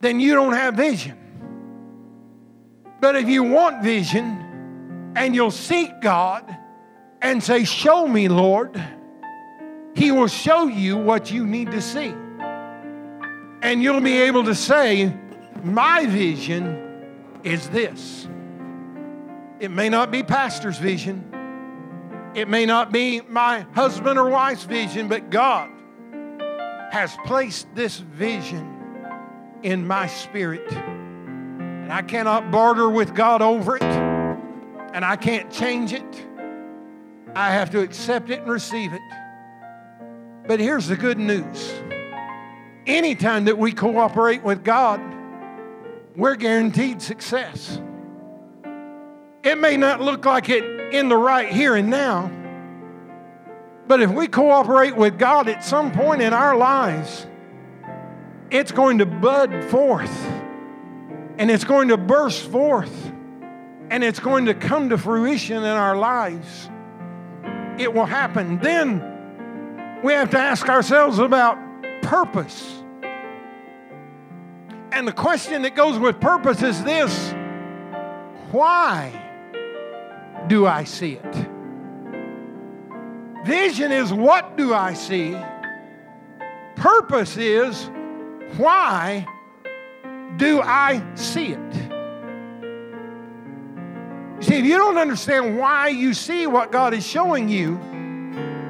then 0.00 0.20
you 0.20 0.34
don't 0.34 0.52
have 0.52 0.74
vision. 0.74 1.18
But 3.00 3.16
if 3.16 3.28
you 3.28 3.42
want 3.42 3.82
vision 3.82 5.12
and 5.16 5.34
you'll 5.34 5.50
seek 5.50 6.00
God 6.00 6.56
and 7.20 7.42
say, 7.42 7.64
Show 7.64 8.06
me, 8.06 8.28
Lord, 8.28 8.80
He 9.94 10.12
will 10.12 10.28
show 10.28 10.66
you 10.66 10.96
what 10.96 11.30
you 11.30 11.46
need 11.46 11.70
to 11.72 11.80
see. 11.80 12.14
And 13.62 13.80
you'll 13.82 14.00
be 14.00 14.18
able 14.22 14.44
to 14.44 14.54
say, 14.54 15.14
My 15.62 16.04
vision 16.06 17.40
is 17.44 17.68
this. 17.70 18.28
It 19.60 19.70
may 19.70 19.88
not 19.88 20.10
be 20.10 20.24
pastor's 20.24 20.78
vision. 20.78 21.28
It 22.34 22.48
may 22.48 22.66
not 22.66 22.90
be 22.90 23.20
my 23.20 23.60
husband 23.74 24.18
or 24.18 24.28
wife's 24.28 24.64
vision, 24.64 25.06
but 25.06 25.30
God 25.30 25.70
has 26.90 27.16
placed 27.24 27.72
this 27.74 27.98
vision 27.98 28.68
in 29.62 29.86
my 29.86 30.08
spirit. 30.08 30.70
And 30.72 31.92
I 31.92 32.02
cannot 32.02 32.50
barter 32.50 32.88
with 32.88 33.14
God 33.14 33.42
over 33.42 33.76
it, 33.76 33.82
and 33.82 35.04
I 35.04 35.14
can't 35.16 35.50
change 35.52 35.92
it. 35.92 36.26
I 37.34 37.50
have 37.50 37.70
to 37.70 37.80
accept 37.80 38.30
it 38.30 38.40
and 38.40 38.50
receive 38.50 38.92
it. 38.92 39.00
But 40.48 40.58
here's 40.58 40.88
the 40.88 40.96
good 40.96 41.18
news 41.18 41.72
anytime 42.86 43.44
that 43.46 43.58
we 43.58 43.72
cooperate 43.72 44.42
with 44.42 44.64
God, 44.64 45.00
we're 46.16 46.36
guaranteed 46.36 47.00
success. 47.00 47.80
It 49.42 49.58
may 49.58 49.76
not 49.76 50.00
look 50.00 50.24
like 50.24 50.48
it 50.48 50.94
in 50.94 51.08
the 51.08 51.16
right 51.16 51.48
here 51.48 51.74
and 51.74 51.90
now, 51.90 52.30
but 53.86 54.00
if 54.00 54.10
we 54.10 54.28
cooperate 54.28 54.96
with 54.96 55.18
God 55.18 55.48
at 55.48 55.64
some 55.64 55.90
point 55.90 56.22
in 56.22 56.32
our 56.32 56.56
lives, 56.56 57.26
it's 58.50 58.72
going 58.72 58.98
to 58.98 59.06
bud 59.06 59.64
forth 59.64 60.14
and 61.38 61.50
it's 61.50 61.64
going 61.64 61.88
to 61.88 61.96
burst 61.96 62.48
forth 62.50 63.12
and 63.90 64.04
it's 64.04 64.20
going 64.20 64.46
to 64.46 64.54
come 64.54 64.90
to 64.90 64.98
fruition 64.98 65.58
in 65.58 65.64
our 65.64 65.96
lives. 65.96 66.70
It 67.78 67.92
will 67.92 68.06
happen. 68.06 68.58
Then 68.58 70.00
we 70.02 70.12
have 70.12 70.30
to 70.30 70.38
ask 70.38 70.68
ourselves 70.68 71.18
about 71.18 71.58
purpose. 72.02 72.82
And 74.92 75.08
the 75.08 75.12
question 75.12 75.62
that 75.62 75.74
goes 75.74 75.98
with 75.98 76.20
purpose 76.20 76.62
is 76.62 76.84
this 76.84 77.32
why? 78.50 79.22
do 80.48 80.66
I 80.66 80.84
see 80.84 81.14
it? 81.14 81.48
Vision 83.44 83.92
is 83.92 84.12
what 84.12 84.56
do 84.56 84.74
I 84.74 84.94
see? 84.94 85.36
Purpose 86.76 87.36
is 87.36 87.90
why 88.56 89.26
do 90.36 90.60
I 90.62 91.02
see 91.14 91.52
it? 91.52 91.74
See, 94.40 94.56
if 94.56 94.64
you 94.64 94.76
don't 94.76 94.98
understand 94.98 95.58
why 95.58 95.88
you 95.88 96.14
see 96.14 96.46
what 96.46 96.72
God 96.72 96.94
is 96.94 97.06
showing 97.06 97.48
you, 97.48 97.76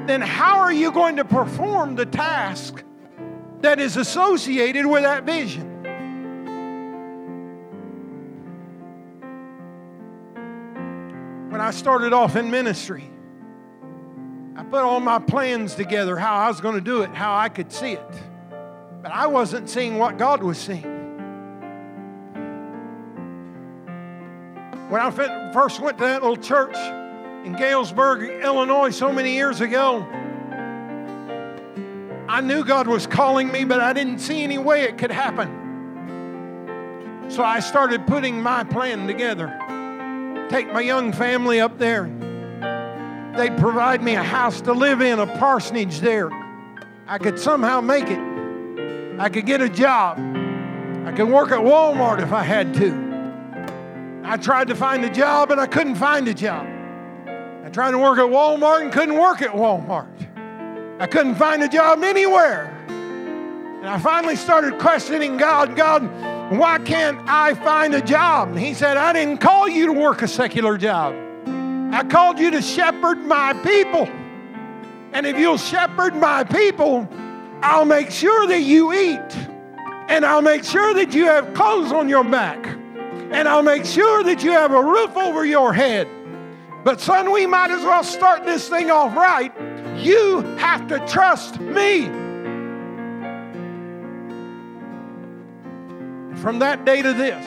then 0.05 0.21
how 0.21 0.59
are 0.59 0.73
you 0.73 0.91
going 0.91 1.15
to 1.15 1.25
perform 1.25 1.95
the 1.95 2.05
task 2.05 2.83
that 3.63 3.79
is 3.79 3.97
associated 3.97 4.85
with 4.85 5.03
that 5.03 5.23
vision? 5.23 5.73
when 11.53 11.61
I 11.61 11.69
started 11.69 12.13
off 12.13 12.35
in 12.35 12.49
ministry, 12.49 13.03
I 14.55 14.63
put 14.63 14.81
all 14.81 14.99
my 14.99 15.19
plans 15.19 15.75
together, 15.75 16.17
how 16.17 16.33
I 16.33 16.47
was 16.47 16.59
going 16.59 16.73
to 16.73 16.81
do 16.81 17.03
it, 17.03 17.11
how 17.11 17.37
I 17.37 17.47
could 17.47 17.71
see 17.71 17.91
it. 17.91 18.11
But 19.03 19.11
I 19.11 19.27
wasn't 19.27 19.69
seeing 19.69 19.99
what 19.99 20.17
God 20.17 20.41
was 20.41 20.57
seeing. 20.57 20.81
When 24.89 24.99
I 24.99 25.51
first 25.53 25.79
went 25.79 25.99
to 25.99 26.05
that 26.05 26.23
little 26.23 26.37
church 26.37 26.75
in 27.45 27.53
Galesburg, 27.53 28.43
Illinois, 28.43 28.89
so 28.89 29.13
many 29.13 29.35
years 29.35 29.61
ago, 29.61 29.99
I 32.33 32.41
knew 32.41 32.65
God 32.65 32.87
was 32.87 33.05
calling 33.05 33.51
me, 33.51 33.63
but 33.63 33.79
I 33.79 33.93
didn't 33.93 34.17
see 34.17 34.43
any 34.43 34.57
way 34.57 34.85
it 34.85 34.97
could 34.97 35.11
happen. 35.11 35.47
So 37.29 37.43
I 37.43 37.59
started 37.59 38.07
putting 38.07 38.41
my 38.41 38.63
plan 38.63 39.05
together 39.05 39.55
take 40.49 40.73
my 40.73 40.81
young 40.81 41.13
family 41.13 41.59
up 41.59 41.77
there. 41.77 42.05
They'd 43.37 43.55
provide 43.57 44.01
me 44.01 44.15
a 44.15 44.23
house 44.23 44.61
to 44.61 44.73
live 44.73 45.01
in, 45.01 45.19
a 45.19 45.27
parsonage 45.37 45.99
there. 45.99 46.31
I 47.07 47.19
could 47.19 47.39
somehow 47.39 47.81
make 47.81 48.05
it. 48.07 49.19
I 49.19 49.29
could 49.29 49.45
get 49.45 49.61
a 49.61 49.69
job. 49.69 50.17
I 51.05 51.11
could 51.11 51.29
work 51.29 51.51
at 51.51 51.59
Walmart 51.59 52.19
if 52.19 52.31
I 52.31 52.41
had 52.41 52.73
to. 52.75 54.21
I 54.23 54.37
tried 54.37 54.69
to 54.69 54.75
find 54.75 55.05
a 55.05 55.09
job 55.11 55.51
and 55.51 55.61
I 55.61 55.67
couldn't 55.67 55.97
find 55.97 56.27
a 56.27 56.33
job. 56.33 56.65
I 57.63 57.69
tried 57.69 57.91
to 57.91 57.99
work 57.99 58.17
at 58.17 58.25
Walmart 58.25 58.81
and 58.81 58.91
couldn't 58.91 59.19
work 59.19 59.43
at 59.43 59.51
Walmart. 59.51 60.32
I 60.99 61.07
couldn't 61.07 61.35
find 61.35 61.63
a 61.63 61.67
job 61.67 62.03
anywhere. 62.03 62.65
And 62.87 63.87
I 63.87 63.99
finally 63.99 64.35
started 64.35 64.79
questioning 64.79 65.37
God 65.37 65.75
God, 65.75 66.03
why 66.57 66.79
can't 66.79 67.19
I 67.27 67.53
find 67.53 67.93
a 67.95 68.01
job? 68.01 68.49
And 68.49 68.59
he 68.59 68.73
said, 68.73 68.95
I 68.95 69.11
didn't 69.11 69.39
call 69.39 69.67
you 69.67 69.87
to 69.87 69.93
work 69.93 70.21
a 70.21 70.27
secular 70.27 70.77
job. 70.77 71.15
I 71.93 72.03
called 72.03 72.39
you 72.39 72.51
to 72.51 72.61
shepherd 72.61 73.17
my 73.19 73.53
people. 73.63 74.07
And 75.13 75.25
if 75.25 75.37
you'll 75.37 75.57
shepherd 75.57 76.15
my 76.15 76.43
people, 76.43 77.07
I'll 77.61 77.85
make 77.85 78.09
sure 78.09 78.47
that 78.47 78.61
you 78.61 78.93
eat. 78.93 79.37
And 80.09 80.25
I'll 80.25 80.41
make 80.41 80.63
sure 80.63 80.93
that 80.93 81.13
you 81.13 81.25
have 81.25 81.53
clothes 81.53 81.91
on 81.91 82.07
your 82.07 82.23
back. 82.23 82.65
And 83.31 83.47
I'll 83.47 83.63
make 83.63 83.85
sure 83.85 84.23
that 84.23 84.43
you 84.43 84.51
have 84.51 84.71
a 84.71 84.83
roof 84.83 85.15
over 85.17 85.45
your 85.45 85.73
head. 85.73 86.07
But, 86.83 86.99
son, 86.99 87.31
we 87.31 87.45
might 87.45 87.71
as 87.71 87.81
well 87.81 88.03
start 88.03 88.45
this 88.45 88.67
thing 88.67 88.91
off 88.91 89.15
right. 89.15 89.53
You 89.97 90.41
have 90.57 90.87
to 90.89 90.99
trust 91.07 91.59
me. 91.59 92.05
From 96.41 96.59
that 96.59 96.83
day 96.83 97.01
to 97.01 97.13
this, 97.13 97.45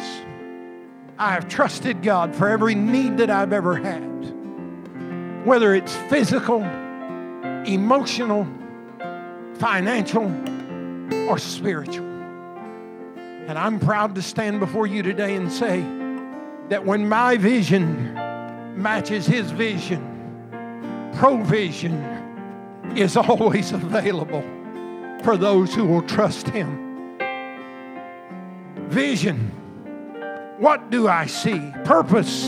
I 1.18 1.32
have 1.32 1.48
trusted 1.48 2.02
God 2.02 2.34
for 2.34 2.48
every 2.48 2.74
need 2.74 3.18
that 3.18 3.28
I've 3.28 3.52
ever 3.52 3.76
had, 3.76 5.44
whether 5.44 5.74
it's 5.74 5.94
physical, 6.08 6.62
emotional, 6.62 8.46
financial, 9.54 10.24
or 11.28 11.38
spiritual. 11.38 12.06
And 13.48 13.58
I'm 13.58 13.78
proud 13.78 14.14
to 14.14 14.22
stand 14.22 14.60
before 14.60 14.86
you 14.86 15.02
today 15.02 15.36
and 15.36 15.52
say 15.52 15.80
that 16.70 16.86
when 16.86 17.06
my 17.06 17.36
vision 17.36 18.16
matches 18.76 19.26
His 19.26 19.50
vision, 19.50 21.10
provision 21.16 21.94
is 22.94 23.16
always 23.16 23.72
available 23.72 24.42
for 25.24 25.36
those 25.36 25.74
who 25.74 25.84
will 25.84 26.02
trust 26.02 26.48
Him. 26.48 27.18
Vision. 28.88 29.50
What 30.58 30.90
do 30.90 31.08
I 31.08 31.26
see? 31.26 31.72
Purpose. 31.84 32.46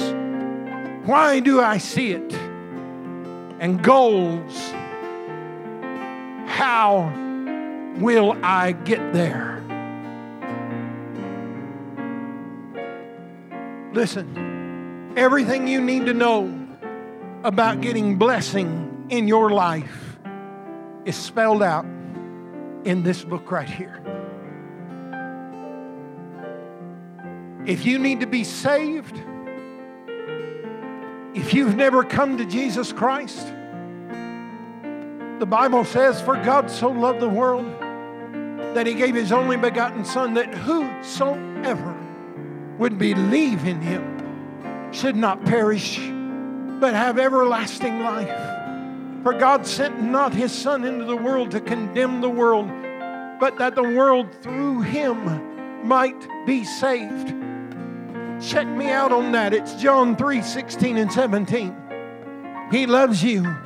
Why 1.05 1.41
do 1.41 1.61
I 1.61 1.79
see 1.79 2.13
it? 2.13 2.33
And 3.61 3.83
goals. 3.83 4.71
How 6.47 7.13
will 7.99 8.37
I 8.43 8.73
get 8.73 9.13
there? 9.13 9.63
Listen, 13.93 14.48
everything 15.19 15.67
you 15.67 15.81
need 15.81 16.07
to 16.07 16.15
know 16.15 16.55
about 17.43 17.81
getting 17.81 18.17
blessing 18.17 19.07
in 19.11 19.27
your 19.27 19.51
life 19.51 20.17
is 21.05 21.17
spelled 21.17 21.61
out 21.61 21.85
in 22.85 23.03
this 23.03 23.25
book 23.25 23.51
right 23.51 23.69
here. 23.69 24.01
If 27.67 27.85
you 27.85 27.99
need 27.99 28.21
to 28.21 28.29
be 28.29 28.45
saved, 28.45 29.21
if 31.35 31.53
you've 31.53 31.75
never 31.75 32.05
come 32.05 32.39
to 32.39 32.45
Jesus 32.45 32.93
Christ, 32.93 33.53
the 35.41 35.47
Bible 35.47 35.85
says, 35.85 36.23
For 36.23 36.37
God 36.37 36.71
so 36.71 36.91
loved 36.91 37.19
the 37.19 37.29
world 37.29 37.67
that 38.77 38.87
he 38.87 38.95
gave 38.95 39.17
his 39.17 39.33
only 39.33 39.57
begotten 39.57 40.05
Son, 40.05 40.35
that 40.35 40.55
whosoever 40.55 41.97
would 42.79 42.99
believe 42.99 43.67
in 43.67 43.81
him 43.81 44.18
should 44.93 45.17
not 45.17 45.45
perish, 45.45 45.99
but 45.99 46.95
have 46.95 47.19
everlasting 47.19 48.01
life. 48.01 49.23
For 49.23 49.33
God 49.33 49.67
sent 49.67 50.01
not 50.01 50.33
his 50.33 50.53
Son 50.53 50.85
into 50.85 51.05
the 51.05 51.17
world 51.17 51.51
to 51.53 51.61
condemn 51.61 52.21
the 52.21 52.31
world, 52.31 52.69
but 53.41 53.59
that 53.59 53.75
the 53.75 53.83
world 53.83 54.33
through 54.43 54.83
him 54.83 55.87
might 55.87 56.27
be 56.47 56.65
saved. 56.65 57.35
Check 58.41 58.69
me 58.69 58.91
out 58.91 59.13
on 59.13 59.33
that. 59.33 59.53
It's 59.53 59.75
John 59.75 60.17
3 60.17 60.43
16 60.43 60.97
and 60.97 61.13
17. 61.13 61.77
He 62.71 62.87
loves 62.87 63.23
you. 63.23 63.57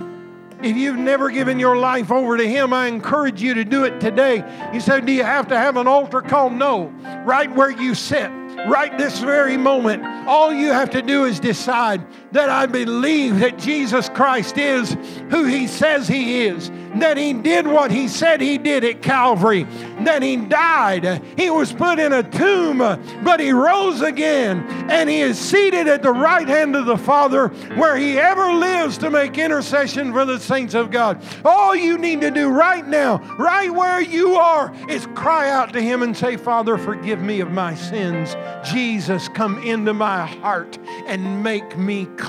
If 0.62 0.77
you've 0.77 0.97
never 0.97 1.31
given 1.31 1.59
your 1.59 1.77
life 1.77 2.12
over 2.12 2.37
to 2.37 2.49
Him, 2.49 2.73
I 2.73 2.87
encourage 2.87 3.43
you 3.43 3.55
to 3.55 3.64
do 3.64 3.85
it 3.85 4.01
today. 4.01 4.70
You 4.73 4.79
said, 4.81 5.05
Do 5.05 5.12
you 5.12 5.25
have 5.25 5.49
to 5.49 5.59
have 5.59 5.77
an 5.77 5.89
altar 5.89 6.23
call? 6.23 6.51
No. 6.51 6.87
Right 7.25 7.53
where 7.53 7.70
you 7.70 7.97
sit, 7.97 8.31
right 8.68 8.96
this 8.98 9.18
very 9.20 9.57
moment, 9.57 10.05
all 10.26 10.53
you 10.53 10.68
have 10.68 10.90
to 10.90 11.03
do 11.03 11.24
is 11.24 11.40
decide 11.40 12.05
that 12.33 12.49
I 12.49 12.66
believe 12.66 13.39
that 13.41 13.59
Jesus 13.59 14.09
Christ 14.09 14.59
is 14.59 14.97
who 15.30 15.45
He 15.45 15.66
says 15.66 16.09
He 16.09 16.45
is, 16.45 16.70
that 16.97 17.16
He 17.16 17.33
did 17.33 17.66
what 17.66 17.91
He 17.91 18.09
said 18.09 18.41
He 18.41 18.59
did 18.59 18.85
at 18.85 19.03
Calvary, 19.03 19.64
that 20.01 20.22
He 20.22 20.37
died. 20.37 21.22
He 21.37 21.51
was 21.51 21.72
put 21.72 21.99
in 21.99 22.12
a 22.12 22.22
tomb, 22.22 22.78
but 23.22 23.39
He 23.39 23.53
rose 23.53 24.01
again, 24.01 24.64
and 24.91 25.09
He 25.09 25.20
is 25.20 25.39
seated 25.39 25.89
at 25.89 26.03
the 26.03 26.12
right 26.12 26.49
hand 26.49 26.74
of 26.74 26.87
the 26.87 26.99
Father 26.99 27.49
where 27.76 27.97
He 27.97 28.18
ever 28.18 28.53
lives 28.53 28.99
to 28.99 29.11
make 29.11 29.39
intercession 29.39 30.12
for 30.12 30.24
the 30.24 30.41
saints 30.41 30.74
of 30.74 30.91
God. 30.91 31.22
All 31.45 31.76
you 31.76 31.99
need 31.99 32.20
to 32.22 32.30
do 32.30 32.49
right 32.49 32.87
now, 32.87 33.18
right 33.39 33.70
where 33.70 34.01
you 34.01 34.37
are, 34.37 34.74
is 34.89 35.07
cry 35.14 35.51
out 35.51 35.72
to 35.74 35.83
Him 35.83 36.03
and 36.03 36.16
say, 36.16 36.37
Father, 36.37 36.78
forgive 36.78 37.20
me 37.20 37.41
of 37.41 37.51
my 37.51 37.74
sins. 37.74 38.37
Jesus, 38.64 39.28
come 39.28 39.62
into 39.62 39.93
my 39.93 40.26
heart 40.26 40.78
and 41.07 41.43
make 41.43 41.76
me 41.76 42.07
clean. 42.16 42.22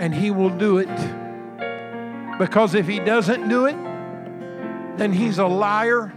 And 0.00 0.14
He 0.14 0.30
will 0.30 0.50
do 0.50 0.78
it. 0.78 2.38
Because 2.38 2.74
if 2.74 2.86
He 2.86 3.00
doesn't 3.00 3.48
do 3.48 3.66
it, 3.66 3.76
then 4.96 5.12
He's 5.12 5.38
a 5.38 5.46
liar 5.46 6.12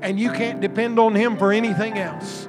and 0.00 0.18
you 0.18 0.30
can't 0.32 0.60
depend 0.60 0.98
on 0.98 1.14
Him 1.14 1.36
for 1.36 1.52
anything 1.52 1.98
else. 1.98 2.48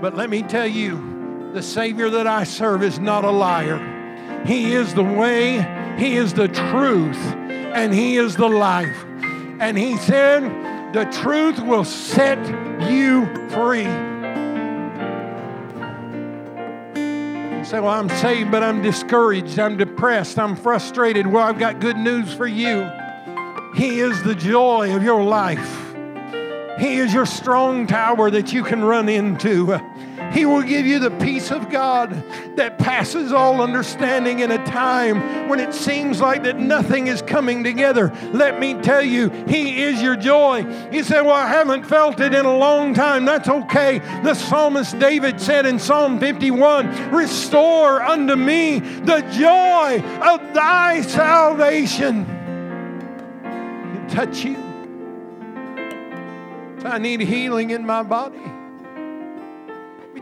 But 0.00 0.14
let 0.14 0.30
me 0.30 0.42
tell 0.42 0.66
you, 0.66 1.50
the 1.52 1.62
Savior 1.62 2.10
that 2.10 2.26
I 2.26 2.44
serve 2.44 2.82
is 2.82 2.98
not 2.98 3.24
a 3.24 3.30
liar. 3.30 4.42
He 4.46 4.72
is 4.74 4.94
the 4.94 5.02
way, 5.02 5.94
He 5.98 6.16
is 6.16 6.34
the 6.34 6.48
truth, 6.48 7.16
and 7.16 7.92
He 7.92 8.16
is 8.16 8.36
the 8.36 8.48
life. 8.48 9.04
And 9.58 9.76
He 9.76 9.96
said, 9.96 10.42
The 10.92 11.06
truth 11.06 11.58
will 11.60 11.84
set 11.84 12.38
you 12.90 13.26
free. 13.50 14.15
Say, 17.76 17.80
Well, 17.80 17.92
I'm 17.92 18.08
saved, 18.08 18.50
but 18.50 18.62
I'm 18.62 18.80
discouraged, 18.80 19.58
I'm 19.58 19.76
depressed, 19.76 20.38
I'm 20.38 20.56
frustrated. 20.56 21.26
Well, 21.26 21.44
I've 21.44 21.58
got 21.58 21.78
good 21.78 21.96
news 21.96 22.32
for 22.32 22.46
you. 22.46 22.90
He 23.74 24.00
is 24.00 24.22
the 24.22 24.34
joy 24.34 24.96
of 24.96 25.02
your 25.02 25.22
life. 25.22 25.94
He 26.78 26.96
is 26.96 27.12
your 27.12 27.26
strong 27.26 27.86
tower 27.86 28.30
that 28.30 28.52
you 28.52 28.62
can 28.62 28.82
run 28.82 29.08
into. 29.10 29.78
He 30.36 30.44
will 30.44 30.62
give 30.62 30.84
you 30.84 30.98
the 30.98 31.12
peace 31.12 31.50
of 31.50 31.70
God 31.70 32.12
that 32.56 32.76
passes 32.76 33.32
all 33.32 33.62
understanding 33.62 34.40
in 34.40 34.50
a 34.50 34.62
time 34.66 35.48
when 35.48 35.58
it 35.58 35.72
seems 35.72 36.20
like 36.20 36.42
that 36.42 36.58
nothing 36.58 37.06
is 37.06 37.22
coming 37.22 37.64
together. 37.64 38.12
Let 38.34 38.60
me 38.60 38.74
tell 38.74 39.00
you, 39.00 39.30
He 39.48 39.82
is 39.82 40.02
your 40.02 40.14
joy. 40.14 40.58
You 40.92 41.04
said, 41.04 41.22
Well, 41.22 41.34
I 41.34 41.46
haven't 41.46 41.84
felt 41.84 42.20
it 42.20 42.34
in 42.34 42.44
a 42.44 42.54
long 42.54 42.92
time. 42.92 43.24
That's 43.24 43.48
okay. 43.48 44.00
The 44.24 44.34
psalmist 44.34 44.98
David 44.98 45.40
said 45.40 45.64
in 45.64 45.78
Psalm 45.78 46.20
51 46.20 47.12
Restore 47.12 48.02
unto 48.02 48.36
me 48.36 48.80
the 48.80 49.22
joy 49.32 50.02
of 50.20 50.52
thy 50.52 51.00
salvation. 51.00 52.26
Touch 54.10 54.44
you. 54.44 54.58
I 56.84 56.98
need 56.98 57.22
healing 57.22 57.70
in 57.70 57.86
my 57.86 58.02
body 58.02 58.52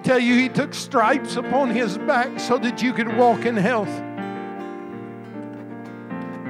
tell 0.05 0.19
you, 0.19 0.35
He 0.35 0.49
took 0.49 0.75
stripes 0.75 1.37
upon 1.37 1.71
His 1.71 1.99
back 1.99 2.39
so 2.39 2.59
that 2.59 2.83
you 2.83 2.93
could 2.93 3.17
walk 3.17 3.45
in 3.45 3.57
health. 3.57 3.91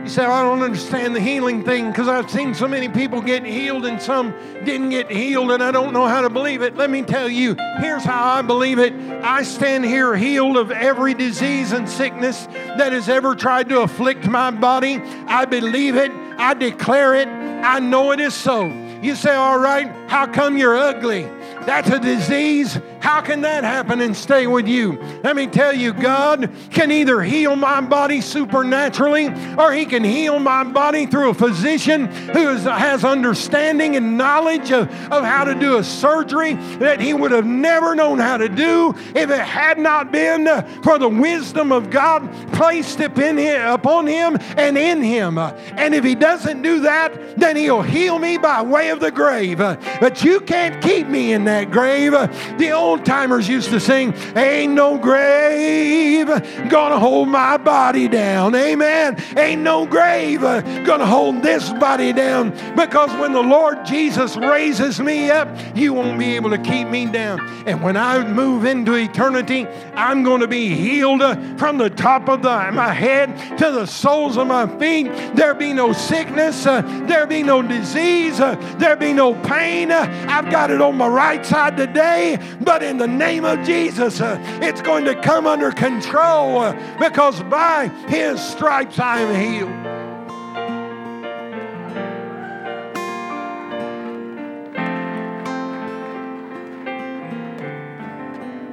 You 0.04 0.10
say, 0.10 0.22
I 0.22 0.42
don't 0.42 0.60
understand 0.60 1.16
the 1.16 1.20
healing 1.20 1.64
thing 1.64 1.90
because 1.90 2.08
I've 2.08 2.30
seen 2.30 2.52
so 2.52 2.68
many 2.68 2.90
people 2.90 3.22
get 3.22 3.42
healed 3.42 3.86
and 3.86 4.02
some 4.02 4.34
didn't 4.62 4.90
get 4.90 5.10
healed, 5.10 5.50
and 5.50 5.62
I 5.62 5.70
don't 5.70 5.94
know 5.94 6.06
how 6.06 6.20
to 6.20 6.28
believe 6.28 6.60
it. 6.60 6.76
Let 6.76 6.90
me 6.90 7.00
tell 7.00 7.26
you, 7.26 7.56
here's 7.78 8.04
how 8.04 8.34
I 8.34 8.42
believe 8.42 8.78
it. 8.78 8.92
I 8.92 9.44
stand 9.44 9.86
here 9.86 10.14
healed 10.14 10.58
of 10.58 10.70
every 10.70 11.14
disease 11.14 11.72
and 11.72 11.88
sickness 11.88 12.44
that 12.76 12.92
has 12.92 13.08
ever 13.08 13.34
tried 13.34 13.70
to 13.70 13.80
afflict 13.80 14.26
my 14.26 14.50
body. 14.50 14.96
I 15.26 15.46
believe 15.46 15.96
it, 15.96 16.12
I 16.12 16.52
declare 16.52 17.14
it, 17.14 17.28
I 17.28 17.78
know 17.78 18.12
it 18.12 18.20
is 18.20 18.34
so. 18.34 18.66
You 19.00 19.14
say, 19.14 19.34
All 19.34 19.58
right, 19.58 19.90
how 20.10 20.26
come 20.26 20.58
you're 20.58 20.76
ugly? 20.76 21.22
That's 21.64 21.88
a 21.88 21.98
disease. 21.98 22.78
How 23.04 23.20
can 23.20 23.42
that 23.42 23.64
happen 23.64 24.00
and 24.00 24.16
stay 24.16 24.46
with 24.46 24.66
you? 24.66 24.98
Let 25.22 25.36
me 25.36 25.46
tell 25.46 25.74
you, 25.74 25.92
God 25.92 26.50
can 26.70 26.90
either 26.90 27.20
heal 27.20 27.54
my 27.54 27.82
body 27.82 28.22
supernaturally 28.22 29.26
or 29.58 29.74
He 29.74 29.84
can 29.84 30.02
heal 30.02 30.38
my 30.38 30.64
body 30.64 31.04
through 31.04 31.28
a 31.28 31.34
physician 31.34 32.06
who 32.06 32.48
is, 32.48 32.64
has 32.64 33.04
understanding 33.04 33.94
and 33.96 34.16
knowledge 34.16 34.72
of, 34.72 34.88
of 35.12 35.22
how 35.22 35.44
to 35.44 35.54
do 35.54 35.76
a 35.76 35.84
surgery 35.84 36.54
that 36.78 36.98
He 36.98 37.12
would 37.12 37.30
have 37.30 37.44
never 37.44 37.94
known 37.94 38.18
how 38.18 38.38
to 38.38 38.48
do 38.48 38.94
if 39.14 39.28
it 39.28 39.38
had 39.38 39.78
not 39.78 40.10
been 40.10 40.46
for 40.82 40.98
the 40.98 41.06
wisdom 41.06 41.72
of 41.72 41.90
God 41.90 42.26
placed 42.54 43.00
upon 43.00 43.36
Him, 43.36 43.68
upon 43.68 44.06
him 44.06 44.38
and 44.56 44.78
in 44.78 45.02
Him. 45.02 45.36
And 45.36 45.94
if 45.94 46.04
He 46.04 46.14
doesn't 46.14 46.62
do 46.62 46.80
that, 46.80 47.36
then 47.38 47.54
He'll 47.56 47.82
heal 47.82 48.18
me 48.18 48.38
by 48.38 48.62
way 48.62 48.88
of 48.88 49.00
the 49.00 49.10
grave. 49.10 49.58
But 49.58 50.24
you 50.24 50.40
can't 50.40 50.82
keep 50.82 51.06
me 51.06 51.34
in 51.34 51.44
that 51.44 51.70
grave. 51.70 52.12
The 52.12 52.70
old 52.70 52.93
timers 52.98 53.48
used 53.48 53.70
to 53.70 53.80
sing, 53.80 54.14
Ain't 54.36 54.72
no 54.72 54.98
grave 54.98 56.26
gonna 56.68 56.98
hold 56.98 57.28
my 57.28 57.56
body 57.56 58.08
down. 58.08 58.54
Amen. 58.54 59.16
Ain't 59.36 59.62
no 59.62 59.86
grave 59.86 60.40
gonna 60.40 61.06
hold 61.06 61.42
this 61.42 61.72
body 61.74 62.12
down 62.12 62.50
because 62.76 63.10
when 63.18 63.32
the 63.32 63.42
Lord 63.42 63.84
Jesus 63.84 64.36
raises 64.36 65.00
me 65.00 65.30
up, 65.30 65.48
you 65.74 65.92
won't 65.92 66.18
be 66.18 66.36
able 66.36 66.50
to 66.50 66.58
keep 66.58 66.88
me 66.88 67.06
down. 67.06 67.40
And 67.66 67.82
when 67.82 67.96
I 67.96 68.26
move 68.26 68.64
into 68.64 68.94
eternity, 68.94 69.66
I'm 69.94 70.24
to 70.40 70.48
be 70.48 70.74
healed 70.74 71.22
from 71.58 71.78
the 71.78 71.90
top 71.90 72.28
of 72.28 72.42
the, 72.42 72.70
my 72.72 72.92
head 72.92 73.58
to 73.58 73.70
the 73.70 73.86
soles 73.86 74.36
of 74.36 74.46
my 74.46 74.66
feet. 74.78 75.06
There 75.34 75.54
be 75.54 75.72
no 75.72 75.92
sickness, 75.92 76.66
uh, 76.66 76.82
there 77.06 77.26
be 77.26 77.42
no 77.42 77.62
disease, 77.62 78.40
uh, 78.40 78.54
there 78.78 78.96
be 78.96 79.12
no 79.12 79.34
pain. 79.34 79.90
Uh, 79.90 80.26
I've 80.28 80.50
got 80.50 80.70
it 80.70 80.80
on 80.80 80.96
my 80.96 81.08
right 81.08 81.44
side 81.44 81.76
today, 81.76 82.38
but 82.60 82.82
in 82.84 82.98
the 82.98 83.06
name 83.06 83.44
of 83.44 83.64
Jesus, 83.64 84.20
uh, 84.20 84.38
it's 84.62 84.82
going 84.82 85.04
to 85.06 85.20
come 85.20 85.46
under 85.46 85.70
control 85.70 86.58
uh, 86.58 86.98
because 86.98 87.42
by 87.44 87.88
His 88.08 88.40
stripes 88.40 88.98
I 88.98 89.20
am 89.20 89.34
healed. 89.34 89.70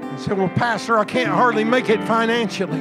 I 0.03 0.17
said, 0.17 0.37
Well, 0.37 0.49
Pastor, 0.49 0.97
I 0.97 1.05
can't 1.05 1.29
hardly 1.29 1.63
make 1.63 1.89
it 1.89 2.03
financially. 2.03 2.79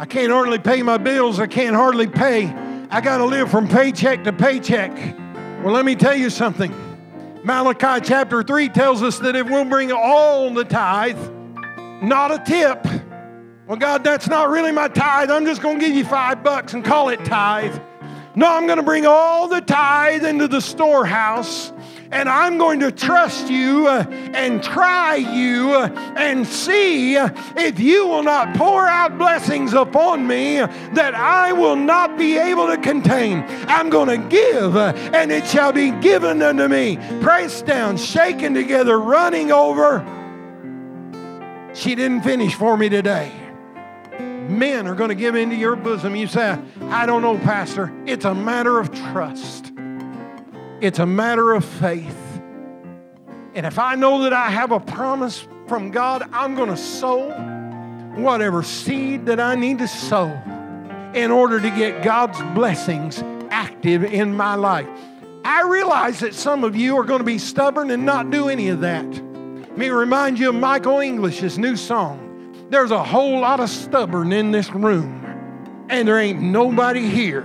I 0.00 0.06
can't 0.06 0.32
hardly 0.32 0.58
pay 0.58 0.82
my 0.82 0.96
bills. 0.96 1.38
I 1.38 1.46
can't 1.46 1.76
hardly 1.76 2.06
pay. 2.06 2.46
I 2.90 3.00
got 3.00 3.18
to 3.18 3.26
live 3.26 3.50
from 3.50 3.68
paycheck 3.68 4.24
to 4.24 4.32
paycheck. 4.32 4.90
Well, 5.62 5.74
let 5.74 5.84
me 5.84 5.94
tell 5.94 6.16
you 6.16 6.30
something. 6.30 6.89
Malachi 7.42 8.04
chapter 8.04 8.42
3 8.42 8.68
tells 8.68 9.02
us 9.02 9.18
that 9.20 9.34
if 9.34 9.48
we'll 9.48 9.64
bring 9.64 9.90
all 9.90 10.52
the 10.52 10.64
tithe, 10.64 11.18
not 12.02 12.30
a 12.30 12.38
tip, 12.44 12.84
well, 13.66 13.78
God, 13.78 14.04
that's 14.04 14.28
not 14.28 14.50
really 14.50 14.72
my 14.72 14.88
tithe. 14.88 15.30
I'm 15.30 15.46
just 15.46 15.62
going 15.62 15.78
to 15.78 15.86
give 15.86 15.94
you 15.94 16.04
five 16.04 16.42
bucks 16.42 16.74
and 16.74 16.84
call 16.84 17.08
it 17.08 17.24
tithe. 17.24 17.80
No, 18.34 18.46
I'm 18.46 18.66
going 18.66 18.78
to 18.78 18.84
bring 18.84 19.06
all 19.06 19.48
the 19.48 19.60
tithe 19.60 20.24
into 20.24 20.48
the 20.48 20.60
storehouse 20.60 21.72
and 22.12 22.28
I'm 22.28 22.58
going 22.58 22.80
to 22.80 22.90
trust 22.90 23.48
you 23.48 23.86
uh, 23.86 24.04
and 24.34 24.62
try 24.62 25.14
you 25.16 25.72
uh, 25.72 25.88
and 26.16 26.46
see 26.46 27.16
if 27.16 27.78
you 27.78 28.06
will 28.06 28.22
not 28.22 28.56
pour 28.56 28.86
out 28.86 29.16
blessings 29.16 29.72
upon 29.74 30.26
me 30.26 30.56
that 30.56 31.14
I 31.14 31.52
will 31.52 31.76
not 31.76 32.18
be 32.18 32.36
able 32.36 32.66
to 32.66 32.76
contain. 32.78 33.44
I'm 33.68 33.90
going 33.90 34.08
to 34.08 34.28
give, 34.28 34.76
uh, 34.76 34.92
and 35.12 35.30
it 35.30 35.46
shall 35.46 35.72
be 35.72 35.90
given 35.90 36.42
unto 36.42 36.66
me. 36.66 36.98
Pressed 37.20 37.66
down, 37.66 37.96
shaken 37.96 38.54
together, 38.54 38.98
running 38.98 39.52
over. 39.52 40.04
She 41.74 41.94
didn't 41.94 42.22
finish 42.22 42.54
for 42.54 42.76
me 42.76 42.88
today 42.88 43.32
men 44.48 44.88
are 44.88 44.96
going 44.96 45.10
to 45.10 45.14
give 45.14 45.36
into 45.36 45.54
your 45.54 45.76
bosom. 45.76 46.16
You 46.16 46.26
say, 46.26 46.58
I 46.88 47.06
don't 47.06 47.22
know, 47.22 47.38
Pastor. 47.38 47.92
It's 48.04 48.24
a 48.24 48.34
matter 48.34 48.80
of 48.80 48.92
trust. 48.92 49.72
It's 50.80 50.98
a 50.98 51.06
matter 51.06 51.52
of 51.52 51.64
faith. 51.64 52.16
And 53.54 53.66
if 53.66 53.78
I 53.78 53.96
know 53.96 54.22
that 54.22 54.32
I 54.32 54.48
have 54.48 54.72
a 54.72 54.80
promise 54.80 55.46
from 55.66 55.90
God, 55.90 56.26
I'm 56.32 56.54
going 56.54 56.70
to 56.70 56.76
sow 56.76 57.30
whatever 58.16 58.62
seed 58.62 59.26
that 59.26 59.38
I 59.38 59.56
need 59.56 59.78
to 59.78 59.88
sow 59.88 60.28
in 61.14 61.30
order 61.30 61.60
to 61.60 61.70
get 61.70 62.02
God's 62.02 62.40
blessings 62.54 63.22
active 63.50 64.04
in 64.04 64.34
my 64.34 64.54
life. 64.54 64.88
I 65.44 65.68
realize 65.68 66.20
that 66.20 66.34
some 66.34 66.64
of 66.64 66.74
you 66.74 66.96
are 66.96 67.04
going 67.04 67.20
to 67.20 67.24
be 67.24 67.38
stubborn 67.38 67.90
and 67.90 68.06
not 68.06 68.30
do 68.30 68.48
any 68.48 68.68
of 68.68 68.80
that. 68.80 69.04
Let 69.04 69.76
me 69.76 69.90
remind 69.90 70.38
you 70.38 70.48
of 70.48 70.54
Michael 70.54 71.00
English's 71.00 71.58
new 71.58 71.76
song. 71.76 72.56
There's 72.70 72.90
a 72.90 73.04
whole 73.04 73.40
lot 73.40 73.60
of 73.60 73.68
stubborn 73.68 74.32
in 74.32 74.50
this 74.50 74.70
room, 74.70 75.86
and 75.90 76.08
there 76.08 76.18
ain't 76.18 76.40
nobody 76.40 77.06
here 77.06 77.42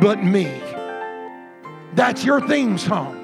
but 0.00 0.22
me. 0.22 0.46
That's 1.98 2.24
your 2.24 2.40
theme 2.40 2.78
song. 2.78 3.16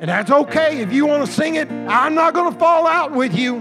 And 0.00 0.08
that's 0.08 0.30
okay 0.30 0.80
if 0.80 0.90
you 0.90 1.04
want 1.04 1.26
to 1.26 1.30
sing 1.30 1.56
it. 1.56 1.70
I'm 1.70 2.14
not 2.14 2.32
going 2.32 2.50
to 2.50 2.58
fall 2.58 2.86
out 2.86 3.12
with 3.12 3.36
you, 3.36 3.60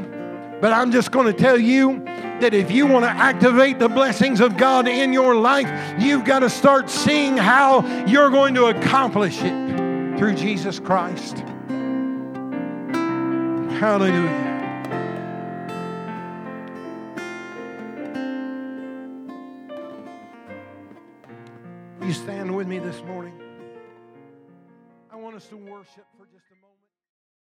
but 0.61 0.71
I'm 0.71 0.93
just 0.93 1.11
going 1.11 1.25
to 1.25 1.33
tell 1.33 1.59
you 1.59 2.05
that 2.39 2.53
if 2.53 2.71
you 2.71 2.87
want 2.87 3.03
to 3.03 3.09
activate 3.09 3.79
the 3.79 3.89
blessings 3.89 4.39
of 4.39 4.55
God 4.55 4.87
in 4.87 5.11
your 5.11 5.35
life, 5.35 5.67
you've 6.01 6.23
got 6.23 6.39
to 6.39 6.49
start 6.49 6.89
seeing 6.89 7.35
how 7.35 7.85
you're 8.05 8.29
going 8.29 8.53
to 8.53 8.67
accomplish 8.67 9.41
it 9.41 10.17
through 10.17 10.35
Jesus 10.35 10.79
Christ. 10.79 11.39
Hallelujah. 13.77 14.51
You 22.01 22.13
stand 22.13 22.55
with 22.55 22.69
me 22.69 22.79
this 22.79 23.01
morning. 23.01 23.42
Want 25.33 25.41
us 25.41 25.49
to 25.49 25.57
worship 25.57 26.05
for. 26.15 26.32